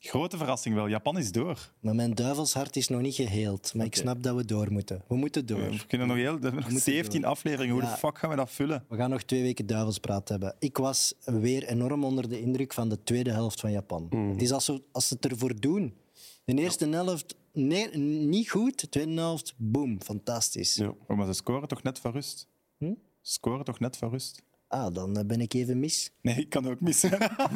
Grote 0.00 0.36
verrassing 0.36 0.74
wel. 0.74 0.86
Japan 0.86 1.18
is 1.18 1.32
door. 1.32 1.70
Maar 1.80 1.94
mijn 1.94 2.14
duivelshart 2.14 2.76
is 2.76 2.88
nog 2.88 3.00
niet 3.00 3.14
geheeld. 3.14 3.74
Maar 3.74 3.86
ik 3.86 3.94
snap 3.96 4.22
dat 4.22 4.36
we 4.36 4.44
door 4.44 4.72
moeten. 4.72 5.02
We 5.08 5.14
moeten 5.16 5.46
door. 5.46 5.58
We 5.70 5.86
kunnen 5.86 6.06
nog 6.06 6.16
heel... 6.16 6.38
we 6.38 6.46
hebben 6.46 6.72
nog 6.72 6.80
17 6.80 7.24
afleveringen. 7.24 7.74
Hoe 7.74 7.82
Ja. 7.82 7.90
de 7.90 7.96
fuck 7.96 8.18
gaan 8.18 8.30
we 8.30 8.36
dat 8.36 8.50
vullen? 8.50 8.84
We 8.88 8.96
gaan 8.96 9.10
nog 9.10 9.22
twee 9.22 9.42
weken 9.42 9.66
duivelspraat 9.66 10.28
hebben. 10.28 10.54
Ik 10.58 10.76
was 10.76 11.14
weer 11.24 11.64
enorm 11.64 12.04
onder 12.04 12.28
de 12.28 12.40
indruk 12.40 12.72
van 12.72 12.88
de 12.88 13.02
tweede 13.02 13.30
helft 13.30 13.60
van 13.60 13.70
Japan. 13.72 14.06
Het 14.32 14.42
is 14.42 14.52
als, 14.52 14.64
ze- 14.64 14.82
als 14.92 15.08
ze 15.08 15.14
het 15.14 15.26
ervoor 15.32 15.60
doen. 15.60 15.94
De 16.44 16.54
eerste 16.54 16.88
helft 16.88 17.36
nee, 17.52 17.96
niet 17.98 18.50
goed, 18.50 18.80
de 18.80 18.88
tweede 18.88 19.12
helft, 19.12 19.54
boom, 19.56 20.02
fantastisch. 20.02 20.74
Ja. 20.74 20.92
Oh, 21.08 21.16
maar 21.16 21.26
ze 21.26 21.32
scoren 21.32 21.68
toch 21.68 21.82
net 21.82 21.98
van 21.98 22.12
rust? 22.12 22.48
Hm? 22.78 22.84
Ze 23.20 23.32
scoren 23.32 23.64
toch 23.64 23.78
net 23.80 23.96
van 23.96 24.10
rust? 24.10 24.42
Ah, 24.68 24.94
dan 24.94 25.16
eh, 25.16 25.24
ben 25.26 25.40
ik 25.40 25.54
even 25.54 25.78
mis. 25.80 26.12
Nee, 26.22 26.34
ik 26.36 26.50
kan 26.50 26.68
ook 26.68 26.80
missen. 26.80 27.10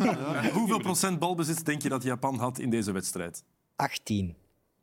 Hoeveel 0.59 0.79
procent 0.81 1.19
balbezit 1.19 1.65
denk 1.67 1.83
je 1.83 1.89
dat 1.89 2.03
Japan 2.03 2.39
had 2.39 2.59
in 2.59 2.71
deze 2.71 2.93
wedstrijd? 2.93 3.45
18. 3.77 4.35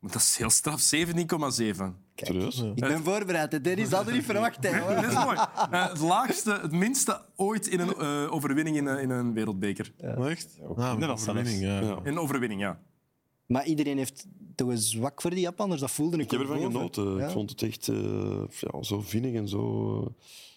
Dat 0.01 0.15
is 0.15 0.37
heel 0.37 0.49
straf, 0.49 0.91
17,7. 0.95 1.75
Serieus? 2.15 2.59
Ik 2.59 2.75
ben 2.75 3.03
voorbereid. 3.03 3.63
Dennis 3.63 3.91
had 3.91 4.07
er 4.07 4.13
niet 4.13 4.23
verwacht. 4.25 4.63
Hè, 4.63 4.79
hoor. 4.79 4.95
Dat 4.95 5.03
is 5.03 5.13
mooi. 5.23 5.37
Eh, 5.71 5.89
het 5.89 5.99
laagste, 5.99 6.51
het 6.61 6.71
minste 6.71 7.21
ooit 7.35 7.67
in 7.67 7.79
een 7.79 7.93
eh, 7.95 8.31
overwinning 8.33 8.77
in, 8.77 8.85
een- 8.85 8.99
in 8.99 9.09
een 9.09 9.33
wereldbeker. 9.33 9.93
Echt? 9.97 10.57
Ah, 10.75 10.89
minder 10.91 11.07
dan 11.07 11.19
zelfs. 11.19 11.27
overwinning, 11.27 11.61
ja. 11.61 11.99
Een 12.03 12.17
overwinning, 12.19 12.61
ja. 12.61 12.79
Maar 13.51 13.65
iedereen 13.65 13.97
heeft 13.97 14.27
toch 14.55 14.69
een 14.69 14.77
zwak 14.77 15.21
voor 15.21 15.29
die 15.31 15.39
Japanners. 15.39 15.81
Dat 15.81 15.91
voelde 15.91 16.17
ik 16.17 16.23
Ik 16.23 16.31
heb 16.31 16.39
ervan 16.39 16.55
boven. 16.57 16.71
genoten. 16.71 17.17
Ja. 17.17 17.25
Ik 17.25 17.31
vond 17.31 17.49
het 17.49 17.61
echt 17.61 17.87
eh, 17.87 18.43
ja, 18.59 18.83
zo 18.83 19.01
vinnig 19.01 19.33
en 19.33 19.47
zo, 19.47 19.97
eh, 20.01 20.07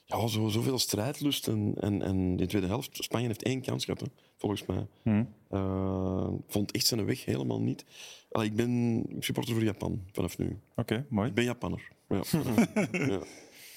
ja, 0.05 0.27
zo, 0.27 0.49
zoveel 0.49 0.79
strijdlust. 0.79 1.49
En, 1.49 1.75
en, 1.81 2.03
en 2.03 2.17
in 2.17 2.37
de 2.37 2.47
tweede 2.47 2.67
helft, 2.67 3.05
Spanje 3.05 3.27
heeft 3.27 3.43
één 3.43 3.61
kans 3.63 3.85
gehad, 3.85 4.01
hè, 4.01 4.07
volgens 4.37 4.67
mij. 4.67 4.87
Hm. 5.03 5.25
Eh, 5.51 6.29
vond 6.49 6.71
echt 6.71 6.87
zijn 6.87 7.05
weg 7.05 7.25
helemaal 7.25 7.61
niet. 7.61 7.85
Allee, 8.31 8.47
ik 8.49 8.57
ben 8.57 9.05
supporter 9.19 9.55
voor 9.55 9.65
Japan 9.65 10.03
vanaf 10.13 10.39
nu. 10.39 10.59
Oké, 10.77 11.07
mooi. 11.09 11.29
Ik 11.29 11.35
ben 11.35 11.45
Japanner. 11.45 11.89
Ja. 12.09 12.23
ja. 12.93 13.19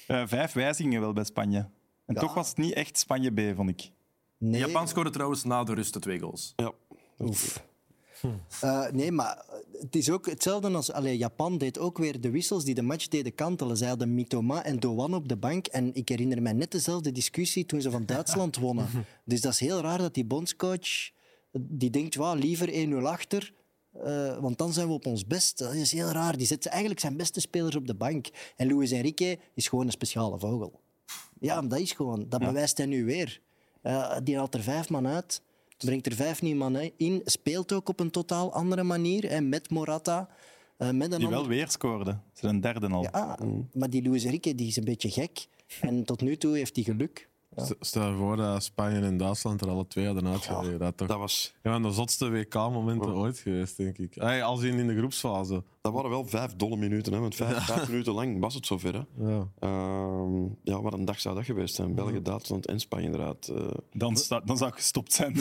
Eh, 0.06 0.22
vijf 0.26 0.52
wijzigingen 0.52 1.00
wel 1.00 1.12
bij 1.12 1.24
Spanje. 1.24 1.68
En 2.06 2.14
toch 2.14 2.34
was 2.34 2.48
het 2.48 2.56
niet 2.56 2.72
echt 2.72 2.98
Spanje 2.98 3.30
B, 3.32 3.56
vond 3.56 3.68
ik. 3.70 3.90
Nee, 4.38 4.60
Japan 4.60 4.88
scoorde 4.88 5.10
trouwens 5.10 5.44
na 5.44 5.64
de 5.64 5.74
rust 5.74 5.92
de 5.92 5.98
twee 6.00 6.18
goals. 6.18 6.52
ja. 6.56 6.72
Oef. 7.18 7.66
Eh, 8.60 8.90
nee, 8.90 9.12
maar 9.12 9.44
het 9.80 9.96
is 9.96 10.10
ook 10.10 10.26
hetzelfde 10.26 10.70
als... 10.70 10.92
Allee, 10.92 11.16
Japan 11.16 11.58
deed 11.58 11.78
ook 11.78 11.98
weer 11.98 12.20
de 12.20 12.30
wissels 12.30 12.64
die 12.64 12.74
de 12.74 12.82
match 12.82 13.08
deden 13.08 13.34
kantelen. 13.34 13.76
Zij 13.76 13.88
hadden 13.88 14.14
Mitoma 14.14 14.64
en 14.64 14.78
Doan 14.78 15.14
op 15.14 15.28
de 15.28 15.36
bank. 15.36 15.66
En 15.66 15.94
ik 15.94 16.08
herinner 16.08 16.42
mij 16.42 16.52
net 16.52 16.70
dezelfde 16.70 17.12
discussie 17.12 17.66
toen 17.66 17.80
ze 17.80 17.90
van 17.90 18.06
Duitsland 18.06 18.56
wonnen. 18.66 18.86
Dus 19.24 19.40
dat 19.40 19.52
is 19.52 19.60
heel 19.60 19.80
raar 19.80 19.98
dat 19.98 20.14
die 20.14 20.24
bondscoach... 20.24 21.10
Die 21.52 21.90
denkt, 21.90 22.14
wauw, 22.14 22.34
liever 22.34 22.88
1-0 22.88 22.94
achter... 23.02 23.52
eh, 23.92 24.38
want 24.38 24.58
dan 24.58 24.72
zijn 24.72 24.86
we 24.86 24.92
op 24.92 25.06
ons 25.06 25.26
best. 25.26 25.58
Dat 25.58 25.74
is 25.74 25.92
heel 25.92 26.10
raar. 26.10 26.36
Die 26.36 26.46
zet 26.46 26.66
eigenlijk 26.66 27.00
zijn 27.00 27.16
beste 27.16 27.40
spelers 27.40 27.76
op 27.76 27.86
de 27.86 27.94
bank. 27.94 28.28
En 28.56 28.72
Luis 28.74 28.90
Enrique 28.90 29.38
is 29.54 29.68
gewoon 29.68 29.86
een 29.86 29.92
speciale 29.92 30.38
vogel. 30.38 30.80
Ja, 31.40 31.62
dat 31.62 31.78
is 31.78 31.92
gewoon. 31.92 32.26
Dat 32.28 32.40
bewijst 32.40 32.76
hij 32.76 32.86
nu 32.86 33.04
weer. 33.04 33.40
Eh, 33.82 34.16
die 34.22 34.36
haalt 34.36 34.54
er 34.54 34.62
vijf 34.62 34.88
man 34.88 35.06
uit, 35.06 35.42
brengt 35.84 36.06
er 36.06 36.12
vijf 36.14 36.42
nieuwe 36.42 36.58
mannen 36.58 36.90
in, 36.96 37.20
speelt 37.24 37.72
ook 37.72 37.88
op 37.88 38.00
een 38.00 38.10
totaal 38.10 38.52
andere 38.52 38.82
manier. 38.82 39.30
Hè, 39.30 39.40
met 39.40 39.70
Morata, 39.70 40.28
eh, 40.76 40.90
met 40.90 41.12
een 41.12 41.18
Die 41.18 41.28
wel 41.28 41.36
ander- 41.38 41.52
weer 41.52 41.68
scoorde. 41.70 42.10
Ze 42.10 42.40
zijn 42.40 42.60
derde 42.60 42.88
al. 42.88 43.02
Ja, 43.02 43.38
maar 43.72 43.90
die 43.90 44.08
Luis 44.08 44.24
Enrique 44.24 44.54
die 44.54 44.66
is 44.66 44.76
een 44.76 44.84
beetje 44.84 45.10
gek. 45.10 45.46
En 45.80 46.04
tot 46.04 46.20
nu 46.20 46.36
toe 46.36 46.56
heeft 46.56 46.74
hij 46.76 46.84
geluk. 46.84 47.28
St- 47.56 47.74
Stel 47.80 48.10
je 48.10 48.16
voor 48.16 48.36
dat 48.36 48.62
Spanje 48.64 49.00
en 49.00 49.16
Duitsland 49.16 49.60
er 49.60 49.68
alle 49.68 49.86
twee 49.86 50.06
hadden 50.06 50.26
uitgereden. 50.26 50.78
Dat, 50.78 50.96
toch 50.96 51.08
Dat, 51.08 51.18
was, 51.18 51.54
een 51.62 51.72
van 51.72 51.82
de 51.82 51.90
zotste 51.92 52.30
WK-momenten 52.30 53.14
ooit 53.14 53.38
geweest, 53.38 53.76
denk 53.76 53.98
ik. 53.98 54.18
Ay, 54.18 54.42
als 54.42 54.62
in, 54.62 54.78
in 54.78 54.86
de 54.86 54.96
groepsfase. 54.96 55.62
Dat 55.92 55.96
waren 55.96 56.10
wel 56.10 56.26
vijf 56.26 56.52
dolle 56.56 56.76
minuten. 56.76 57.12
Hè, 57.12 57.18
want 57.20 57.34
vijf, 57.34 57.64
vijf 57.64 57.88
minuten 57.88 58.12
lang 58.12 58.40
was 58.40 58.54
het 58.54 58.66
zover. 58.66 58.94
Hè. 58.94 59.28
Ja. 59.30 59.48
Ehm, 59.58 60.42
ja, 60.64 60.80
wat 60.82 60.92
een 60.92 61.04
dag 61.04 61.20
zou 61.20 61.34
dat 61.34 61.44
geweest 61.44 61.74
zijn. 61.74 61.94
België, 61.94 62.22
Duitsland 62.22 62.66
en 62.66 62.80
Spanje 62.80 63.08
eruit. 63.08 63.48
eh. 63.48 63.66
Dan, 63.92 64.16
sta- 64.16 64.40
dan 64.44 64.56
zou 64.56 64.70
ik 64.70 64.76
gestopt 64.76 65.12
zijn. 65.12 65.34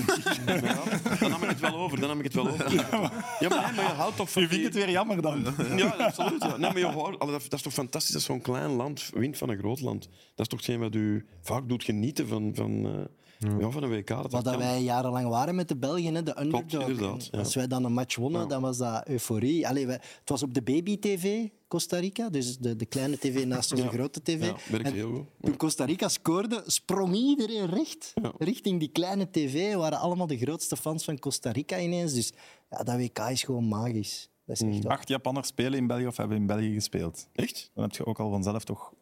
ja, 0.45 0.83
dan 1.19 1.29
nam 1.29 1.43
ik 1.43 1.49
het 1.49 1.59
wel 1.59 1.75
over. 1.75 1.99
Dan 1.99 2.09
nam 2.09 2.17
ik 2.17 2.23
het 2.23 2.33
wel 2.33 2.47
over. 2.47 2.71
Ja, 2.73 2.87
maar, 2.91 3.31
nee, 3.39 3.49
maar 3.49 3.73
je 3.75 3.95
houdt 3.95 4.15
toch 4.15 4.31
van 4.31 4.41
Je 4.41 4.47
vindt 4.47 4.63
die- 4.63 4.73
het 4.73 4.85
weer 4.85 4.93
jammer 4.93 5.21
dan? 5.21 5.45
Ja, 5.75 5.87
absoluut. 5.87 6.43
Ja. 6.43 6.47
Nee, 6.57 6.59
maar 6.71 6.79
je 6.79 6.85
hoort, 6.91 7.19
allee, 7.19 7.33
dat, 7.33 7.41
dat 7.43 7.53
is 7.53 7.61
toch 7.61 7.73
fantastisch 7.73 8.13
dat 8.13 8.21
zo'n 8.21 8.41
klein 8.41 8.71
land 8.71 9.09
wint 9.13 9.37
van 9.37 9.49
een 9.49 9.57
groot 9.57 9.81
land. 9.81 10.03
Dat 10.35 10.45
is 10.45 10.47
toch 10.47 10.59
hetgeen 10.59 10.79
wat 10.79 10.95
u 10.95 11.25
vaak 11.41 11.69
doet 11.69 11.83
genieten 11.83 12.27
van, 12.27 12.51
van, 12.55 12.85
eh, 12.85 12.91
ja, 13.39 13.69
van 13.69 13.83
een 13.83 13.89
WK. 13.89 14.07
Dat 14.07 14.31
Wat 14.31 14.43
dat 14.43 14.53
kan. 14.53 14.57
wij 14.57 14.81
jarenlang 14.83 15.27
waren 15.29 15.55
met 15.55 15.67
de 15.67 15.75
Belgen, 15.77 16.15
hè, 16.15 16.23
de 16.23 16.39
underdog. 16.41 16.87
inderdaad, 16.87 17.21
En 17.21 17.27
ja. 17.31 17.39
Als 17.39 17.55
wij 17.55 17.67
dan 17.67 17.83
een 17.83 17.93
match 17.93 18.15
wonnen, 18.15 18.47
dan 18.47 18.61
was 18.61 18.77
dat 18.77 19.07
euforie. 19.07 19.67
Allee, 19.67 19.85
wij, 19.85 19.95
het 20.19 20.29
was 20.29 20.43
op 20.43 20.53
de 20.53 20.61
baby-tv, 20.61 21.47
Costa 21.67 21.97
Rica. 21.99 22.29
Dus 22.29 22.57
de, 22.57 22.75
de 22.75 22.85
kleine 22.85 23.17
tv 23.17 23.45
naast 23.45 23.71
onze 23.71 23.83
Ja. 23.83 23.89
grote 23.89 24.21
tv. 24.21 24.45
Ja, 24.45 24.55
werkt 24.71 24.91
heel 24.91 25.11
goed. 25.11 25.25
Toen 25.41 25.57
Costa 25.57 25.85
Rica 25.85 26.07
scoorde, 26.09 26.63
sprong 26.65 27.15
iedereen 27.15 27.65
recht 27.65 28.13
richting 28.37 28.79
die 28.79 28.89
kleine 28.89 29.29
tv. 29.31 29.71
We 29.71 29.77
waren 29.77 29.99
allemaal 29.99 30.27
de 30.27 30.37
grootste 30.37 30.75
fans 30.77 31.03
van 31.03 31.19
Costa 31.19 31.51
Rica 31.51 31.79
ineens. 31.79 32.13
Dus 32.13 32.33
ja, 32.69 32.83
dat 32.83 32.95
WK 32.95 33.19
is 33.19 33.43
gewoon 33.43 33.67
magisch. 33.67 34.29
Dat 34.45 34.61
is 34.61 34.67
echt 34.75 34.83
waar. 34.83 34.97
Acht 34.97 35.07
Japanners 35.07 35.47
spelen 35.47 35.79
in 35.79 35.87
België 35.87 36.07
of 36.07 36.17
hebben 36.17 36.37
in 36.37 36.45
België 36.45 36.73
gespeeld. 36.73 37.27
Echt? 37.33 37.71
Dan 37.73 37.83
heb 37.83 37.93
je 37.93 38.05
ook 38.05 38.19
al 38.19 38.29
vanzelf 38.29 38.63
toch 38.63 38.93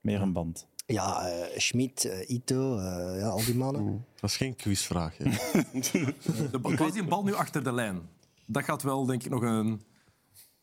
meer 0.00 0.20
een 0.20 0.32
band. 0.32 0.66
Ja, 0.86 1.26
eh 1.28 1.58
Schmid, 1.58 2.04
eh, 2.04 2.28
Ito, 2.30 2.78
eh, 2.78 3.18
ja, 3.20 3.26
al 3.28 3.44
die 3.44 3.54
mannen. 3.54 4.04
Dat 4.20 4.30
is 4.30 4.36
geen 4.36 4.56
quizvraag. 4.56 5.16
hè. 5.16 5.24
De, 6.50 6.58
bal- 6.62 6.74
was 6.76 6.92
die 6.92 7.04
bal 7.04 7.22
nu 7.24 7.34
achter 7.34 7.64
de 7.64 7.72
lijn? 7.72 8.00
Dat 8.46 8.64
gaat 8.64 8.82
wel, 8.82 9.06
denk 9.06 9.22
ik, 9.24 9.30
nog 9.30 9.42
een, 9.42 9.82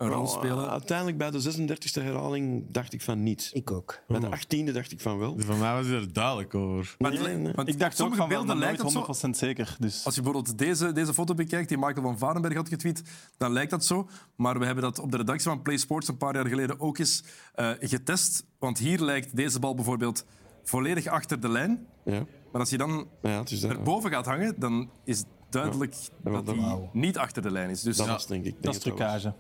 een 0.02 0.10
rol 0.10 0.28
spelen. 0.28 0.70
uiteindelijk 0.70 1.18
bij 1.18 1.32
de 1.32 1.42
36e 1.42 2.02
herhaling 2.04 2.66
dacht 2.72 2.94
ik 2.94 3.02
van 3.02 3.24
niet. 3.24 3.50
Ik 3.54 3.72
ook. 3.72 4.00
Bij 4.08 4.20
de 4.20 4.28
18e 4.28 4.72
dacht 4.74 4.92
ik 4.92 5.00
van 5.02 5.18
wel. 5.18 5.36
Voor 5.40 5.56
mij 5.56 5.74
was 5.74 5.86
hij 5.86 5.96
er 5.96 6.14
duidelijk 6.14 6.56
over. 6.56 6.96
Maar 7.00 7.12
Nee, 7.12 7.20
het- 7.20 7.28
nee, 7.30 7.38
nee. 7.38 7.54
want 7.54 7.68
Ik 7.68 7.80
dacht 7.80 7.92
ook 7.92 7.98
sommige 7.98 8.22
van 8.22 8.30
wel, 8.30 8.38
beelden 8.38 8.58
lijkt 8.58 8.82
het 8.82 8.94
nooit 8.94 9.16
zo. 9.16 9.28
100% 9.30 9.38
zeker. 9.38 9.76
Dus 9.80 10.06
Als 10.06 10.16
je 10.16 10.22
bijvoorbeeld 10.22 10.58
deze, 10.58 10.92
deze 10.92 11.14
foto 11.14 11.34
bekijkt, 11.34 11.70
die 11.70 11.78
Michael 11.78 12.02
van 12.02 12.18
Varenberg 12.18 12.54
had 12.56 12.68
getweet, 12.70 13.04
dan 13.38 13.52
lijkt 13.52 13.72
dat 13.72 13.86
zo. 13.86 14.08
Maar 14.36 14.60
we 14.60 14.66
hebben 14.66 14.84
dat 14.84 15.00
op 15.00 15.12
de 15.12 15.18
redactie 15.18 15.50
van 15.50 15.62
Play 15.62 15.78
Sports 15.78 16.08
een 16.08 16.18
paar 16.18 16.36
jaar 16.36 16.48
geleden 16.48 16.80
ook 16.80 16.98
eens 16.98 17.24
eh, 17.56 17.70
getest. 17.80 18.46
Want 18.60 18.78
hier 18.78 19.00
lijkt 19.00 19.36
deze 19.36 19.60
bal 19.60 19.76
bijvoorbeeld 19.76 20.26
volledig 20.64 21.08
achter 21.08 21.40
de 21.40 21.50
lijn. 21.50 21.86
Ja, 22.06 22.26
Maar 22.52 22.62
als 22.62 22.70
je 22.70 22.78
dan 22.78 23.08
ja 23.22 23.30
het 23.40 23.52
is 23.52 23.60
dat. 23.60 23.72
erboven 23.72 24.10
gaat 24.12 24.26
hangen, 24.26 24.56
dan 24.60 24.90
is 25.04 25.24
duidelijk 25.50 25.96
dat 26.24 26.48
hij 26.48 26.90
niet 26.94 27.18
achter 27.18 27.42
de 27.42 27.52
lijn 27.52 27.70
is. 27.70 27.82
Dus 27.82 27.98
Dat 27.98 28.06
ja, 28.06 28.12
was 28.12 28.28
denk 28.28 28.46
ik. 28.46 28.56
dat 28.62 28.76
is 28.76 28.82
trucage. 28.82 29.34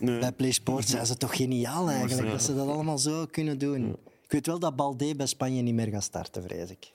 Nee. 0.00 0.18
Bij 0.18 0.32
Play 0.32 0.50
Sports 0.52 0.90
zijn 0.90 1.06
ze 1.06 1.16
toch 1.16 1.36
geniaal 1.36 1.88
eigenlijk, 1.90 2.30
dat 2.30 2.42
ze 2.42 2.54
dat 2.54 2.68
allemaal 2.68 2.98
zo 2.98 3.26
kunnen 3.30 3.58
doen. 3.58 3.96
Ik 4.24 4.32
weet 4.32 4.46
wel 4.46 4.58
dat 4.58 4.76
Balde 4.76 5.16
bij 5.16 5.26
Spanje 5.26 5.62
niet 5.62 5.74
meer 5.74 5.86
gaat 5.88 6.02
starten, 6.02 6.42
vrees 6.42 6.70
ik. 6.70 6.92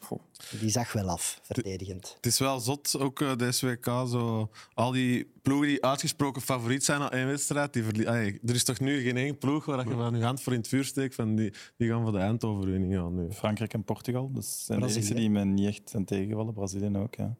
Die 0.59 0.69
zag 0.69 0.91
wel 0.93 1.09
af, 1.09 1.39
verdedigend. 1.43 2.13
Het 2.15 2.25
is 2.25 2.39
wel 2.39 2.59
zot, 2.59 2.99
ook 2.99 3.21
eh, 3.21 3.35
deze 3.35 3.65
WK. 3.67 3.85
Zo, 3.85 4.49
al 4.73 4.91
die 4.91 5.31
ploegen 5.41 5.67
die 5.67 5.83
uitgesproken 5.85 6.41
favoriet 6.41 6.83
zijn 6.85 6.99
na 6.99 7.11
één 7.11 7.27
wedstrijd. 7.27 7.73
Die 7.73 7.83
verlie- 7.83 8.09
Ay, 8.09 8.39
er 8.45 8.55
is 8.55 8.63
toch 8.63 8.79
nu 8.79 9.01
geen 9.01 9.17
één 9.17 9.37
ploeg 9.37 9.65
waar 9.65 9.87
je 9.89 9.95
van 9.95 10.17
je 10.17 10.23
hand 10.23 10.41
voor 10.41 10.53
in 10.53 10.59
het 10.59 10.67
vuur 10.67 10.83
steekt. 10.85 11.15
Van 11.15 11.35
die, 11.35 11.53
die 11.77 11.89
gaan 11.89 12.01
voor 12.03 12.11
de 12.11 12.17
eindoverwinning 12.17 12.93
gaan 12.93 13.15
nu. 13.15 13.31
Frankrijk 13.31 13.73
en 13.73 13.83
Portugal. 13.83 14.31
Dus 14.33 14.65
zijn 14.65 14.79
de 14.79 14.85
enige 14.85 15.13
die 15.13 15.29
me 15.29 15.45
niet 15.45 15.67
echt 15.67 15.89
zijn 15.89 16.05
tegengevallen. 16.05 16.53
Brazilië 16.53 16.97
ook, 16.97 17.15
ja. 17.15 17.35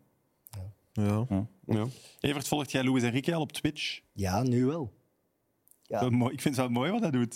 Ja. 0.93 1.25
Ja. 1.65 1.87
Evert, 2.19 2.47
volgt 2.47 2.71
jij 2.71 2.83
Luis 2.83 3.03
Enrique 3.03 3.35
al 3.35 3.41
op 3.41 3.51
Twitch? 3.51 3.99
Ja, 4.13 4.43
nu 4.43 4.65
wel. 4.65 4.91
Ja. 5.91 6.09
Mooi. 6.09 6.33
Ik 6.33 6.41
vind 6.41 6.55
het 6.55 6.65
wel 6.65 6.73
mooi 6.73 6.91
wat 6.91 7.01
hij 7.01 7.11
doet. 7.11 7.33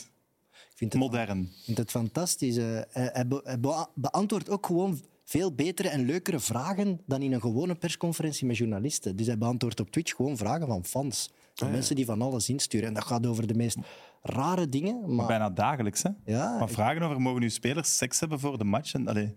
Ik 0.52 0.78
vind 0.82 0.94
het, 0.94 1.02
Modern. 1.02 1.40
ik 1.42 1.64
vind 1.66 1.78
het 1.78 1.92
fantastisch. 1.92 2.58
Eh, 2.58 2.66
hij 2.90 3.10
hij 3.14 3.28
be- 3.28 3.42
hij 3.44 3.60
bea- 3.60 3.88
beantwoordt 3.96 4.50
ook 4.50 4.66
gewoon 4.66 5.02
veel 5.24 5.54
betere 5.54 5.90
en 5.90 6.06
leukere 6.06 6.40
vragen 6.40 7.02
dan 7.06 7.22
in 7.22 7.34
een 7.34 7.42
gewone 7.42 7.76
persconferentie 7.76 8.48
met 8.48 8.58
journalisten. 8.58 9.16
Dus 9.16 9.28
hij 9.28 9.38
beantwoordt 9.38 9.80
op 9.80 9.90
Twitch 9.92 10.16
gewoon 10.16 10.38
vragen 10.38 10.68
van 10.68 10.86
fans. 10.86 11.32
Van 11.54 11.72
mensen 11.72 11.96
die 11.96 12.06
van 12.06 12.22
alles 12.22 12.50
insturen. 12.50 12.88
En 12.88 12.94
dat 12.94 13.04
gaat 13.06 13.26
over 13.26 13.48
de 13.48 13.54
meest 13.56 13.78
rare 14.22 14.70
dingen. 14.70 15.16
Maar, 15.16 15.28
Bijna 15.28 15.50
dagelijks, 15.50 16.04
hè? 16.04 16.10
ja, 16.26 16.58
Maar 16.60 16.70
vragen 16.70 17.02
over 17.02 17.22
mogen 17.22 17.42
uw 17.42 17.50
spelers 17.50 17.98
seks 17.98 18.20
hebben 18.20 18.40
voor 18.40 18.58
de 18.58 18.64
match? 18.64 18.94
En, 18.94 19.08
allee, 19.08 19.36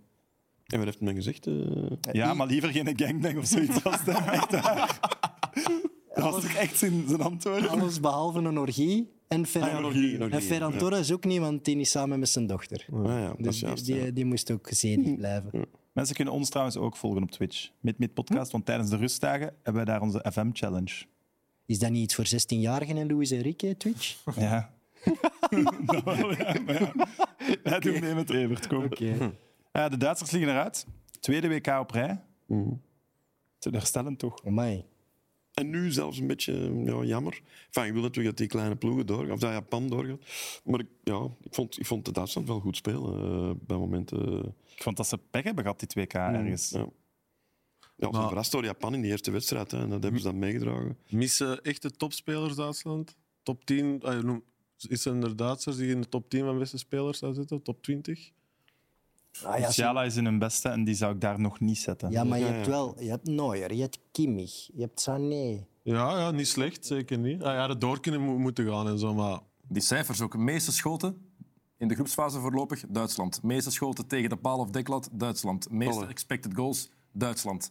En 0.66 0.76
wat 0.76 0.84
heeft 0.84 1.00
men 1.00 1.14
gezegd? 1.14 1.46
eh? 1.46 1.54
ja, 2.12 2.34
maar 2.34 2.46
liever 2.46 2.70
geen 2.70 2.92
gangbang 2.98 3.38
of 3.38 3.46
zoiets. 3.46 3.82
Was 3.82 4.04
dat? 4.04 4.22
Dat 6.22 6.32
was 6.32 6.42
toch 6.42 6.52
echt 6.52 6.78
zijn, 6.78 7.04
zijn 7.08 7.20
antwoord? 7.20 7.68
alles 7.68 8.00
behalve 8.00 8.38
een 8.38 8.58
orgie. 8.58 9.12
En 9.28 9.46
Ferran, 9.46 9.68
Ah 9.68 9.74
ja, 9.74 9.80
een 9.80 9.84
orgie, 9.84 10.14
een 10.14 10.22
orgie, 10.22 10.36
en 10.36 10.42
Ferran 10.42 10.72
ja. 10.72 10.78
Torres 10.78 11.00
is 11.00 11.12
ook 11.12 11.24
niemand 11.24 11.64
die 11.64 11.76
niet 11.76 11.88
samen 11.88 12.18
met 12.18 12.28
zijn 12.28 12.46
dochter. 12.46 12.86
Ah, 12.92 13.04
ja, 13.04 13.34
is 13.36 13.44
Dus 13.44 13.60
juist. 13.60 13.84
die, 13.84 13.94
ja. 14.04 14.10
die 14.10 14.24
moest 14.24 14.50
ook 14.50 14.68
gezenigd 14.68 15.16
blijven. 15.16 15.66
Mensen 15.92 16.14
kunnen 16.14 16.34
ons 16.34 16.48
trouwens 16.48 16.76
ook 16.76 16.96
volgen 16.96 17.22
op 17.22 17.30
Twitch. 17.30 17.70
Met 17.80 17.98
Mid 17.98 18.14
Podcast, 18.14 18.52
want 18.52 18.66
tijdens 18.66 18.90
de 18.90 18.96
rustdagen 18.96 19.46
hebben 19.46 19.74
wij 19.74 19.84
daar 19.84 20.00
onze 20.00 20.24
FM-challenge. 20.32 21.04
Is 21.66 21.78
dat 21.78 21.90
niet 21.90 22.02
iets 22.02 22.14
voor 22.14 22.26
16-jarigen 22.26 22.96
en 22.96 23.06
Luis 23.14 23.30
Enrique, 23.30 23.76
Twitch? 23.76 24.16
Ja. 24.36 24.76
Dat 25.86 26.04
wel, 26.04 26.32
ja, 26.32 26.54
maar 26.64 27.80
mee 28.00 28.14
met 28.14 28.30
Evert, 28.30 28.66
kom. 28.66 28.88
Eh, 29.72 29.88
de 29.88 29.96
Duitsers 29.96 30.30
liggen 30.30 30.50
eruit. 30.50 30.86
Tweede 31.20 31.48
WK 31.48 31.66
op 31.66 31.90
rij. 31.90 32.20
Mhm. 32.46 32.72
Teleurstellend 33.58 34.18
toch? 34.18 34.44
Amai. 34.44 34.84
En 35.58 35.70
nu 35.70 35.90
zelfs 35.90 36.18
een 36.18 36.26
beetje 36.26 36.82
ja, 36.84 37.02
jammer. 37.02 37.40
Enfin, 37.66 37.84
ik 37.84 37.92
wil 37.92 38.02
natuurlijk 38.02 38.26
dat 38.28 38.36
die 38.36 38.46
kleine 38.46 38.76
ploegen 38.76 39.06
doorgaan, 39.06 39.32
of 39.32 39.40
dat 39.40 39.52
Japan 39.52 39.88
doorgaat. 39.88 40.18
Maar 40.64 40.80
ik, 40.80 40.86
ja, 41.04 41.28
ik, 41.42 41.54
vond, 41.54 41.78
ik 41.78 41.86
vond 41.86 42.04
de 42.04 42.12
Duitsland 42.12 42.46
wel 42.48 42.60
goed 42.60 42.76
spelen 42.76 43.14
eh, 43.22 43.50
bij 43.66 43.76
momenten. 43.76 44.38
Ik 44.76 44.82
vond 44.82 44.96
dat 44.96 45.06
ze 45.06 45.18
pech 45.30 45.42
hebben 45.42 45.64
gehad, 45.64 45.80
die 45.80 46.06
2K 46.06 46.12
ergens. 46.12 46.70
Ja. 46.70 46.86
Ja, 47.96 48.10
Maar- 48.10 48.28
verrast 48.28 48.52
door 48.52 48.64
Japan 48.64 48.94
in 48.94 49.00
die 49.00 49.10
eerste 49.10 49.30
wedstrijd. 49.30 49.70
Hè, 49.70 49.78
en 49.78 49.88
dat 49.90 50.02
hebben 50.02 50.20
ze 50.20 50.26
dan 50.26 50.38
meegedragen. 50.38 50.96
Missen 51.08 51.62
echte 51.62 51.90
topspelers 51.90 52.54
Duitsland? 52.54 53.16
Top 53.42 53.64
10? 53.64 54.00
ah, 54.02 54.14
je 54.16 54.22
noemt- 54.22 54.44
Is 54.88 55.04
er 55.04 55.22
er 55.22 55.36
Duitsers 55.36 55.76
die 55.76 55.88
in 55.90 56.00
de 56.00 56.08
top 56.08 56.30
10 56.30 56.44
van 56.44 56.58
beste 56.58 56.78
spelers 56.78 57.18
zou 57.18 57.34
zitten? 57.34 57.62
Top 57.62 57.82
20? 57.82 58.30
Ah, 59.44 59.52
ja, 59.54 59.60
zo- 59.60 59.66
Musiala 59.66 60.04
is 60.04 60.16
in 60.16 60.24
hun 60.24 60.38
beste 60.38 60.68
en 60.68 60.84
die 60.84 60.94
zou 60.94 61.14
ik 61.14 61.20
daar 61.20 61.40
nog 61.40 61.60
niet 61.60 61.78
zetten. 61.78 62.10
ja, 62.10 62.24
maar 62.24 62.38
je 62.38 62.44
hebt 62.44 62.66
wel... 62.66 62.94
Je 63.02 63.08
hebt 63.10 63.26
Neuer, 63.26 63.74
je 63.74 63.80
hebt 63.80 63.98
Kimmich, 64.12 64.68
je 64.74 64.80
hebt 64.80 65.00
Sané. 65.00 65.66
Ja, 65.82 66.18
ja, 66.18 66.30
niet 66.30 66.48
slecht, 66.48 66.86
zeker 66.86 67.18
niet. 67.18 67.42
Ah, 67.42 67.52
ja, 67.54 67.66
de 67.66 67.78
door 67.78 68.00
kunnen 68.00 68.20
mo- 68.20 68.38
moeten 68.38 68.66
gaan 68.72 68.88
en 68.88 68.98
zo, 68.98 69.14
maar 69.14 69.38
Die 69.68 69.82
cijfers 69.82 70.20
ook. 70.20 70.36
Meeste 70.36 70.72
schoten 70.72 71.16
in 71.78 71.88
de 71.88 71.94
groepsfase 71.94 72.38
voorlopig 72.40 72.84
Duitsland. 72.88 73.42
Meeste 73.42 73.70
schoten 73.70 74.06
tegen 74.06 74.28
de 74.30 74.36
paal 74.36 74.58
of 74.58 74.70
deklat 74.70 75.08
Duitsland. 75.12 75.70
Meeste 75.70 76.00
Alle. 76.00 76.06
expected 76.06 76.54
goals 76.54 76.90
Duitsland. 77.12 77.70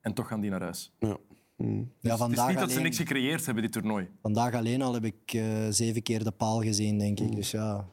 En 0.00 0.14
toch 0.14 0.28
gaan 0.28 0.40
die 0.40 0.50
naar 0.50 0.60
huis. 0.62 0.92
Ja. 0.98 1.16
Mm. 1.56 1.76
Ja, 1.76 1.84
Het 2.00 2.12
is 2.12 2.18
vandaag, 2.18 2.48
niet 2.48 2.58
dat 2.58 2.66
ze 2.68 2.72
alleen, 2.72 2.82
niks 2.84 2.96
gecreëerd 2.96 3.44
hebben, 3.46 3.62
dit 3.62 3.72
toernooi. 3.72 4.08
vandaag 4.22 4.54
alleen 4.54 4.82
al 4.82 4.94
heb 4.94 5.04
ik 5.04 5.32
eh, 5.32 5.42
zeven 5.70 6.02
keer 6.02 6.24
de 6.24 6.30
paal 6.30 6.60
gezien, 6.62 6.98
denk 6.98 7.20
ik. 7.20 7.34
Dus 7.36 7.50
ja... 7.50 7.88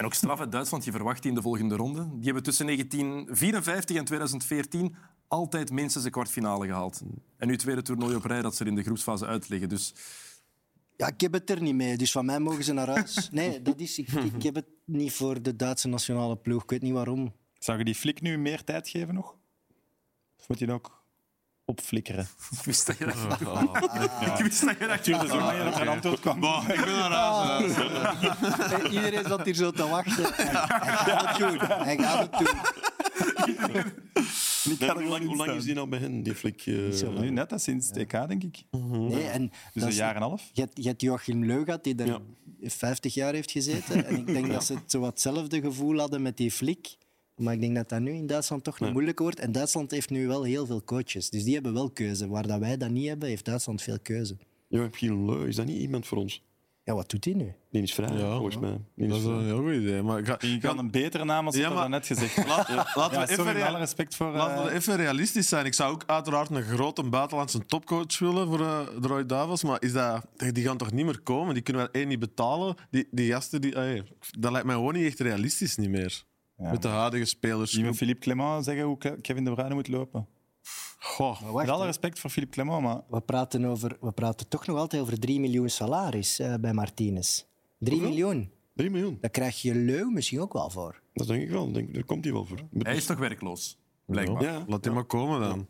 En 0.00 0.06
ook 0.06 0.14
straf 0.14 0.40
uit 0.40 0.52
Duitsland, 0.52 0.84
je 0.84 0.90
verwacht 0.90 1.22
die 1.22 1.30
in 1.30 1.36
de 1.36 1.42
volgende 1.42 1.76
ronde. 1.76 2.08
Die 2.12 2.24
hebben 2.24 2.42
tussen 2.42 2.66
1954 2.66 3.96
en 3.96 4.04
2014 4.04 4.96
altijd 5.28 5.70
minstens 5.70 6.04
een 6.04 6.10
kwartfinale 6.10 6.66
gehaald. 6.66 7.02
En 7.36 7.48
nu 7.48 7.56
tweede 7.56 7.82
toernooi 7.82 8.14
op 8.14 8.24
rij 8.24 8.42
dat 8.42 8.56
ze 8.56 8.62
er 8.62 8.68
in 8.68 8.74
de 8.74 8.82
groepsfase 8.82 9.26
uitliggen. 9.26 9.68
Dus 9.68 9.94
Ja, 10.96 11.06
ik 11.06 11.20
heb 11.20 11.32
het 11.32 11.50
er 11.50 11.62
niet 11.62 11.74
mee, 11.74 11.96
dus 11.96 12.12
van 12.12 12.24
mij 12.24 12.38
mogen 12.38 12.64
ze 12.64 12.72
naar 12.72 12.88
huis. 12.88 13.28
Nee, 13.30 13.62
dat 13.62 13.80
is, 13.80 13.98
ik, 13.98 14.08
ik 14.08 14.42
heb 14.42 14.54
het 14.54 14.66
niet 14.84 15.12
voor 15.12 15.42
de 15.42 15.56
Duitse 15.56 15.88
nationale 15.88 16.36
ploeg. 16.36 16.62
Ik 16.62 16.70
weet 16.70 16.82
niet 16.82 16.92
waarom. 16.92 17.32
Zou 17.58 17.78
je 17.78 17.84
die 17.84 17.94
flik 17.94 18.20
nu 18.20 18.38
meer 18.38 18.64
tijd 18.64 18.88
geven 18.88 19.14
nog? 19.14 19.36
Of 20.38 20.48
moet 20.48 20.60
hij 20.60 20.70
ook 20.70 20.99
opflikkeren? 21.70 22.28
ik 22.50 22.64
wist 22.64 22.86
dat 22.86 22.98
je 22.98 23.04
dat 23.04 23.14
ging 23.14 23.36
doen. 23.38 23.76
Ik 24.36 24.42
wist 24.42 24.64
dat 24.66 24.78
je 24.78 24.86
dat 24.86 25.00
ging 25.02 25.16
er 25.16 25.80
een 25.80 25.88
antwoord 25.88 26.20
kwam. 26.20 26.36
ik 26.68 26.84
ben 26.84 26.94
huis. 27.12 27.72
Eh, 27.74 28.92
Iedereen 28.92 29.24
zat 29.28 29.44
hier 29.44 29.54
zo 29.54 29.70
te 29.70 29.88
wachten. 29.88 30.24
Hij 30.34 30.94
gaat 30.94 31.28
het 31.28 31.38
doen. 31.38 31.58
Hij 31.68 31.96
gaat 31.98 32.20
het 32.30 32.38
doen. 32.38 32.58
Ik 34.64 34.78
Nee, 34.80 34.90
hoe, 34.90 35.02
lang, 35.04 35.26
hoe 35.26 35.36
lang 35.36 35.50
is 35.52 35.64
die 35.64 35.74
nou 35.74 35.88
bij 35.88 35.98
hen, 35.98 36.22
die 36.22 36.34
flik? 36.34 36.62
eh? 36.66 36.90
zo 36.90 37.10
Nu 37.12 37.30
net, 37.30 37.50
dat 37.50 37.62
sinds 37.62 37.86
het 37.88 37.96
EK, 37.96 38.10
denk 38.10 38.42
ik. 38.42 38.62
Nee, 38.70 39.24
en 39.28 39.50
Dus 39.72 39.82
dat 39.82 39.90
een 39.90 39.96
jaar 39.96 40.10
en 40.10 40.22
een 40.22 40.28
half. 40.28 40.48
Je 40.52 40.60
hebt, 40.60 40.72
je 40.82 40.88
hebt 40.88 41.00
Joachim 41.00 41.44
Leu 41.44 41.64
gehad, 41.64 41.84
die 41.84 41.94
er 41.94 42.06
Ja. 42.06 42.18
50 42.62 43.14
jaar 43.14 43.32
heeft 43.34 43.50
gezeten. 43.50 44.06
En 44.06 44.16
ik 44.16 44.26
denk 44.26 44.52
dat 44.52 44.64
ze 44.64 44.74
het 44.74 44.90
zo 44.90 45.00
wat 45.00 45.10
hetzelfde 45.10 45.60
gevoel 45.60 45.98
hadden 45.98 46.22
met 46.22 46.36
die 46.36 46.50
flik. 46.52 46.96
Maar 47.40 47.54
ik 47.54 47.60
denk 47.60 47.74
dat 47.76 47.88
dat 47.88 48.00
nu 48.00 48.10
in 48.12 48.26
Duitsland 48.26 48.64
toch 48.64 48.74
niet 48.74 48.82
Nee. 48.82 48.92
moeilijker 48.92 49.24
wordt. 49.24 49.40
En 49.40 49.52
Duitsland 49.52 49.90
heeft 49.90 50.10
nu 50.10 50.26
wel 50.26 50.42
heel 50.42 50.66
veel 50.66 50.84
coaches. 50.84 51.30
Dus 51.30 51.44
die 51.44 51.54
hebben 51.54 51.72
wel 51.72 51.90
keuze. 51.90 52.28
Waar 52.28 52.46
dat 52.46 52.58
wij 52.58 52.76
dat 52.76 52.90
niet 52.90 53.08
hebben, 53.08 53.28
heeft 53.28 53.44
Duitsland 53.44 53.82
veel 53.82 53.98
keuze. 54.02 54.36
Joachim 54.68 55.30
Leu, 55.30 55.48
is 55.48 55.56
dat 55.56 55.66
niet 55.66 55.80
iemand 55.80 56.06
voor 56.06 56.18
ons? 56.18 56.42
Ja, 56.84 56.94
wat 56.94 57.10
doet 57.10 57.24
hij 57.24 57.34
nu? 57.34 57.52
Die 57.70 57.82
is 57.82 57.94
vrij, 57.94 58.16
Ja, 58.16 58.30
volgens 58.32 58.54
ja. 58.54 58.60
mij. 58.60 58.80
Die 58.96 59.08
Dat 59.08 59.16
is 59.16 59.22
is 59.22 59.28
een 59.28 59.44
heel 59.44 59.62
goed 59.62 59.72
idee. 59.74 60.02
Maar 60.02 60.24
ga, 60.24 60.36
Je 60.38 60.58
kan 60.58 60.78
een 60.78 60.90
betere 60.90 61.24
naam 61.24 61.46
als 61.46 61.56
Ja, 61.56 61.68
dat 61.68 61.78
maar- 61.78 61.88
net 61.88 62.06
gezegd. 62.06 62.36
Laat- 62.46 62.68
laten 62.94 63.18
Ja, 63.20 63.26
we 63.26 63.32
even 63.32 63.44
sorry, 63.44 63.62
alle 63.62 63.78
respect 63.78 64.14
voor... 64.16 64.30
Laten 64.32 64.64
we 64.64 64.70
eh, 64.70 64.76
even 64.76 64.96
realistisch 64.96 65.48
zijn. 65.48 65.66
Ik 65.66 65.74
zou 65.74 65.92
ook 65.92 66.02
uiteraard 66.06 66.50
een 66.50 66.62
grote 66.62 67.02
buitenlandse 67.02 67.66
topcoach 67.66 68.18
willen 68.18 68.46
voor 68.46 68.60
eh, 68.60 68.80
de 69.00 69.06
Roy 69.08 69.26
Davos. 69.26 69.62
Maar 69.64 69.82
is 69.82 69.92
dat, 69.92 70.24
die 70.52 70.64
gaan 70.64 70.76
toch 70.76 70.92
niet 70.92 71.04
meer 71.04 71.20
komen? 71.20 71.54
Die 71.54 71.62
kunnen 71.62 71.82
we 71.82 71.90
één 71.92 72.08
niet 72.08 72.18
betalen. 72.18 72.74
Die, 72.90 73.08
die 73.10 73.30
gasten, 73.32 73.60
die, 73.60 73.74
ey, 73.74 74.02
dat 74.38 74.50
lijkt 74.52 74.66
mij 74.66 74.74
gewoon 74.76 74.94
niet 74.94 75.06
echt 75.06 75.20
realistisch 75.20 75.76
niet 75.76 75.90
meer. 75.90 76.24
Ja, 76.60 76.70
Met 76.70 76.82
de 76.82 76.88
huidige 76.88 77.24
spelers. 77.24 77.72
Je 77.72 77.94
Philippe 77.94 78.20
Clement 78.20 78.64
zeggen 78.64 78.84
hoe 78.84 78.98
Ke- 78.98 79.20
Kevin 79.20 79.44
De 79.44 79.52
Bruyne 79.52 79.74
moet 79.74 79.88
lopen? 79.88 80.26
Goh. 80.98 81.40
Wacht, 81.42 81.54
Met 81.66 81.68
alle 81.74 81.84
respect 81.84 82.18
voor 82.18 82.30
Philippe 82.30 82.54
Clement, 82.54 82.82
maar 82.82 83.00
we, 83.10 83.20
praten 83.20 83.64
over, 83.64 83.96
we 84.00 84.12
praten 84.12 84.48
toch 84.48 84.66
nog 84.66 84.76
altijd 84.76 85.02
over 85.02 85.18
3 85.18 85.40
miljoen 85.40 85.68
salaris 85.68 86.38
eh, 86.38 86.54
bij 86.54 86.72
Martinez. 86.72 87.44
3 87.78 88.00
miljoen. 88.00 88.50
3 88.74 88.90
miljoen, 88.90 89.18
Daar 89.20 89.30
krijg 89.30 89.62
je 89.62 89.74
Leu 89.74 90.04
misschien 90.10 90.40
ook 90.40 90.52
wel 90.52 90.70
voor. 90.70 91.00
dat 91.14 91.26
denk 91.26 91.42
ik 91.42 91.50
wel. 91.50 91.72
Denk, 91.72 91.94
daar 91.94 92.04
komt 92.04 92.24
hij 92.24 92.32
wel 92.32 92.44
voor. 92.46 92.58
Moet- 92.70 92.86
Hij 92.86 92.96
is 92.96 93.06
toch 93.06 93.18
werkloos, 93.18 93.78
blijkbaar. 94.06 94.42
Ja, 94.42 94.64
Laat 94.66 94.82
die 94.82 94.92
maar 94.92 95.04
komen 95.04 95.40
dan. 95.40 95.66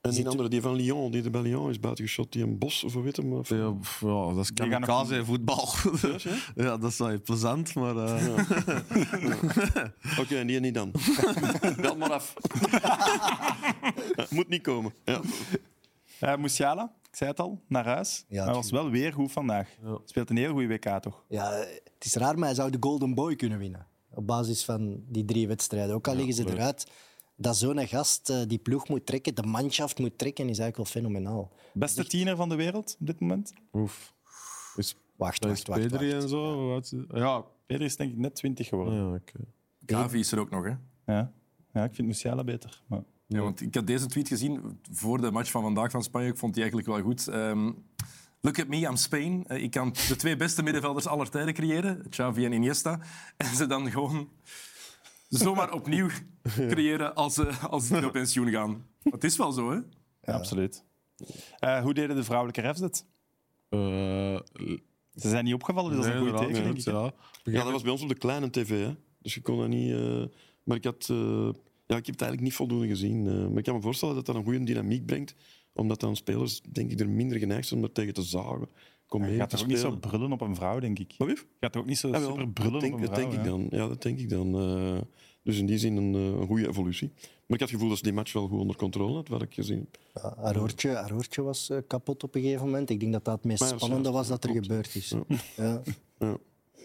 En 0.00 0.10
die 0.10 0.28
andere, 0.28 0.48
die 0.48 0.60
van 0.60 0.74
Lyon, 0.74 1.10
die 1.10 1.22
er 1.24 1.30
bij 1.30 1.42
Lyon 1.42 1.70
is 1.70 1.80
buitengeschot, 1.80 2.32
die 2.32 2.42
een 2.42 2.58
bos 2.58 2.84
of 2.84 2.94
weet 2.94 3.16
hem. 3.16 3.32
Of, 3.32 3.48
Ja, 3.48 3.70
pff, 3.70 4.00
ja, 4.00 4.32
dat 4.34 4.36
is 4.44 4.50
gaan 4.54 4.68
nog- 4.68 4.80
kamikaze 4.80 5.24
voetbal. 5.24 5.68
ja, 6.64 6.76
dat 6.76 6.90
is 6.90 6.98
wel 6.98 7.20
plezant, 7.22 7.74
maar... 7.74 7.96
eh, 7.96 8.38
Oké, 10.20 10.36
en 10.36 10.46
die 10.46 10.60
niet 10.60 10.74
dan. 10.74 10.92
Bel 11.80 11.96
maar 11.96 12.12
af. 12.12 12.34
Moet 14.30 14.48
niet 14.48 14.62
komen. 14.62 14.92
Ja. 15.04 16.36
Musiala, 16.36 16.92
ik 17.10 17.16
zei 17.16 17.30
het 17.30 17.40
al, 17.40 17.60
naar 17.68 17.84
huis. 17.84 18.24
Ja, 18.28 18.44
hij 18.44 18.54
was 18.54 18.70
wel 18.70 18.90
weer 18.90 19.12
goed 19.12 19.32
vandaag. 19.32 19.68
Speelt 20.04 20.30
een 20.30 20.36
heel 20.36 20.52
goede 20.52 20.66
WK, 20.66 20.98
toch? 21.00 21.24
Ja, 21.28 21.50
het 21.94 22.04
is 22.04 22.14
raar, 22.14 22.34
maar 22.38 22.46
hij 22.46 22.54
zou 22.54 22.70
de 22.70 22.76
Golden 22.80 23.14
Boy 23.14 23.36
kunnen 23.36 23.58
winnen. 23.58 23.86
Op 24.14 24.26
basis 24.26 24.64
van 24.64 25.02
die 25.08 25.24
drie 25.24 25.48
wedstrijden. 25.48 25.94
Ook 25.94 26.08
al 26.08 26.14
liggen 26.14 26.34
ze 26.34 26.48
eruit. 26.48 26.86
Dat 27.40 27.56
zo'n 27.56 27.86
gast 27.86 28.30
eh, 28.30 28.40
die 28.46 28.58
ploeg 28.58 28.88
moet 28.88 29.06
trekken, 29.06 29.34
de 29.34 29.42
manschaft 29.42 29.98
moet 29.98 30.18
trekken, 30.18 30.48
is 30.48 30.58
eigenlijk 30.58 30.76
wel 30.76 31.02
fenomenaal. 31.02 31.52
Beste 31.72 32.06
tiener 32.06 32.36
van 32.36 32.48
de 32.48 32.54
wereld 32.54 32.96
op 33.00 33.06
dit 33.06 33.20
moment? 33.20 33.52
Oef. 33.72 34.14
Is, 34.76 34.96
Wacht, 35.16 35.44
wacht, 35.44 35.66
wacht. 35.66 35.80
Pedri 35.80 36.10
wacht. 36.12 36.22
en 36.22 36.28
zo? 36.28 36.76
Is 36.76 36.90
hij? 36.90 37.04
Ja, 37.20 37.44
Pedri 37.66 37.84
is 37.84 37.96
denk 37.96 38.12
ik 38.12 38.18
net 38.18 38.34
20 38.34 38.68
geworden. 38.68 38.94
ja 38.94 39.14
oké. 39.14 39.32
Gavi 39.86 40.18
is 40.18 40.32
er 40.32 40.38
ook 40.38 40.50
nog, 40.50 40.64
hè. 40.64 40.74
Ja. 41.12 41.32
ja, 41.72 41.84
ik 41.84 41.94
vind 41.94 42.08
Musiala 42.08 42.44
beter. 42.44 42.82
Maar... 42.86 43.02
Ja, 43.26 43.40
want 43.40 43.60
ik 43.60 43.74
had 43.74 43.86
deze 43.86 44.06
tweet 44.06 44.28
gezien 44.28 44.80
voor 44.92 45.20
de 45.20 45.30
match 45.30 45.50
van 45.50 45.62
vandaag 45.62 45.90
van 45.90 46.02
Spanje. 46.02 46.28
Ik 46.28 46.36
vond 46.36 46.54
die 46.54 46.62
eigenlijk 46.62 46.92
wel 46.92 47.02
goed. 47.02 47.28
Ehm, 47.28 47.70
Look 48.42 48.58
at 48.58 48.68
me, 48.68 48.76
I'm 48.76 48.96
Spain. 48.96 49.44
Eh, 49.46 49.62
ik 49.62 49.70
kan 49.70 49.94
de 50.08 50.16
twee 50.16 50.36
beste 50.36 50.62
middenvelders 50.62 51.06
aller 51.06 51.30
tijden 51.30 51.54
creëren, 51.54 52.08
Xavi 52.08 52.44
en 52.44 52.52
Iniesta. 52.52 53.00
En 53.36 53.54
ze 53.54 53.66
dan 53.66 53.90
gewoon 53.90 54.28
zomaar 55.38 55.72
opnieuw 55.72 56.08
creëren 56.68 57.14
als 57.14 57.34
ze, 57.34 57.46
als 57.70 57.86
ze 57.86 58.06
op 58.06 58.12
pensioen 58.12 58.50
gaan. 58.50 58.86
Het 59.02 59.24
is 59.24 59.36
wel 59.36 59.52
zo, 59.52 59.70
hè? 59.70 59.76
Ja, 60.22 60.32
absoluut. 60.32 60.84
Eh, 61.58 61.82
hoe 61.82 61.94
deden 61.94 62.16
de 62.16 62.24
vrouwelijke 62.24 62.60
refs 62.60 62.80
het? 62.80 63.04
Eh, 63.68 63.78
Ze 65.14 65.28
zijn 65.28 65.44
niet 65.44 65.54
opgevallen, 65.54 65.90
dus 65.90 65.98
dat 66.00 66.08
is 66.08 66.14
een 66.14 66.24
nee, 66.24 66.30
goed 66.30 66.40
teken, 66.40 66.62
denk 66.62 66.76
inderdaad, 66.76 67.12
ik. 67.12 67.14
ja. 67.44 67.52
ja, 67.52 67.62
dat 67.62 67.72
was 67.72 67.82
bij 67.82 67.92
ons 67.92 68.02
op 68.02 68.08
de 68.08 68.14
kleine 68.14 68.50
tv. 68.50 68.68
Hè. 68.86 68.94
Dus 69.18 69.34
je 69.34 69.40
kon 69.40 69.58
dat 69.58 69.68
niet... 69.68 69.92
eh, 69.92 70.24
maar 70.62 70.76
ik 70.76 70.84
had... 70.84 71.06
eh, 71.10 71.48
ja, 71.86 71.96
ik 71.96 72.06
heb 72.06 72.14
het 72.14 72.22
eigenlijk 72.22 72.40
niet 72.40 72.54
voldoende 72.54 72.86
gezien. 72.86 73.26
eh, 73.26 73.48
maar 73.48 73.58
ik 73.58 73.64
kan 73.64 73.74
me 73.74 73.80
voorstellen 73.80 74.14
dat 74.14 74.26
dat 74.26 74.34
een 74.34 74.44
goede 74.44 74.64
dynamiek 74.64 75.06
brengt. 75.06 75.34
Omdat 75.72 76.00
dan 76.00 76.16
spelers, 76.16 76.60
denk 76.60 76.90
ik, 76.90 77.00
er 77.00 77.08
minder 77.08 77.38
geneigd 77.38 77.66
zijn 77.68 77.80
om 77.80 77.86
er 77.86 77.92
tegen 77.92 78.14
te 78.14 78.22
zagen. 78.22 78.68
Kom 79.10 79.24
Je 79.26 79.36
gaat 79.36 79.50
toch 79.50 79.60
ook 79.60 79.66
niet 79.66 79.78
zo 79.78 79.96
brullen 79.96 80.32
op 80.32 80.40
een 80.40 80.54
vrouw, 80.54 80.78
denk 80.78 80.98
ik. 80.98 81.14
Wat 81.18 81.28
Je 81.28 81.44
gaat 81.60 81.72
toch 81.72 81.82
ook 81.82 81.88
niet 81.88 81.98
zo 81.98 82.08
Jawel, 82.08 82.30
super 82.30 82.48
brullen 82.48 82.72
dat 82.72 82.80
denk, 82.80 82.94
op 82.94 83.00
een 83.00 83.06
dat 83.06 83.14
vrouw. 83.14 83.28
denk 83.30 83.38
ik 83.40 83.44
hè? 83.44 83.50
dan. 83.50 83.66
Ja, 83.80 83.88
dat 83.88 84.02
denk 84.02 84.18
ik 84.18 84.28
dan. 84.28 84.54
eh. 84.54 85.00
dus 85.42 85.58
in 85.58 85.66
die 85.66 85.78
zin 85.78 85.96
een, 85.96 86.14
eh, 86.14 86.40
een 86.40 86.46
goede 86.46 86.68
evolutie. 86.68 87.08
Maar 87.16 87.58
ik 87.58 87.60
had 87.60 87.60
het 87.60 87.70
gevoel 87.70 87.88
dat 87.88 87.96
ze 87.96 88.02
die 88.02 88.12
match 88.12 88.32
wel 88.32 88.48
goed 88.48 88.58
onder 88.60 88.76
controle 88.76 89.14
had, 89.14 89.28
wat 89.28 89.42
ik 89.42 89.54
gezien 89.54 89.78
heb. 89.78 89.98
Ja, 90.22 90.34
haar, 90.42 90.60
oortje, 90.60 90.90
haar 90.90 91.12
oortje 91.14 91.42
was 91.42 91.70
eh, 91.70 91.78
kapot 91.86 92.22
op 92.22 92.34
een 92.34 92.42
gegeven 92.42 92.64
moment. 92.64 92.90
Ik 92.90 93.00
denk 93.00 93.12
dat 93.12 93.24
dat 93.24 93.34
het 93.34 93.44
meest 93.44 93.60
ja, 93.60 93.66
spannende 93.76 94.10
was 94.10 94.28
dat 94.28 94.44
er 94.44 94.50
klopt. 94.50 94.66
gebeurd 94.66 94.94
is. 94.94 95.08
Ja. 95.08 95.22
Ja. 95.56 95.82
Ja. 96.18 96.36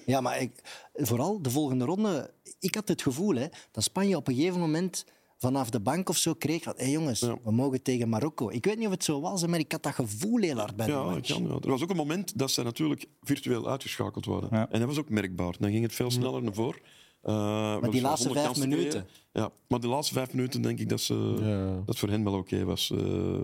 Ja, 0.05 0.21
maar 0.21 0.41
ik, 0.41 0.51
vooral 0.93 1.41
de 1.41 1.49
volgende 1.49 1.85
ronde. 1.85 2.33
Ik 2.59 2.75
had 2.75 2.87
het 2.87 3.01
gevoel 3.01 3.35
hè, 3.35 3.45
dat 3.71 3.83
Spanje 3.83 4.15
op 4.15 4.27
een 4.27 4.35
gegeven 4.35 4.59
moment 4.59 5.05
vanaf 5.45 5.69
de 5.69 5.79
bank 5.79 6.09
of 6.09 6.17
zo 6.17 6.33
kreeg 6.33 6.63
van 6.63 6.73
hé 6.77 6.85
jongens, 6.85 7.19
we 7.21 7.51
mogen 7.51 7.81
tegen 7.81 8.09
Marokko. 8.09 8.49
Ik 8.49 8.65
weet 8.65 8.77
niet 8.77 8.85
of 8.85 8.91
het 8.91 9.03
zo 9.03 9.21
was, 9.21 9.45
maar 9.45 9.59
ik 9.59 9.71
had 9.71 9.83
dat 9.83 9.93
gevoel 9.93 10.41
heel 10.41 10.57
hard 10.57 10.75
bij 10.75 10.85
de 10.85 10.91
Ja, 10.91 11.03
match. 11.03 11.33
kan, 11.33 11.43
ja. 11.43 11.49
Er 11.61 11.69
was 11.69 11.83
ook 11.83 11.89
een 11.89 11.95
moment 11.95 12.37
dat 12.37 12.51
zij 12.51 12.63
natuurlijk 12.63 13.05
virtueel 13.21 13.69
uitgeschakeld 13.69 14.25
waren. 14.25 14.71
En 14.71 14.79
dat 14.79 14.87
was 14.87 14.97
ook 14.99 15.09
merkbaar. 15.09 15.55
Dan 15.59 15.71
ging 15.71 15.83
het 15.83 15.93
veel 15.93 16.11
sneller 16.11 16.43
naar 16.43 16.53
voren. 16.53 16.79
Eh, 17.21 17.33
Maar 17.81 17.91
die 17.91 18.01
laatste 18.01 18.31
vijf 18.31 18.57
minuten. 18.57 19.07
Ja, 19.31 19.51
maar 19.67 19.79
de 19.79 19.87
laatste 19.87 20.13
vijf 20.13 20.33
minuten 20.33 20.61
denk 20.61 20.79
ik 20.79 20.89
dat, 20.89 21.01
ze, 21.01 21.81
dat 21.85 21.97
voor 21.97 22.09
hen 22.09 22.23
wel 22.23 22.33
oké 22.33 22.63
was. 22.63 22.91
Eh, 22.91 23.41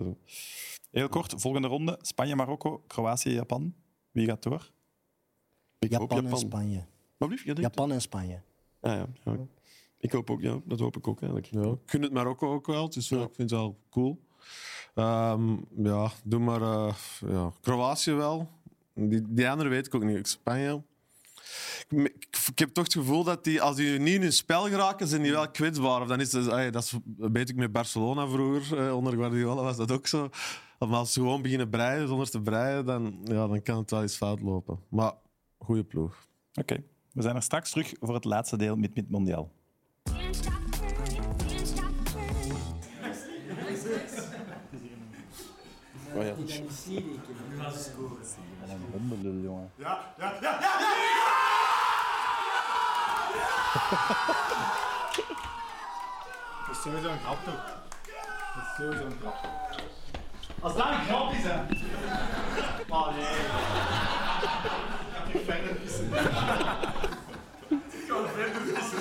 Heel 0.92 1.10
kort, 1.10 1.34
volgende 1.38 1.68
ronde. 1.68 2.00
Spanje, 2.02 2.36
Marokko, 2.36 2.84
Kroatië, 2.88 3.30
Japan. 3.30 3.74
Wie 4.12 4.26
gaat 4.28 4.44
door? 4.44 4.72
ik 5.80 5.94
hoop 5.94 6.10
Japan 6.12 6.28
en. 6.32 6.38
Spanje. 6.38 6.86
Maar 7.18 7.30
lief, 7.30 7.46
ja, 7.46 7.54
Japan 7.56 7.92
en 7.92 8.02
Spanje. 8.02 8.42
ja, 8.82 9.08
ja. 9.24 9.38
Ik 10.02 10.12
hoop 10.12 10.30
ook, 10.30 10.42
ja, 10.42 10.60
dat 10.66 10.80
hoop 10.80 10.98
ik 10.98 11.08
ook 11.08 11.22
eigenlijk. 11.22 11.52
Ja, 11.52 11.72
ik 11.72 11.78
gun 11.86 12.02
het 12.02 12.14
Marokko 12.14 12.54
ook 12.54 12.68
wel, 12.68 12.90
dus 12.90 13.10
wel, 13.10 13.24
ik 13.24 13.36
vind 13.36 13.50
het 13.50 13.60
wel 13.60 13.78
cool. 13.90 14.20
Ehm, 14.96 15.56
ja, 15.76 16.12
doe 16.24 16.40
maar 16.40 16.62
eh, 16.62 16.94
ja. 17.28 17.52
Kroatië 17.62 18.14
wel. 18.14 18.50
Die, 18.94 19.22
die 19.28 19.50
andere 19.50 19.70
weet 19.70 19.86
ik 19.86 19.96
ook 19.96 20.04
niet. 20.04 20.28
Spanje. 20.28 20.84
Ik, 21.90 22.00
ik, 22.00 22.38
ik 22.48 22.60
heb 22.60 22.70
toch 22.70 22.84
het 22.84 22.94
gevoel 22.94 23.24
dat 23.24 23.44
die, 23.44 23.62
als 23.62 23.76
die 23.76 24.00
niet 24.00 24.16
in 24.16 24.22
hun 24.22 24.34
spel 24.34 24.68
geraken, 24.68 25.08
zijn 25.08 25.22
die 25.22 25.32
wel 25.32 25.52
kwetsbaar. 25.52 26.02
Of 26.02 26.08
dan 26.08 26.20
is 26.20 26.32
het, 26.32 26.48
ey, 26.48 26.72
dat 26.72 26.84
is, 26.84 26.98
weet 27.18 27.50
ik 27.50 27.56
met 27.56 27.72
Barcelona 27.72 28.28
vroeger, 28.28 28.88
eh, 28.88 28.96
onder 28.96 29.14
Guardiola 29.14 29.62
was 29.62 29.78
dat 29.78 29.92
ook 29.92 30.08
zo. 30.08 30.30
Maar 30.80 30.90
als 30.90 31.14
ze 31.14 31.20
gewoon 31.20 31.42
beginnen 31.42 31.70
breien 31.70 32.08
zonder 32.08 32.30
te 32.30 32.42
breien, 32.42 32.86
dan, 32.86 33.20
ja, 33.24 33.48
dan 33.48 33.62
kan 33.62 33.78
het 33.78 33.92
wel 33.92 34.02
eens 34.02 34.16
fout 34.16 34.42
lopen. 34.42 34.80
Maar 34.90 35.14
goede 35.58 35.84
ploeg. 35.84 36.28
Oké, 36.54 36.84
we 37.12 37.22
zijn 37.22 37.36
er 37.36 37.44
straks 37.44 37.70
terug 37.70 37.94
voor 38.00 38.14
het 38.14 38.26
laatste 38.26 38.58
deel 38.58 38.76
met 38.76 38.96
Mid 38.96 39.10
Mondiaal. 39.10 39.52
Oh, 46.16 46.24
ja. 46.24 46.34
Wat 48.60 48.70
een 48.70 48.86
hondenlul, 48.92 49.42
jongen. 49.44 49.72
Dat 49.78 49.92
is 56.72 56.82
sowieso 56.82 57.10
een 57.10 57.20
grap 57.20 57.44
toch? 57.44 57.64
Dat 58.56 58.64
is 58.64 58.76
sowieso 58.78 59.06
een 59.06 59.18
grap. 59.22 59.36
Als 60.60 60.76
dat 60.76 60.88
een 60.88 61.06
grap 61.06 61.32
is, 61.32 61.44
hè? 61.44 61.56
Maar 62.90 63.14
nee. 63.14 63.36
Ik 65.28 65.34
heb 65.34 65.44
verder 65.46 65.76
vissen. 65.84 66.06
Ik 67.70 68.08
kan 68.08 68.28
verder 68.36 68.62
vissen, 68.62 69.00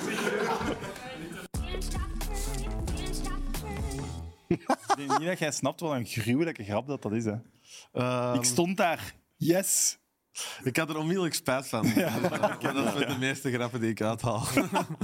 Ik 4.51 4.93
denk 4.97 5.17
niet 5.19 5.27
dat 5.27 5.39
jij 5.39 5.51
snapt 5.51 5.79
wat 5.79 5.91
een 5.91 6.05
gruwelijke 6.05 6.63
grap 6.63 6.87
dat 6.87 7.01
dat 7.01 7.11
is. 7.11 7.25
Hè. 7.25 7.35
Ehm, 7.91 8.35
Ik 8.35 8.43
stond 8.43 8.77
daar. 8.77 9.15
Yes! 9.37 9.97
Ik 10.63 10.77
had 10.77 10.89
er 10.89 10.97
onmiddellijk 10.97 11.33
spijt 11.35 11.67
van. 11.67 11.81
dat 12.61 12.75
is 12.75 12.93
met 12.99 13.07
de 13.09 13.15
meeste 13.19 13.51
grappen 13.51 13.79
die 13.79 13.89
ik 13.89 14.01
uithaal. 14.01 14.45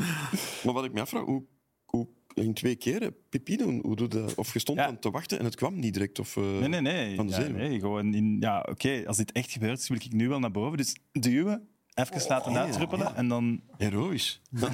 Maar 0.63 0.73
wat 0.73 0.85
ik 0.85 0.93
me 0.93 1.01
afvraag, 1.01 1.23
hoe, 1.23 1.43
hoe 1.85 2.07
in 2.33 2.53
twee 2.53 2.75
keer, 2.75 3.01
hè, 3.01 3.11
Pipino, 3.11 3.65
hoe 3.81 3.95
doe 3.95 4.07
je 4.09 4.13
dat? 4.21 4.35
Of 4.35 4.53
je 4.53 4.59
stond 4.59 4.77
Ja. 4.77 4.85
aan 4.85 4.99
te 4.99 5.11
wachten 5.11 5.39
en 5.39 5.45
het 5.45 5.55
kwam 5.55 5.79
niet 5.79 5.93
direct? 5.93 6.19
Of, 6.19 6.37
eh, 6.37 6.43
Nee, 6.43 6.67
nee, 6.69 6.81
nee. 6.81 7.15
Van 7.15 7.27
de 7.27 7.33
Ja, 7.33 7.41
zenuw. 7.41 7.57
nee 7.57 7.79
gewoon 7.79 8.13
in, 8.13 8.37
ja, 8.39 8.65
oké, 8.69 9.03
als 9.07 9.17
dit 9.17 9.31
echt 9.31 9.51
gebeurt, 9.51 9.87
wil 9.87 9.97
ik 9.97 10.11
nu 10.13 10.29
wel 10.29 10.39
naar 10.39 10.51
boven. 10.51 10.77
Dus 10.77 10.95
duwen, 11.11 11.67
even 11.97 12.27
laten 12.27 12.51
ja, 12.51 12.61
uitdruppelen 12.63 13.07
ja. 13.07 13.15
en 13.15 13.27
dan... 13.27 13.61
Heroïs. 13.77 14.41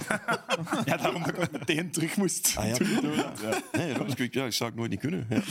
Ja, 0.86 0.98
daarom 0.98 1.24
dat 1.24 1.38
ik 1.44 1.52
meteen 1.52 1.92
terug 1.92 2.18
moest. 2.18 2.54
Ah, 2.58 2.66
ja. 2.66 2.78
Nee, 3.72 3.86
heroïs, 3.88 4.14
ik- 4.16 4.34
ja, 4.34 4.44
dat 4.44 4.54
zou 4.54 4.70
ik 4.70 4.76
nooit 4.76 4.90
niet 4.90 5.00
kunnen. 5.00 5.26
Ja. 5.30 5.42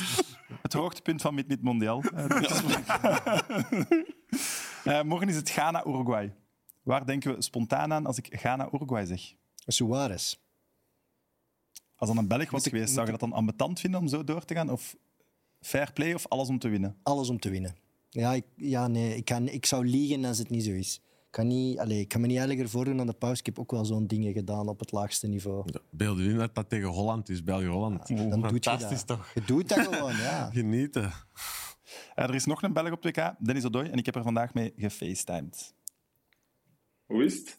Het 0.62 0.72
hoogtepunt 0.72 1.20
van 1.22 1.34
Mid 1.34 1.48
Mid 1.48 1.62
Mondiaal. 1.62 2.02
Eh. 2.02 2.24
Eh, 4.84 5.02
morgen 5.02 5.28
is 5.28 5.36
het 5.36 5.50
Ghana-Uruguay. 5.50 6.34
Waar 6.82 7.06
denken 7.06 7.34
we 7.34 7.42
spontaan 7.42 7.92
aan 7.92 8.06
als 8.06 8.18
ik 8.18 8.28
Ghana-Uruguay 8.40 9.06
zeg? 9.06 9.34
Suarez. 9.66 10.34
Als 11.96 12.08
dan 12.08 12.18
een 12.18 12.28
Belg 12.28 12.50
was 12.50 12.64
ik- 12.66 12.72
geweest, 12.72 12.92
zou 12.94 13.04
je 13.04 13.10
dat 13.10 13.20
dan 13.20 13.32
ambetant 13.32 13.80
vinden 13.80 14.00
om 14.00 14.08
zo 14.08 14.24
door 14.24 14.44
te 14.44 14.54
gaan? 14.54 14.70
Of 14.70 14.96
fair 15.60 15.92
play 15.92 16.14
of 16.14 16.28
alles 16.28 16.48
om 16.48 16.58
te 16.58 16.68
winnen? 16.68 16.96
Alles 17.02 17.28
om 17.28 17.38
te 17.38 17.50
winnen. 17.50 17.76
Ja, 18.10 18.32
ik, 18.32 18.44
ja 18.56 18.86
nee, 18.88 19.16
ik, 19.16 19.24
kan, 19.24 19.48
ik 19.48 19.66
zou 19.66 19.86
liegen 19.86 20.24
als 20.24 20.38
het 20.38 20.50
niet 20.50 20.64
zo 20.64 20.70
is. 20.70 21.00
Ik 21.32 21.38
kan, 21.38 21.46
niet, 21.46 21.78
allez, 21.78 21.98
ik 21.98 22.08
kan 22.08 22.20
me 22.20 22.26
niet 22.26 22.36
eerlijker 22.38 22.68
voordoen 22.68 22.96
dan 22.96 23.06
de 23.06 23.12
pauze. 23.12 23.40
Ik 23.40 23.46
heb 23.46 23.58
ook 23.58 23.70
wel 23.70 23.84
zo'n 23.84 24.06
dingen 24.06 24.32
gedaan 24.32 24.68
op 24.68 24.78
het 24.78 24.92
laagste 24.92 25.26
niveau. 25.26 25.64
Beeld 25.90 26.18
je 26.18 26.24
in 26.24 26.38
dat 26.38 26.54
dat 26.54 26.68
tegen 26.68 26.88
Holland 26.88 27.28
is, 27.28 27.44
België-Holland. 27.44 28.08
Dan 28.08 28.16
doe 28.16 28.40
je 28.40 28.48
Fantastisch 28.48 29.04
dat. 29.04 29.16
toch? 29.16 29.32
Je 29.34 29.42
doet 29.44 29.68
dat 29.68 29.78
gewoon, 29.78 30.16
ja. 30.16 30.50
Genieten. 30.52 31.12
Eh, 32.14 32.24
er 32.28 32.34
is 32.34 32.44
nog 32.44 32.62
een 32.62 32.72
Belg 32.72 32.90
op 32.90 33.06
2K, 33.06 33.36
Dennis 33.38 33.64
Odoi, 33.64 33.88
en 33.90 33.98
ik 33.98 34.06
heb 34.06 34.14
er 34.14 34.22
vandaag 34.22 34.54
mee 34.54 34.72
gefacetimed. 34.76 35.74
Hoe 37.06 37.24
is 37.24 37.38
het? 37.38 37.58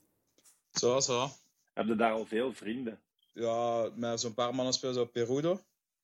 Zo, 0.72 1.00
zo. 1.00 1.30
Heb 1.74 1.88
je 1.88 1.96
daar 1.96 2.12
al 2.12 2.26
veel 2.26 2.54
vrienden? 2.54 3.00
Ja, 3.34 3.90
met 3.96 4.20
zo'n 4.20 4.34
paar 4.34 4.56
mannen 4.56 4.74
spelen 4.74 4.96
ze 4.96 5.02
op 5.02 5.12
Perudo. 5.12 5.60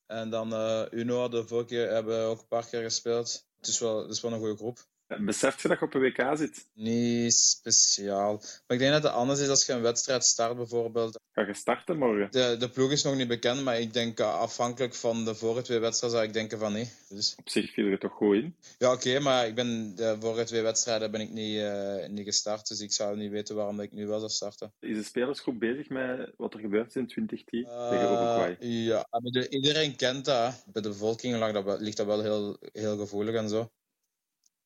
En 0.06 0.30
dan 0.30 0.54
eh 0.54 0.86
Uno, 0.92 1.28
de 1.28 1.48
vorige 1.48 1.68
keer, 1.68 1.90
hebben 1.90 2.20
we 2.20 2.30
ook 2.30 2.40
een 2.40 2.48
paar 2.48 2.66
keer 2.66 2.82
gespeeld. 2.82 3.48
Het 3.58 3.68
is 3.68 3.80
wel, 3.80 4.02
het 4.02 4.12
is 4.12 4.22
wel 4.22 4.32
een 4.34 4.40
goede 4.40 4.56
groep. 4.56 4.88
Beseft 5.20 5.62
je 5.62 5.68
dat 5.68 5.80
je 5.80 5.86
op 5.86 5.94
een 5.94 6.02
WK 6.02 6.38
zit? 6.38 6.66
Niet 6.74 7.34
speciaal. 7.34 8.32
Maar 8.38 8.78
ik 8.78 8.80
denk 8.80 8.92
dat 8.92 9.04
het 9.04 9.12
anders 9.12 9.40
is 9.40 9.48
als 9.50 9.66
je 9.66 9.74
een 9.74 9.82
wedstrijd 9.82 10.24
start, 10.24 10.56
bijvoorbeeld. 10.56 11.20
Ga 11.32 11.42
je 11.48 11.54
starten 11.54 11.98
morgen? 11.98 12.32
De, 12.32 12.56
de 12.60 12.70
ploeg 12.70 12.92
is 12.92 13.04
nog 13.04 13.16
niet 13.16 13.28
bekend, 13.28 13.64
maar 13.64 13.80
ik 13.80 13.94
denk 13.94 14.20
eh, 14.20 14.40
afhankelijk 14.40 14.96
van 14.96 15.26
de 15.26 15.36
vorige 15.36 15.62
twee 15.62 15.80
wedstrijden 15.80 16.18
zou 16.20 16.30
ik 16.30 16.36
denken 16.38 16.60
van 16.60 16.74
nee. 16.74 16.92
Dus, 17.10 17.36
Op 17.38 17.50
zich 17.50 17.72
viel 17.74 17.86
je 17.86 17.98
toch 17.98 18.12
goed 18.14 18.36
in? 18.36 18.56
ja, 18.78 18.92
oké, 18.94 19.20
maar 19.20 19.48
ik 19.48 19.56
ben, 19.56 19.96
de 19.96 20.16
vorige 20.20 20.44
twee 20.44 20.62
wedstrijden 20.62 21.12
ben 21.12 21.22
ik 21.22 21.30
niet, 21.30 21.60
eh, 21.60 22.08
niet 22.08 22.26
gestart. 22.26 22.68
Dus 22.68 22.80
ik 22.80 22.92
zou 22.92 23.18
niet 23.18 23.32
weten 23.32 23.56
waarom 23.56 23.80
ik 23.80 23.92
nu 23.92 24.08
wel 24.08 24.20
zou 24.20 24.32
starten. 24.32 24.74
Is 24.80 24.98
de 24.98 25.04
spelersgroep 25.04 25.60
bezig 25.60 25.90
met 25.90 26.34
wat 26.38 26.54
er 26.54 26.60
gebeurd 26.60 26.88
is 26.88 26.96
in 26.96 27.08
2010 27.08 27.66
Eh, 27.66 27.90
tegen 27.90 28.06
Uruguay? 28.12 28.58
ja, 28.60 29.06
iedereen 29.50 29.96
kent 29.96 30.26
dat. 30.26 30.64
Bij 30.66 30.82
de 30.82 30.90
bevolking 30.90 31.36
lag 31.38 31.52
dat, 31.52 31.64
wel- 31.64 31.80
ligt 31.80 31.98
dat 31.98 32.06
wel 32.06 32.22
heel, 32.22 32.58
heel 32.74 32.98
gevoelig 32.98 33.36
en 33.36 33.50
zo. 33.50 33.72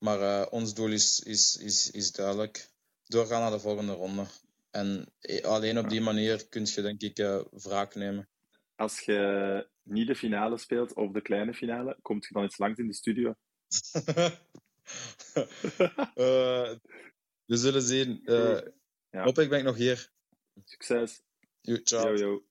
Maar 0.04 0.22
eh, 0.22 0.46
ons 0.50 0.74
doel 0.74 0.92
is, 0.92 1.20
is, 1.20 1.58
is, 1.58 1.92
is 1.92 2.12
duidelijk. 2.12 2.70
Doorgaan 3.04 3.42
naar 3.42 3.52
de 3.52 3.60
volgende 3.60 3.94
ronde. 3.94 4.26
En 4.72 5.14
eh, 5.20 5.44
alleen 5.44 5.78
op 5.78 5.90
die 5.90 6.02
manier 6.02 6.48
kun 6.48 6.66
je, 6.66 6.82
denk 6.82 7.02
ik, 7.02 7.18
eh, 7.18 7.42
wraak 7.52 7.96
nemen. 7.96 8.30
Als 8.76 9.00
je 9.00 9.68
niet 9.84 10.08
de 10.08 10.16
finale 10.16 10.58
speelt 10.58 10.94
of 10.94 11.12
de 11.12 11.22
kleine 11.22 11.54
finale, 11.54 11.98
komt 12.02 12.26
je 12.26 12.34
dan 12.34 12.44
eens 12.44 12.58
langs 12.58 12.80
in 12.80 12.88
de 12.88 12.94
studio? 12.94 13.34
We 17.46 17.58
zullen 17.58 17.82
zien. 17.82 18.22
Eh 18.26 18.62
Ja. 19.10 19.24
Hopelijk 19.24 19.50
ben 19.50 19.60
ik 19.60 19.66
nog 19.66 19.78
hier. 19.78 20.12
Succes. 20.64 21.22
Ciao. 21.62 22.08
Yo, 22.08 22.16
yo. 22.16 22.44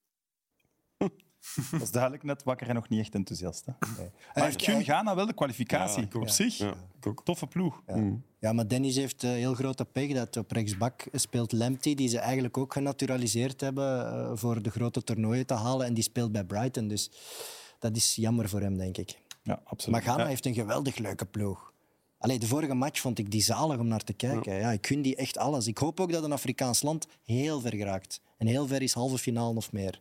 Dat 1.70 1.82
is 1.82 1.90
duidelijk 1.90 2.22
net 2.22 2.42
wakker 2.42 2.68
en 2.68 2.74
nog 2.74 2.88
niet 2.88 3.00
echt 3.00 3.14
enthousiast. 3.14 3.66
Hè? 3.66 3.72
Maar 4.34 4.50
ik 4.50 4.60
hij- 4.60 4.82
Ghana 4.82 5.14
wel 5.14 5.26
de 5.26 5.34
kwalificatie. 5.34 6.08
Op 6.14 6.28
zich, 6.28 6.56
Ja, 6.56 6.74
toffe 7.24 7.46
ploeg. 7.46 7.82
Ja, 8.38 8.52
maar 8.52 8.68
Dennis 8.68 8.96
heeft 8.96 9.24
eh, 9.24 9.30
heel 9.30 9.54
grote 9.54 9.84
pech 9.84 10.12
dat 10.12 10.36
op 10.36 10.50
rechtsbak 10.50 11.06
speelt 11.12 11.52
Lamptey, 11.52 11.94
die 11.94 12.08
ze 12.08 12.18
eigenlijk 12.18 12.56
ook 12.56 12.72
genaturaliseerd 12.72 13.60
hebben 13.60 14.06
eh, 14.12 14.30
voor 14.34 14.62
de 14.62 14.70
grote 14.70 15.04
toernooien 15.04 15.46
te 15.46 15.54
halen. 15.54 15.86
En 15.86 15.94
die 15.94 16.02
speelt 16.02 16.32
bij 16.32 16.44
Brighton, 16.44 16.88
dus 16.88 17.10
dat 17.78 17.96
is 17.96 18.14
jammer 18.14 18.48
voor 18.48 18.60
hem, 18.60 18.76
denk 18.76 18.96
ik. 18.96 19.18
Ja, 19.42 19.60
absoluut. 19.64 20.04
Maar 20.04 20.14
Ghana 20.14 20.26
heeft 20.26 20.46
een 20.46 20.54
geweldig 20.54 20.96
leuke 20.96 21.26
ploeg. 21.26 21.72
Allee, 22.18 22.38
de 22.38 22.46
vorige 22.46 22.74
match 22.74 23.00
vond 23.00 23.18
ik 23.18 23.30
die 23.30 23.42
zalig 23.42 23.78
om 23.78 23.86
naar 23.86 24.04
te 24.04 24.12
kijken. 24.12 24.54
Ja. 24.54 24.70
ik 24.70 24.86
gun 24.86 25.02
die 25.02 25.16
echt 25.16 25.38
alles. 25.38 25.66
Ik 25.66 25.78
hoop 25.78 26.00
ook 26.00 26.12
dat 26.12 26.24
een 26.24 26.32
Afrikaans 26.32 26.82
land 26.82 27.06
heel 27.24 27.60
ver 27.60 27.74
geraakt. 27.74 28.20
En 28.36 28.46
heel 28.46 28.66
ver 28.66 28.82
is 28.82 28.92
halve 28.92 29.18
finale 29.18 29.56
of 29.56 29.72
meer. 29.72 30.00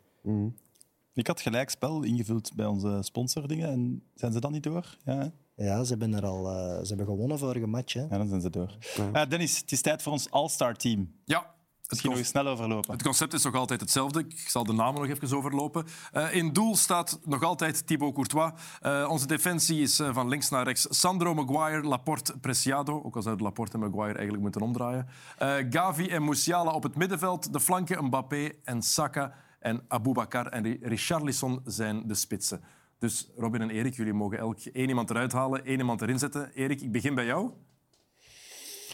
Ik 1.14 1.28
had 1.28 1.42
gelijk 1.42 1.70
spel 1.70 2.04
ingevuld 2.04 2.56
bij 2.56 2.66
onze 2.66 2.98
sponsordingen 3.02 3.70
en 3.70 4.04
zijn 4.16 4.32
ze 4.32 4.40
dan 4.40 4.52
niet 4.52 4.64
door? 4.64 4.98
Ja? 5.06 5.32
Ja, 5.56 5.84
ze 5.84 5.90
hebben, 5.90 6.14
er 6.14 6.26
al, 6.26 6.48
eh, 6.50 6.82
ze 6.82 6.88
hebben 6.88 7.06
gewonnen 7.06 7.40
vorige 7.40 7.68
match. 7.68 7.94
Hè. 7.94 8.02
ja 8.02 8.18
dan 8.18 8.28
zijn 8.28 8.42
ze 8.42 8.50
door. 8.50 8.78
Eh, 9.14 9.30
Dennis, 9.30 9.58
het 9.58 9.72
is 9.72 9.82
tijd 9.82 10.02
voor 10.02 10.12
ons 10.12 10.32
All-Star 10.32 10.76
team. 10.76 11.12
Ja, 11.26 11.38
het, 11.40 11.90
Misschien 11.90 12.10
nog 12.10 12.20
eens 12.20 12.28
snel 12.28 12.48
overlopen. 12.48 12.92
het 12.92 13.04
concept 13.04 13.34
is 13.34 13.44
nog 13.44 13.56
altijd 13.56 13.80
hetzelfde. 13.82 14.20
Ik 14.20 14.50
zal 14.50 14.64
de 14.64 14.74
namen 14.74 15.02
nog 15.02 15.10
even 15.10 15.38
overlopen. 15.38 15.86
Eh, 16.12 16.36
in 16.36 16.54
doel 16.54 16.76
staat 16.76 17.20
nog 17.26 17.44
altijd 17.44 17.88
Thibaut 17.88 18.14
Courtois. 18.14 18.52
Eh, 18.80 19.08
onze 19.10 19.28
defensie 19.28 19.82
is 19.82 19.96
van 20.12 20.30
links 20.30 20.50
naar 20.50 20.64
rechts 20.64 20.88
Sandro 20.90 21.34
Maguire, 21.34 21.88
Laporte, 21.88 22.38
Preciado. 22.38 23.02
Ook 23.04 23.16
al 23.16 23.22
zouden 23.22 23.46
Laporte 23.46 23.74
en 23.74 23.80
Maguire 23.80 24.14
eigenlijk 24.14 24.42
moeten 24.42 24.62
omdraaien. 24.62 25.08
Eh, 25.38 25.56
Gavi 25.70 26.08
en 26.08 26.24
Musiala 26.24 26.72
op 26.72 26.84
het 26.84 26.96
middenveld. 26.96 27.54
De 27.54 27.60
flanken 27.60 28.06
Mbappé 28.06 28.50
en 28.64 28.82
Saka. 28.82 29.34
En 29.62 29.82
Aboubakar 29.88 30.48
en 30.48 30.64
Ri- 30.64 30.80
Richarlison 30.82 31.62
zijn 31.66 32.08
de 32.08 32.14
spitsen. 32.14 32.62
Dus 33.00 33.30
Robin 33.36 33.62
en 33.62 33.70
Erik, 33.70 33.94
jullie 33.96 34.14
mogen 34.14 34.38
elk 34.38 34.60
één 34.60 34.90
iemand 34.90 35.10
eruit 35.10 35.32
halen, 35.32 35.66
één 35.66 35.78
iemand 35.78 36.02
erin 36.02 36.20
zetten. 36.20 36.52
Erik, 36.54 36.82
ik 36.82 36.92
begin 36.92 37.16
bij 37.16 37.26
jou. 37.26 37.52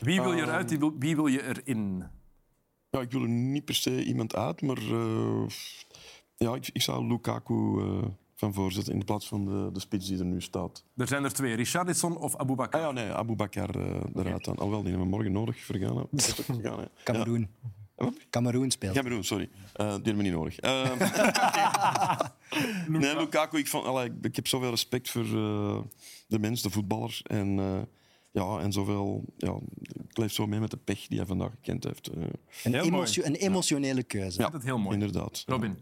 Wie 0.02 0.22
wil 0.22 0.34
je 0.34 0.42
eruit, 0.42 0.78
wie 1.00 1.16
wil, 1.16 1.28
je 1.28 1.44
erin? 1.44 2.04
Ja, 2.90 3.00
ik 3.02 3.12
wil 3.12 3.22
er 3.22 3.30
niet 3.30 3.66
per 3.66 3.76
se 3.76 4.04
iemand 4.04 4.36
uit, 4.36 4.62
maar 4.62 4.78
eh, 4.78 5.46
ja, 6.36 6.56
ik, 6.56 6.70
ik 6.74 6.82
zou 6.82 7.08
Lukaku 7.08 7.80
eh, 7.82 8.08
van 8.36 8.54
voorzetten 8.54 8.94
in 8.94 9.04
plaats 9.06 9.28
van 9.28 9.46
de, 9.46 9.70
de 9.74 9.80
spits 9.80 10.08
die 10.08 10.20
er 10.20 10.26
nu 10.26 10.42
staat. 10.42 10.84
Er 10.96 11.08
zijn 11.08 11.24
er 11.24 11.34
twee, 11.34 11.56
Richarlison 11.56 12.18
of 12.18 12.36
Aboubakar. 12.36 12.82
Ah 12.82 12.88
ja, 12.88 12.92
nee, 12.94 13.12
Abu 13.12 13.36
Bakar 13.36 13.70
eh, 13.70 14.02
eruit 14.16 14.44
dan. 14.46 14.56
Alhoewel, 14.56 14.82
die 14.82 14.90
hebben 14.90 15.10
we 15.10 15.16
morgen 15.16 15.32
nodig 15.32 15.56
is 15.56 15.70
ook 16.40 16.46
vergaan, 16.46 16.78
hè. 16.78 16.84
Cameroen. 18.30 18.72
Speelt. 18.72 18.96
Cameroen, 18.96 19.24
sorry. 19.24 19.50
Eh, 19.74 19.86
die 19.86 19.94
hebben 19.94 20.16
we 20.18 20.24
niet 20.24 20.34
nodig. 20.34 20.60
Eh, 20.60 20.92
nee, 22.88 23.18
Lukaku, 23.18 23.58
ik, 23.58 23.68
vond, 23.68 23.86
allee, 23.86 24.12
ik, 24.22 24.36
heb 24.36 24.48
zoveel 24.48 24.70
respect 24.70 25.10
voor 25.10 25.24
eh, 25.24 25.80
de 26.28 26.40
mens, 26.40 26.62
de 26.62 26.70
voetballer. 26.70 27.20
En, 27.24 27.60
eh, 27.60 27.80
ja, 28.32 28.60
en 28.60 28.72
zoveel... 28.72 29.24
Ja, 29.38 29.60
ik 30.10 30.18
leef 30.18 30.32
zo 30.34 30.48
mee 30.48 30.60
met 30.60 30.72
de 30.72 30.78
pech 30.78 31.08
die 31.08 31.18
hij 31.18 31.28
vandaag 31.28 31.52
gekend 31.52 31.84
heeft. 31.84 32.10
Een, 32.64 32.74
emotio- 32.76 33.24
een 33.24 33.36
emotionele 33.36 34.04
keuze. 34.04 34.42
Ja, 34.42 34.50
Dat 34.50 34.60
is 34.60 34.66
heel 34.66 34.78
mooi. 34.78 34.94
inderdaad. 34.94 35.44
Robin. 35.46 35.78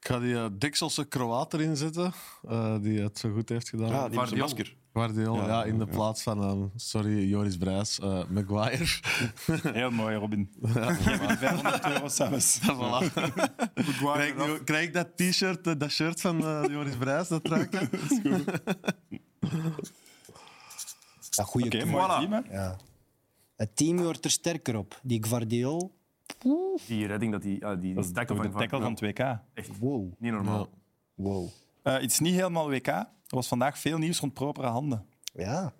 Ik 0.00 0.06
ga 0.06 0.18
die 0.18 0.32
uh, 0.32 0.46
Dikselse 0.52 1.04
Kroaat 1.04 1.54
erin 1.54 1.76
zetten, 1.76 2.12
eh, 2.48 2.76
die 2.80 3.00
het 3.00 3.18
zo 3.18 3.32
goed 3.32 3.48
heeft 3.48 3.68
gedaan. 3.68 3.88
Ja, 3.88 4.08
die 4.08 4.36
masker. 4.38 4.76
Ja, 4.92 5.08
ja, 5.46 5.64
in 5.64 5.78
de 5.78 5.84
ja. 5.84 5.90
plaats 5.90 6.22
van, 6.22 6.42
ehm, 6.42 6.66
sorry, 6.76 7.28
Joris 7.28 7.56
Brijs, 7.56 7.98
eh, 7.98 8.24
Maguire. 8.28 8.84
Heel 9.72 9.90
mooi, 9.90 10.16
Robin. 10.16 10.50
Me 10.60 11.36
500 11.38 11.86
euro 11.86 12.08
zelfs. 12.08 12.58
voilà. 12.78 13.12
krijg, 14.12 14.34
ik- 14.34 14.64
krijg 14.64 14.86
ik 14.86 14.92
dat 14.94 15.16
t-shirt, 15.16 15.66
eh, 15.66 15.72
dat 15.78 15.90
shirt 15.90 16.20
van 16.20 16.46
eh, 16.46 16.62
Joris 16.68 16.96
Brijs, 16.96 17.28
dat 17.28 17.44
truikje? 17.44 17.88
Ja, 21.30 21.44
goeie 21.44 21.66
Oké, 21.66 21.76
keuze. 21.76 21.86
mooi 21.92 22.04
Voilà. 22.04 22.18
team, 22.28 22.32
hè? 22.32 22.40
Ja. 22.62 22.76
Het 23.56 23.76
team 23.76 23.96
wordt 23.96 24.24
er 24.24 24.30
sterker 24.30 24.76
op. 24.76 24.98
Die 25.02 25.24
Guardiol, 25.26 25.92
Die 26.86 27.06
redding, 27.06 27.32
dat 27.32 27.42
die, 27.42 27.66
ah, 27.66 27.80
die 27.80 27.94
Dat 27.94 28.04
is 28.04 28.12
tackle 28.12 28.36
van, 28.36 28.44
de 28.46 28.52
tackle 28.52 28.80
van 28.80 28.90
het 28.90 29.00
WK. 29.00 29.18
Echt 29.54 29.78
wow. 29.78 30.12
niet 30.18 30.32
normaal. 30.32 30.68
wow. 31.14 31.48
Eh, 31.82 32.02
iets 32.02 32.18
niet 32.18 32.34
helemaal 32.34 32.68
WK. 32.70 32.86
Er 32.86 33.06
was 33.26 33.48
vandaag 33.48 33.78
veel 33.78 33.98
nieuws 33.98 34.20
rond 34.20 34.32
propere 34.34 34.66
handen. 34.66 35.06
Ja. 35.34 35.72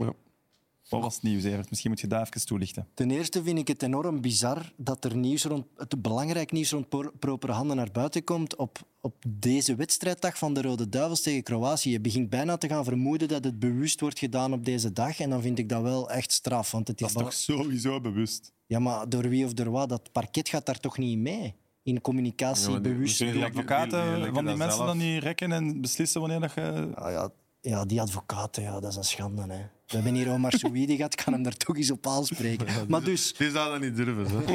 Wat 0.89 1.03
was 1.03 1.15
het 1.15 1.23
nieuws, 1.23 1.45
Evert? 1.45 1.71
Misschien 1.71 1.91
moet 1.91 2.01
je 2.01 2.07
daar 2.07 2.23
even 2.27 2.47
toelichten. 2.47 2.89
Ten 2.95 3.11
eerste 3.11 3.43
vind 3.43 3.59
ik 3.59 3.69
het 3.69 3.83
enorm 3.83 4.21
bizar 4.21 4.73
dat 4.77 5.05
er 5.05 5.17
nieuws 5.17 5.45
rond, 5.45 5.67
het 5.77 6.03
belangrijk 6.03 6.53
nieuws 6.53 6.71
rond 6.71 6.89
pro- 6.89 7.11
propere 7.19 7.53
handen 7.53 7.77
naar 7.77 7.91
buiten 7.93 8.25
komt 8.25 8.57
op, 8.57 8.79
op 9.01 9.15
deze 9.29 9.75
wedstrijddag 9.75 10.39
van 10.39 10.55
de 10.55 10.63
Rode 10.63 10.89
Duivels 10.89 11.23
tegen 11.23 11.43
Kroatië. 11.43 11.91
Je 11.91 12.01
begint 12.01 12.31
bijna 12.31 12.57
te 12.57 12.69
gaan 12.69 12.85
vermoeden 12.85 13.29
dat 13.29 13.45
het 13.45 13.59
bewust 13.59 14.01
wordt 14.01 14.19
gedaan 14.19 14.53
op 14.53 14.65
deze 14.65 14.93
dag. 14.93 15.21
En 15.21 15.31
dan 15.31 15.43
vind 15.43 15.59
ik 15.59 15.69
dat 15.69 15.83
wel 15.83 16.11
echt 16.11 16.33
straf. 16.33 16.71
Want 16.71 16.89
het 16.89 16.99
Dat 16.99 17.09
is 17.09 17.15
is 17.15 17.23
toch 17.23 17.33
sowieso 17.33 18.01
bewust. 18.01 18.53
Ja, 18.71 18.79
maar 18.79 19.09
door 19.09 19.29
wie 19.29 19.45
of 19.45 19.53
door 19.53 19.71
wat? 19.71 19.89
Dat 19.89 20.13
parket 20.13 20.49
gaat 20.49 20.67
daar 20.67 20.81
toch 20.81 20.99
niet 20.99 21.19
mee? 21.19 21.55
In 21.83 22.01
communicatie, 22.01 22.71
Ja, 22.73 22.81
bewust. 22.81 23.17
Kunnen 23.17 23.35
die 23.35 23.43
die- 23.45 23.53
die- 23.53 23.61
advocaten 23.63 24.35
van 24.35 24.45
die 24.45 24.57
mensen 24.57 24.73
zelf. 24.77 24.87
dan 24.87 24.99
niet 24.99 25.23
rekken 25.23 25.53
en 25.53 25.81
beslissen 25.81 26.21
wanneer 26.21 26.41
dat 26.41 26.53
je... 26.55 26.91
Ah, 26.95 27.11
ja, 27.13 27.31
ja, 27.61 27.85
die 27.85 28.01
advocaten, 28.01 28.63
ja, 28.63 28.81
dat 28.81 28.91
is 28.91 28.97
een 28.97 29.05
schande. 29.05 29.43
Hè. 29.49 29.65
We 29.91 29.97
hebben 29.97 30.15
hier 30.15 30.31
Omar 30.33 30.53
Souidi 30.53 30.97
gehad, 30.97 31.15
kan 31.15 31.33
hem 31.33 31.43
daar 31.43 31.57
toch 31.57 31.77
eens 31.77 31.91
op 31.91 32.07
aanspreken. 32.07 32.67
Maar 32.89 33.05
dus, 33.05 33.35
Die 33.35 33.51
zou 33.51 33.71
dat 33.71 33.81
niet 33.81 33.97
durven. 33.97 34.27
Hè? 34.31 34.53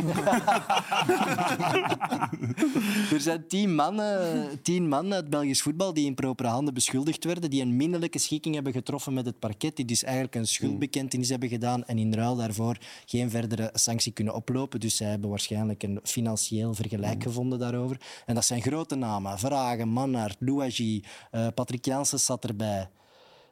er 3.16 3.22
zijn 3.22 3.48
tien 3.48 3.76
mannen, 3.76 4.50
tien 4.62 4.88
mannen 4.88 5.14
uit 5.14 5.30
Belgisch 5.30 5.62
voetbal 5.62 5.94
die 5.94 6.06
in 6.06 6.16
propere 6.16 6.48
handen 6.48 6.74
beschuldigd 6.74 7.24
werden, 7.24 7.50
die 7.50 7.62
een 7.62 7.76
minderlijke 7.76 8.20
schikking 8.20 8.56
hebben 8.56 8.74
getroffen 8.74 9.14
met 9.14 9.26
het 9.26 9.40
parket, 9.40 9.76
die 9.76 9.86
dus 9.86 10.04
eigenlijk 10.04 10.36
een 10.36 10.48
schuldbekentenis 10.48 11.30
hebben 11.30 11.50
gedaan 11.50 11.86
en 11.86 11.98
in 11.98 12.14
ruil 12.14 12.36
daarvoor 12.36 12.78
geen 13.06 13.30
verdere 13.30 13.70
sanctie 13.74 14.12
kunnen 14.12 14.34
oplopen. 14.34 14.80
Dus 14.80 14.96
zij 14.96 15.10
hebben 15.10 15.30
waarschijnlijk 15.30 15.84
een 15.84 16.00
financieel 16.04 16.74
vergelijk 16.74 17.24
gevonden 17.24 17.60
daarover. 17.60 18.02
En 18.26 18.36
dat 18.36 18.46
zijn 18.46 18.62
grote 18.62 18.96
namen. 18.96 19.40
Vragen, 19.40 19.88
Mannaert, 19.88 20.36
Louagie, 20.40 21.04
eh 21.32 21.48
Patrick 21.56 21.86
Janssens 21.86 22.26
zat 22.26 22.44
erbij. 22.44 22.90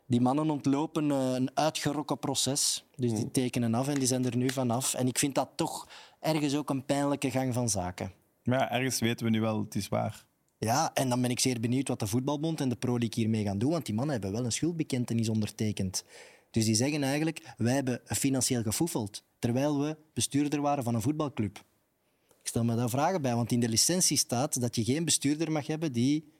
Die 0.05 0.21
mannen 0.21 0.49
ontlopen 0.49 1.11
eh, 1.11 1.33
een 1.33 1.57
uitgerokken 1.57 2.19
proces. 2.19 2.85
Dus 2.95 3.13
die 3.13 3.31
tekenen 3.31 3.73
af 3.73 3.87
en 3.87 3.95
die 3.95 4.07
zijn 4.07 4.25
er 4.25 4.37
nu 4.37 4.49
vanaf. 4.49 4.93
En 4.93 5.07
ik 5.07 5.19
vind 5.19 5.35
dat 5.35 5.49
toch 5.55 5.87
ergens 6.19 6.55
ook 6.55 6.69
een 6.69 6.85
pijnlijke 6.85 7.31
gang 7.31 7.53
van 7.53 7.69
zaken. 7.69 8.11
Maar 8.43 8.59
ja, 8.59 8.71
ergens 8.71 8.99
weten 8.99 9.25
we 9.25 9.31
nu 9.31 9.41
wel, 9.41 9.59
het 9.59 9.75
is 9.75 9.87
waar. 9.87 10.25
Ja, 10.57 10.93
en 10.93 11.09
dan 11.09 11.21
ben 11.21 11.29
ik 11.29 11.39
zeer 11.39 11.59
benieuwd 11.59 11.87
wat 11.87 11.99
de 11.99 12.07
Voetbalbond 12.07 12.61
en 12.61 12.69
de 12.69 12.75
Pro 12.75 12.97
League 12.97 13.23
hiermee 13.23 13.43
gaan 13.43 13.57
doen, 13.57 13.71
want 13.71 13.85
die 13.85 13.95
mannen 13.95 14.13
hebben 14.13 14.31
wel 14.31 14.45
een 14.45 14.51
schuldbekentenis 14.51 15.29
ondertekend. 15.29 16.03
Dus 16.51 16.65
die 16.65 16.75
zeggen 16.75 17.03
eigenlijk, 17.03 17.53
wij 17.57 17.73
hebben 17.73 18.01
financieel 18.03 18.61
gefoefeld, 18.61 19.23
terwijl 19.39 19.79
we 19.79 19.97
bestuurder 20.13 20.61
waren 20.61 20.83
van 20.83 20.95
een 20.95 21.01
voetbalclub. 21.01 21.57
Ik 22.41 22.47
stel 22.49 22.63
me 22.63 22.75
daar 22.75 22.89
vragen 22.89 23.21
bij, 23.21 23.35
want 23.35 23.51
in 23.51 23.59
de 23.59 23.69
licentie 23.69 24.17
staat 24.17 24.61
dat 24.61 24.75
je 24.75 24.83
geen 24.83 25.05
bestuurder 25.05 25.51
mag 25.51 25.67
hebben 25.67 25.91
die 25.91 26.33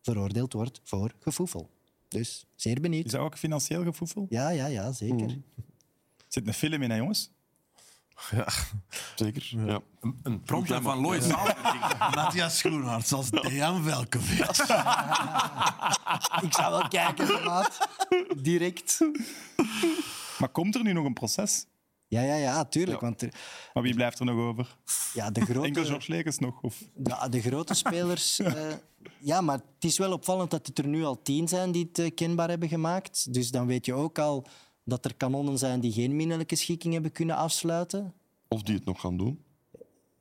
veroordeeld 0.00 0.52
wordt 0.52 0.80
voor 0.84 1.14
gefoefel. 1.18 1.70
Dus 2.10 2.44
zeer 2.54 2.80
benieuwd. 2.80 3.04
Is 3.04 3.10
dat 3.10 3.20
ook 3.20 3.38
financieel 3.38 3.82
gevoefel? 3.82 4.26
Ja, 4.28 4.48
ja, 4.48 4.66
ja, 4.66 4.92
zeker. 4.92 5.28
Er 5.28 5.36
zit 6.28 6.46
een 6.46 6.54
film 6.54 6.82
in, 6.82 6.90
hè, 6.90 6.96
jongens? 6.96 7.30
Ja. 8.30 8.46
Zeker, 9.14 9.48
ja. 9.66 9.80
Een, 10.00 10.18
een 10.22 10.40
prompter 10.40 10.82
van 10.82 10.98
Lloyd 11.00 11.24
Zaalberg. 11.24 11.98
Matthias 12.14 12.58
Schoenhardt 12.58 13.12
als 13.12 13.30
Dejan 13.40 13.82
Velkovic. 13.82 14.38
Ik 16.42 16.52
zou 16.52 16.70
wel 16.70 16.88
kijken, 16.88 17.44
maat. 17.44 17.88
Direct. 18.36 18.98
Maar 20.38 20.48
komt 20.48 20.74
er 20.74 20.82
nu 20.82 20.92
nog 20.92 21.04
een 21.04 21.12
proces? 21.12 21.66
Ja, 22.10 22.22
ja, 22.22 22.34
ja, 22.34 22.64
tuurlijk. 22.64 23.00
Want 23.00 23.22
er, 23.22 23.34
Maar 23.74 23.82
wie 23.82 23.94
blijft 23.94 24.18
er 24.18 24.24
nog 24.24 24.36
over? 24.36 24.76
ja, 25.14 25.30
de 25.30 25.40
Enkel 25.40 25.54
grote... 25.54 25.84
George 25.84 26.10
Lekens 26.10 26.38
nog? 26.38 26.62
Of... 26.62 26.82
Ja, 27.04 27.28
de 27.28 27.40
grote 27.40 27.74
spelers. 27.74 28.38
eh, 28.40 28.72
ja, 29.18 29.40
maar 29.40 29.56
het 29.56 29.84
is 29.84 29.98
wel 29.98 30.12
opvallend 30.12 30.50
dat 30.50 30.66
het 30.66 30.78
er 30.78 30.86
nu 30.86 31.04
al 31.04 31.22
tien 31.22 31.48
zijn 31.48 31.72
die 31.72 31.88
het 31.88 31.98
eh, 31.98 32.14
kenbaar 32.14 32.48
hebben 32.48 32.68
gemaakt. 32.68 33.34
Dus 33.34 33.50
dan 33.50 33.66
weet 33.66 33.86
je 33.86 33.94
ook 33.94 34.18
al 34.18 34.46
dat 34.84 35.04
er 35.04 35.14
kanonnen 35.14 35.58
zijn 35.58 35.80
die 35.80 35.92
geen 35.92 36.16
minderlijke 36.16 36.56
schikking 36.56 36.92
hebben 36.92 37.12
kunnen 37.12 37.36
afsluiten. 37.36 38.14
Of 38.48 38.62
die 38.62 38.74
het 38.74 38.84
nog 38.84 39.00
gaan 39.00 39.16
doen, 39.16 39.44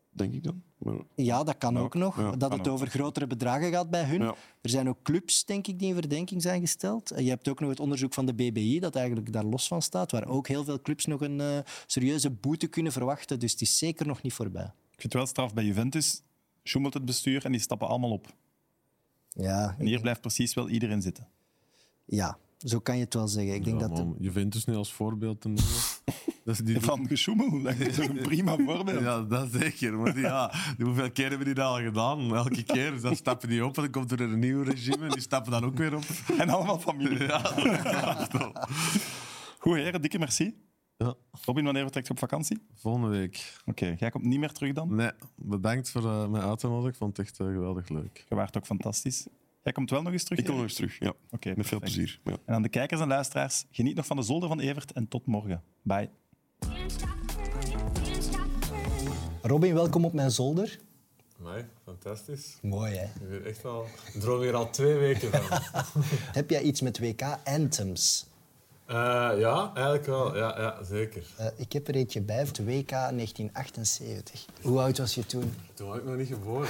denk 0.10 0.34
ik 0.34 0.44
dan. 0.44 0.64
Ja, 1.16 1.44
dat 1.44 1.58
kan 1.58 1.78
Ook, 1.78 1.84
ook 1.84 1.94
nog. 1.94 2.18
ja, 2.18 2.32
dat 2.32 2.52
het 2.52 2.68
ook. 2.68 2.74
over 2.74 2.88
grotere 2.88 3.28
bedragen 3.28 3.72
gaat 3.72 3.90
bij 3.90 4.04
hun. 4.04 4.22
Ja. 4.22 4.36
Er 4.62 4.70
zijn 4.70 4.90
ook 4.90 5.02
clubs, 5.04 5.46
denk 5.46 5.68
ik, 5.68 5.80
die 5.80 5.88
in 5.88 5.94
verdenking 5.94 6.42
zijn 6.42 6.62
gesteld. 6.62 7.12
En 7.12 7.24
je 7.24 7.30
hebt 7.30 7.48
ook 7.48 7.60
nog 7.60 7.70
het 7.70 7.80
onderzoek 7.80 8.14
van 8.14 8.26
de 8.26 8.34
BBI, 8.34 8.80
dat 8.80 8.96
eigenlijk 8.96 9.34
daar 9.34 9.44
los 9.44 9.68
van 9.68 9.82
staat, 9.82 10.12
waar 10.12 10.28
ook 10.28 10.48
heel 10.48 10.64
veel 10.64 10.82
clubs 10.82 11.06
nog 11.06 11.22
een 11.22 11.42
eh, 11.42 11.58
serieuze 11.86 12.30
boete 12.30 12.68
kunnen 12.68 12.92
verwachten. 12.92 13.40
Dus 13.40 13.52
het 13.52 13.62
is 13.62 13.78
zeker 13.78 14.08
nog 14.08 14.22
niet 14.22 14.34
voorbij. 14.34 14.64
Ik 14.66 15.02
vind 15.02 15.04
het 15.04 15.14
wel 15.14 15.26
straf 15.26 15.54
bij 15.54 15.64
Juventus. 15.64 16.22
Sjoemelt 16.64 16.94
het 16.94 17.06
bestuur 17.06 17.46
en 17.46 17.52
die 17.52 17.62
stappen 17.62 17.88
allemaal 17.88 18.12
op. 18.12 18.34
Ja, 19.30 19.76
En 19.78 19.86
hier 19.86 20.02
blijft 20.02 20.22
precies 20.22 20.54
wel 20.54 20.70
iedereen 20.70 21.02
zitten. 21.02 21.28
ja 22.06 22.38
zo 22.60 22.80
kan 22.80 22.98
je 22.98 23.04
het 23.04 23.14
wel 23.14 23.28
zeggen. 23.28 23.54
Ik 23.54 23.64
denk 23.64 23.80
dat 23.80 24.06
Juventus 24.20 24.66
nu 24.66 24.76
als 24.76 24.94
voorbeeld 24.94 25.42
te 25.42 25.48
noemen. 25.48 25.74
Dat 26.50 26.60
is 26.60 26.66
die 26.66 26.80
Van 26.80 27.08
gesjoemel, 27.08 27.62
dat 27.62 27.76
is 27.80 27.96
toch 27.96 28.08
een 28.08 28.22
prima 28.32 28.56
voorbeeld. 28.58 29.00
Ja, 29.00 29.22
dat 29.22 29.52
zeker. 29.52 29.98
Maar 29.98 30.14
die, 30.14 30.24
ja, 30.24 30.54
die 30.78 30.86
hoeveel 30.86 31.12
keer 31.12 31.28
hebben 31.30 31.46
die 31.46 31.56
dat 31.56 31.66
al 31.66 31.82
gedaan? 31.82 32.36
Elke 32.36 32.64
keer. 32.64 32.92
Dus 32.92 33.02
dan 33.02 33.16
stappen 33.16 33.50
die 33.50 33.66
op 33.66 33.76
en 33.76 33.82
dan 33.82 33.92
komt 33.92 34.12
er 34.12 34.22
een 34.22 34.40
nieuw 34.40 34.62
regime 34.62 35.06
en 35.06 35.12
die 35.12 35.22
stappen 35.22 35.52
dan 35.52 35.64
ook 35.64 35.78
weer 35.78 35.96
op. 35.96 36.04
En 36.38 36.50
allemaal 36.50 36.80
familie. 36.80 37.24
Ja, 37.24 37.40
Goed, 39.60 39.76
heren, 39.76 40.02
dikke 40.02 40.20
merci. 40.20 40.56
Ja. 40.98 41.16
Robin, 41.46 41.64
wanneer 41.64 41.84
vertrekt 41.84 42.08
je 42.08 42.14
op 42.14 42.20
vakantie? 42.20 42.62
Volgende 42.74 43.08
week. 43.08 43.58
Oké, 43.66 43.96
jij 43.98 44.10
komt 44.10 44.24
niet 44.24 44.40
meer 44.40 44.52
terug 44.52 44.74
dan? 44.74 44.96
Nee, 44.96 45.12
bedankt 45.36 45.90
voor 45.90 46.04
uh, 46.04 46.28
mij 46.28 46.42
uit 46.42 46.60
te 46.60 46.68
nodigen. 46.68 46.90
Ik 46.90 46.96
vond 46.96 47.18
het 47.18 47.26
echt 47.26 47.40
uh, 47.40 47.48
geweldig 47.48 47.90
leuk. 47.90 48.26
Je 48.30 48.36
waart 48.36 48.58
ook 48.58 48.66
fantastisch. 48.66 49.28
Jij 49.64 49.74
komt 49.74 49.90
wel 49.90 50.02
nog 50.02 50.14
eens 50.14 50.24
terug? 50.24 50.40
ik 50.40 50.46
kom 50.46 50.56
nog 50.56 50.64
eens 50.64 50.74
terug, 50.74 51.00
ja. 51.00 51.14
Oké, 51.30 51.54
Met 51.56 51.68
veel 51.68 51.80
plezier. 51.80 52.20
Ja. 52.24 52.38
En 52.46 52.54
aan 52.54 52.62
de 52.62 52.70
kijkers 52.70 53.02
en 53.02 53.08
luisteraars, 53.08 53.66
geniet 53.72 53.96
nog 53.96 54.06
van 54.06 54.18
de 54.18 54.24
zolder 54.24 54.50
van 54.50 54.60
Evert 54.60 54.92
en 54.92 55.08
tot 55.08 55.26
morgen. 55.26 55.64
Bye. 55.82 56.10
Robin, 59.42 59.74
welkom 59.74 60.06
op 60.06 60.14
mijn 60.14 60.32
zolder. 60.32 60.80
Amai, 61.40 61.66
fantastisch. 61.84 62.58
Mooi, 62.62 62.96
hè? 62.96 63.04
Ik 63.04 63.30
ben 63.30 63.46
echt 63.46 63.66
al, 63.66 63.86
ik 64.14 64.22
droom 64.22 64.42
hier 64.42 64.56
al 64.56 64.70
twee 64.70 64.98
weken 64.98 65.32
van. 65.32 65.60
Heb 66.40 66.50
jij 66.50 66.62
iets 66.62 66.82
met 66.82 67.00
WK-anthems? 67.00 68.26
Eh, 68.86 68.96
ja, 69.38 69.72
eigenlijk 69.74 70.06
wel. 70.06 70.38
Ja, 70.38 70.60
ja 70.60 70.84
zeker. 70.84 71.24
Uh, 71.40 71.46
ik 71.56 71.74
heb 71.74 71.88
er 71.88 71.96
eentje 71.96 72.22
bij, 72.22 72.38
het 72.38 72.58
WK 72.58 72.90
1978. 72.90 74.46
Hoe 74.62 74.80
oud 74.80 74.98
was 74.98 75.16
je 75.16 75.26
toen? 75.26 75.54
Toen 75.74 75.88
was 75.88 75.98
ik 75.98 76.06
nog 76.06 76.16
niet 76.16 76.28
geboren. 76.28 76.70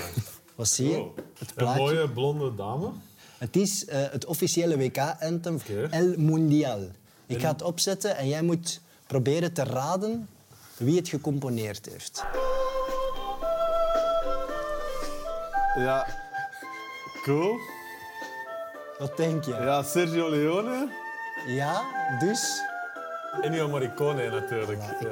Wat 0.55 0.67
zie 0.67 0.89
je? 0.89 0.99
Oh, 0.99 1.17
Het 1.37 1.51
Een 1.55 1.75
mooie 1.75 2.09
blonde 2.09 2.55
dame. 2.55 2.91
Het 3.37 3.55
is 3.55 3.83
uh, 3.83 3.89
het 4.11 4.25
officiële 4.25 4.77
WK-anthem. 4.77 5.59
El 5.89 6.13
Mundial. 6.17 6.87
Ik 7.25 7.39
ga 7.39 7.51
het 7.51 7.61
opzetten 7.61 8.17
en 8.17 8.27
jij 8.27 8.41
moet 8.41 8.81
proberen 9.09 9.53
te 9.53 9.63
raden 9.63 10.29
wie 10.77 10.97
het 10.97 11.09
gecomponeerd 11.09 11.85
heeft. 11.85 12.23
Ja, 15.77 16.07
cool. 17.23 17.59
Wat 18.97 19.17
denk 19.17 19.43
je? 19.43 19.51
Ja, 19.51 19.83
Sergio 19.83 20.29
Leone. 20.29 20.87
Ja, 21.47 21.83
dus? 22.19 22.61
Ennio 23.41 23.67
Morricone 23.67 24.29
natuurlijk. 24.29 24.81
Ja, 24.81 25.09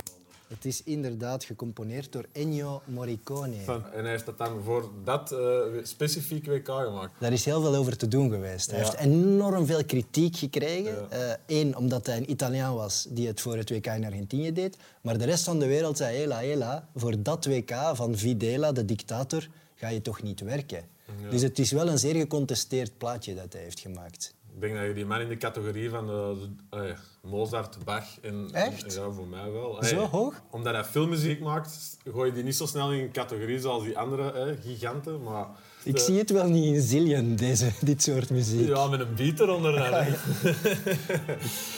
Het 0.48 0.66
is 0.66 0.84
inderdaad 0.84 1.44
gecomponeerd 1.44 2.12
door 2.12 2.26
Ennio 2.32 2.82
Morricone. 2.86 3.56
En 3.66 3.84
hij 4.02 4.10
heeft 4.10 4.26
dat 4.26 4.38
dan 4.38 4.62
voor 4.64 4.90
dat 5.04 5.32
eh, 5.32 5.40
specifiek 5.84 6.46
WK 6.46 6.68
gemaakt. 6.68 7.12
Daar 7.20 7.32
is 7.34 7.46
heel 7.46 7.62
veel 7.62 7.76
over 7.76 7.98
te 7.98 8.08
doen 8.08 8.30
geweest. 8.30 8.72
Hij 8.72 8.80
Ja. 8.80 8.86
heeft 8.86 8.98
enorm 9.00 9.66
veel 9.66 9.86
kritiek 9.86 10.36
gekregen. 10.38 11.08
Eén, 11.46 11.76
omdat 11.78 12.06
hij 12.06 12.18
een 12.18 12.32
Italiaan 12.32 12.76
was 12.76 13.08
die 13.10 13.28
het 13.28 13.42
voor 13.42 13.58
het 13.58 13.70
WK 13.70 13.86
in 13.86 14.06
Argentinië 14.06 14.54
deed. 14.54 14.78
Maar 15.02 15.18
de 15.18 15.26
rest 15.26 15.44
van 15.44 15.60
de 15.60 15.68
wereld 15.68 15.98
zei, 15.98 16.18
hela, 16.18 16.38
hela, 16.40 16.88
voor 16.96 17.24
dat 17.24 17.46
WK 17.46 17.72
van 17.94 18.18
Videla, 18.18 18.72
de 18.72 18.86
dictator, 18.86 19.48
ga 19.76 19.88
je 19.88 20.02
toch 20.02 20.22
niet 20.22 20.40
werken. 20.40 20.84
Ja. 21.24 21.30
Dus 21.30 21.42
het 21.42 21.60
is 21.60 21.72
wel 21.72 21.88
een 21.90 22.00
zeer 22.00 22.16
gecontesteerd 22.16 22.98
plaatje 22.98 23.36
dat 23.36 23.54
hij 23.54 23.62
heeft 23.62 23.80
gemaakt. 23.80 24.34
Ik 24.58 24.64
denk 24.64 24.76
dat 24.76 24.86
je 24.86 24.94
die 24.94 25.06
man 25.06 25.20
in 25.20 25.28
de 25.30 25.38
categorie 25.38 25.90
van 25.90 26.08
de, 26.08 26.48
de- 26.70 26.78
eh, 26.78 26.98
Mozart, 27.32 27.78
Bach 27.86 28.06
en... 28.22 28.50
Echt? 28.52 28.94
Ja, 28.94 29.12
voor 29.12 29.28
mij 29.28 29.52
wel. 29.52 29.84
Zo 29.84 30.06
hoog? 30.06 30.42
Omdat 30.52 30.74
hij 30.74 30.84
filmmuziek 30.84 31.40
maakt, 31.40 31.98
gooi 32.12 32.30
je 32.30 32.36
die 32.36 32.44
niet 32.44 32.56
zo 32.56 32.66
snel 32.66 32.92
in 32.92 33.00
een 33.00 33.12
categorie 33.12 33.60
zoals 33.60 33.84
die 33.84 33.98
andere 33.98 34.58
giganten. 34.64 35.24
Maar 35.24 35.48
Ik 35.84 35.96
de- 35.96 36.02
zie 36.02 36.18
het 36.18 36.30
wel 36.30 36.48
niet 36.48 36.76
in 36.76 36.82
Zillion, 36.82 37.36
deze, 37.36 37.72
dit 37.82 38.04
soort 38.04 38.30
muziek. 38.30 38.68
Ja, 38.68 38.88
met 38.88 39.00
een 39.00 39.16
beat 39.16 39.40
eronder. 39.40 39.74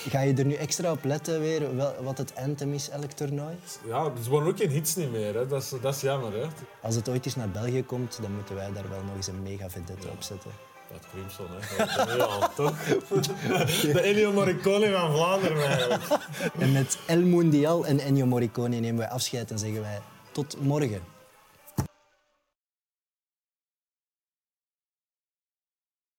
Ga 0.09 0.21
je 0.21 0.33
er 0.33 0.45
nu 0.45 0.53
extra 0.53 0.91
op 0.91 1.03
letten 1.03 1.39
weer 1.41 1.75
wel, 1.75 1.93
wat 2.03 2.17
het 2.17 2.35
anthem 2.35 2.73
is, 2.73 2.89
elk 2.89 3.11
toernooi? 3.11 3.55
Ja, 3.87 4.11
ze 4.23 4.29
worden 4.29 4.49
ook 4.49 4.57
geen 4.57 4.69
hits 4.69 4.95
niet 4.95 5.11
meer. 5.11 5.33
Hè. 5.35 5.47
Dat, 5.47 5.61
is, 5.63 5.73
dat 5.81 5.95
is 5.95 6.01
jammer. 6.01 6.33
Hè. 6.33 6.45
Als 6.81 6.95
het 6.95 7.09
ooit 7.09 7.25
eens 7.25 7.35
naar 7.35 7.49
België 7.49 7.83
komt, 7.83 8.19
dan 8.21 8.35
moeten 8.35 8.55
wij 8.55 8.71
daar 8.73 8.89
wel 8.89 9.03
nog 9.03 9.15
eens 9.15 9.27
een 9.27 9.41
mega 9.43 9.69
vedette 9.69 10.07
op 10.07 10.21
zetten. 10.21 10.51
Dat 10.91 11.05
Crimson, 11.11 11.45
hè. 11.59 11.77
Dat 11.77 12.07
is 12.07 12.13
nu 12.13 12.21
al, 12.21 12.49
toch? 12.55 12.83
De 13.81 14.01
Ennio 14.01 14.31
Morricone 14.31 14.91
van 14.91 15.11
Vlaanderen. 15.11 15.99
En 16.59 16.71
met 16.71 16.97
El 17.05 17.21
Mundial 17.21 17.85
en 17.85 17.99
Ennio 17.99 18.25
Morricone 18.25 18.79
nemen 18.79 18.97
wij 18.97 19.09
afscheid 19.09 19.51
en 19.51 19.59
zeggen 19.59 19.81
wij 19.81 20.01
tot 20.31 20.55
morgen. 20.61 21.01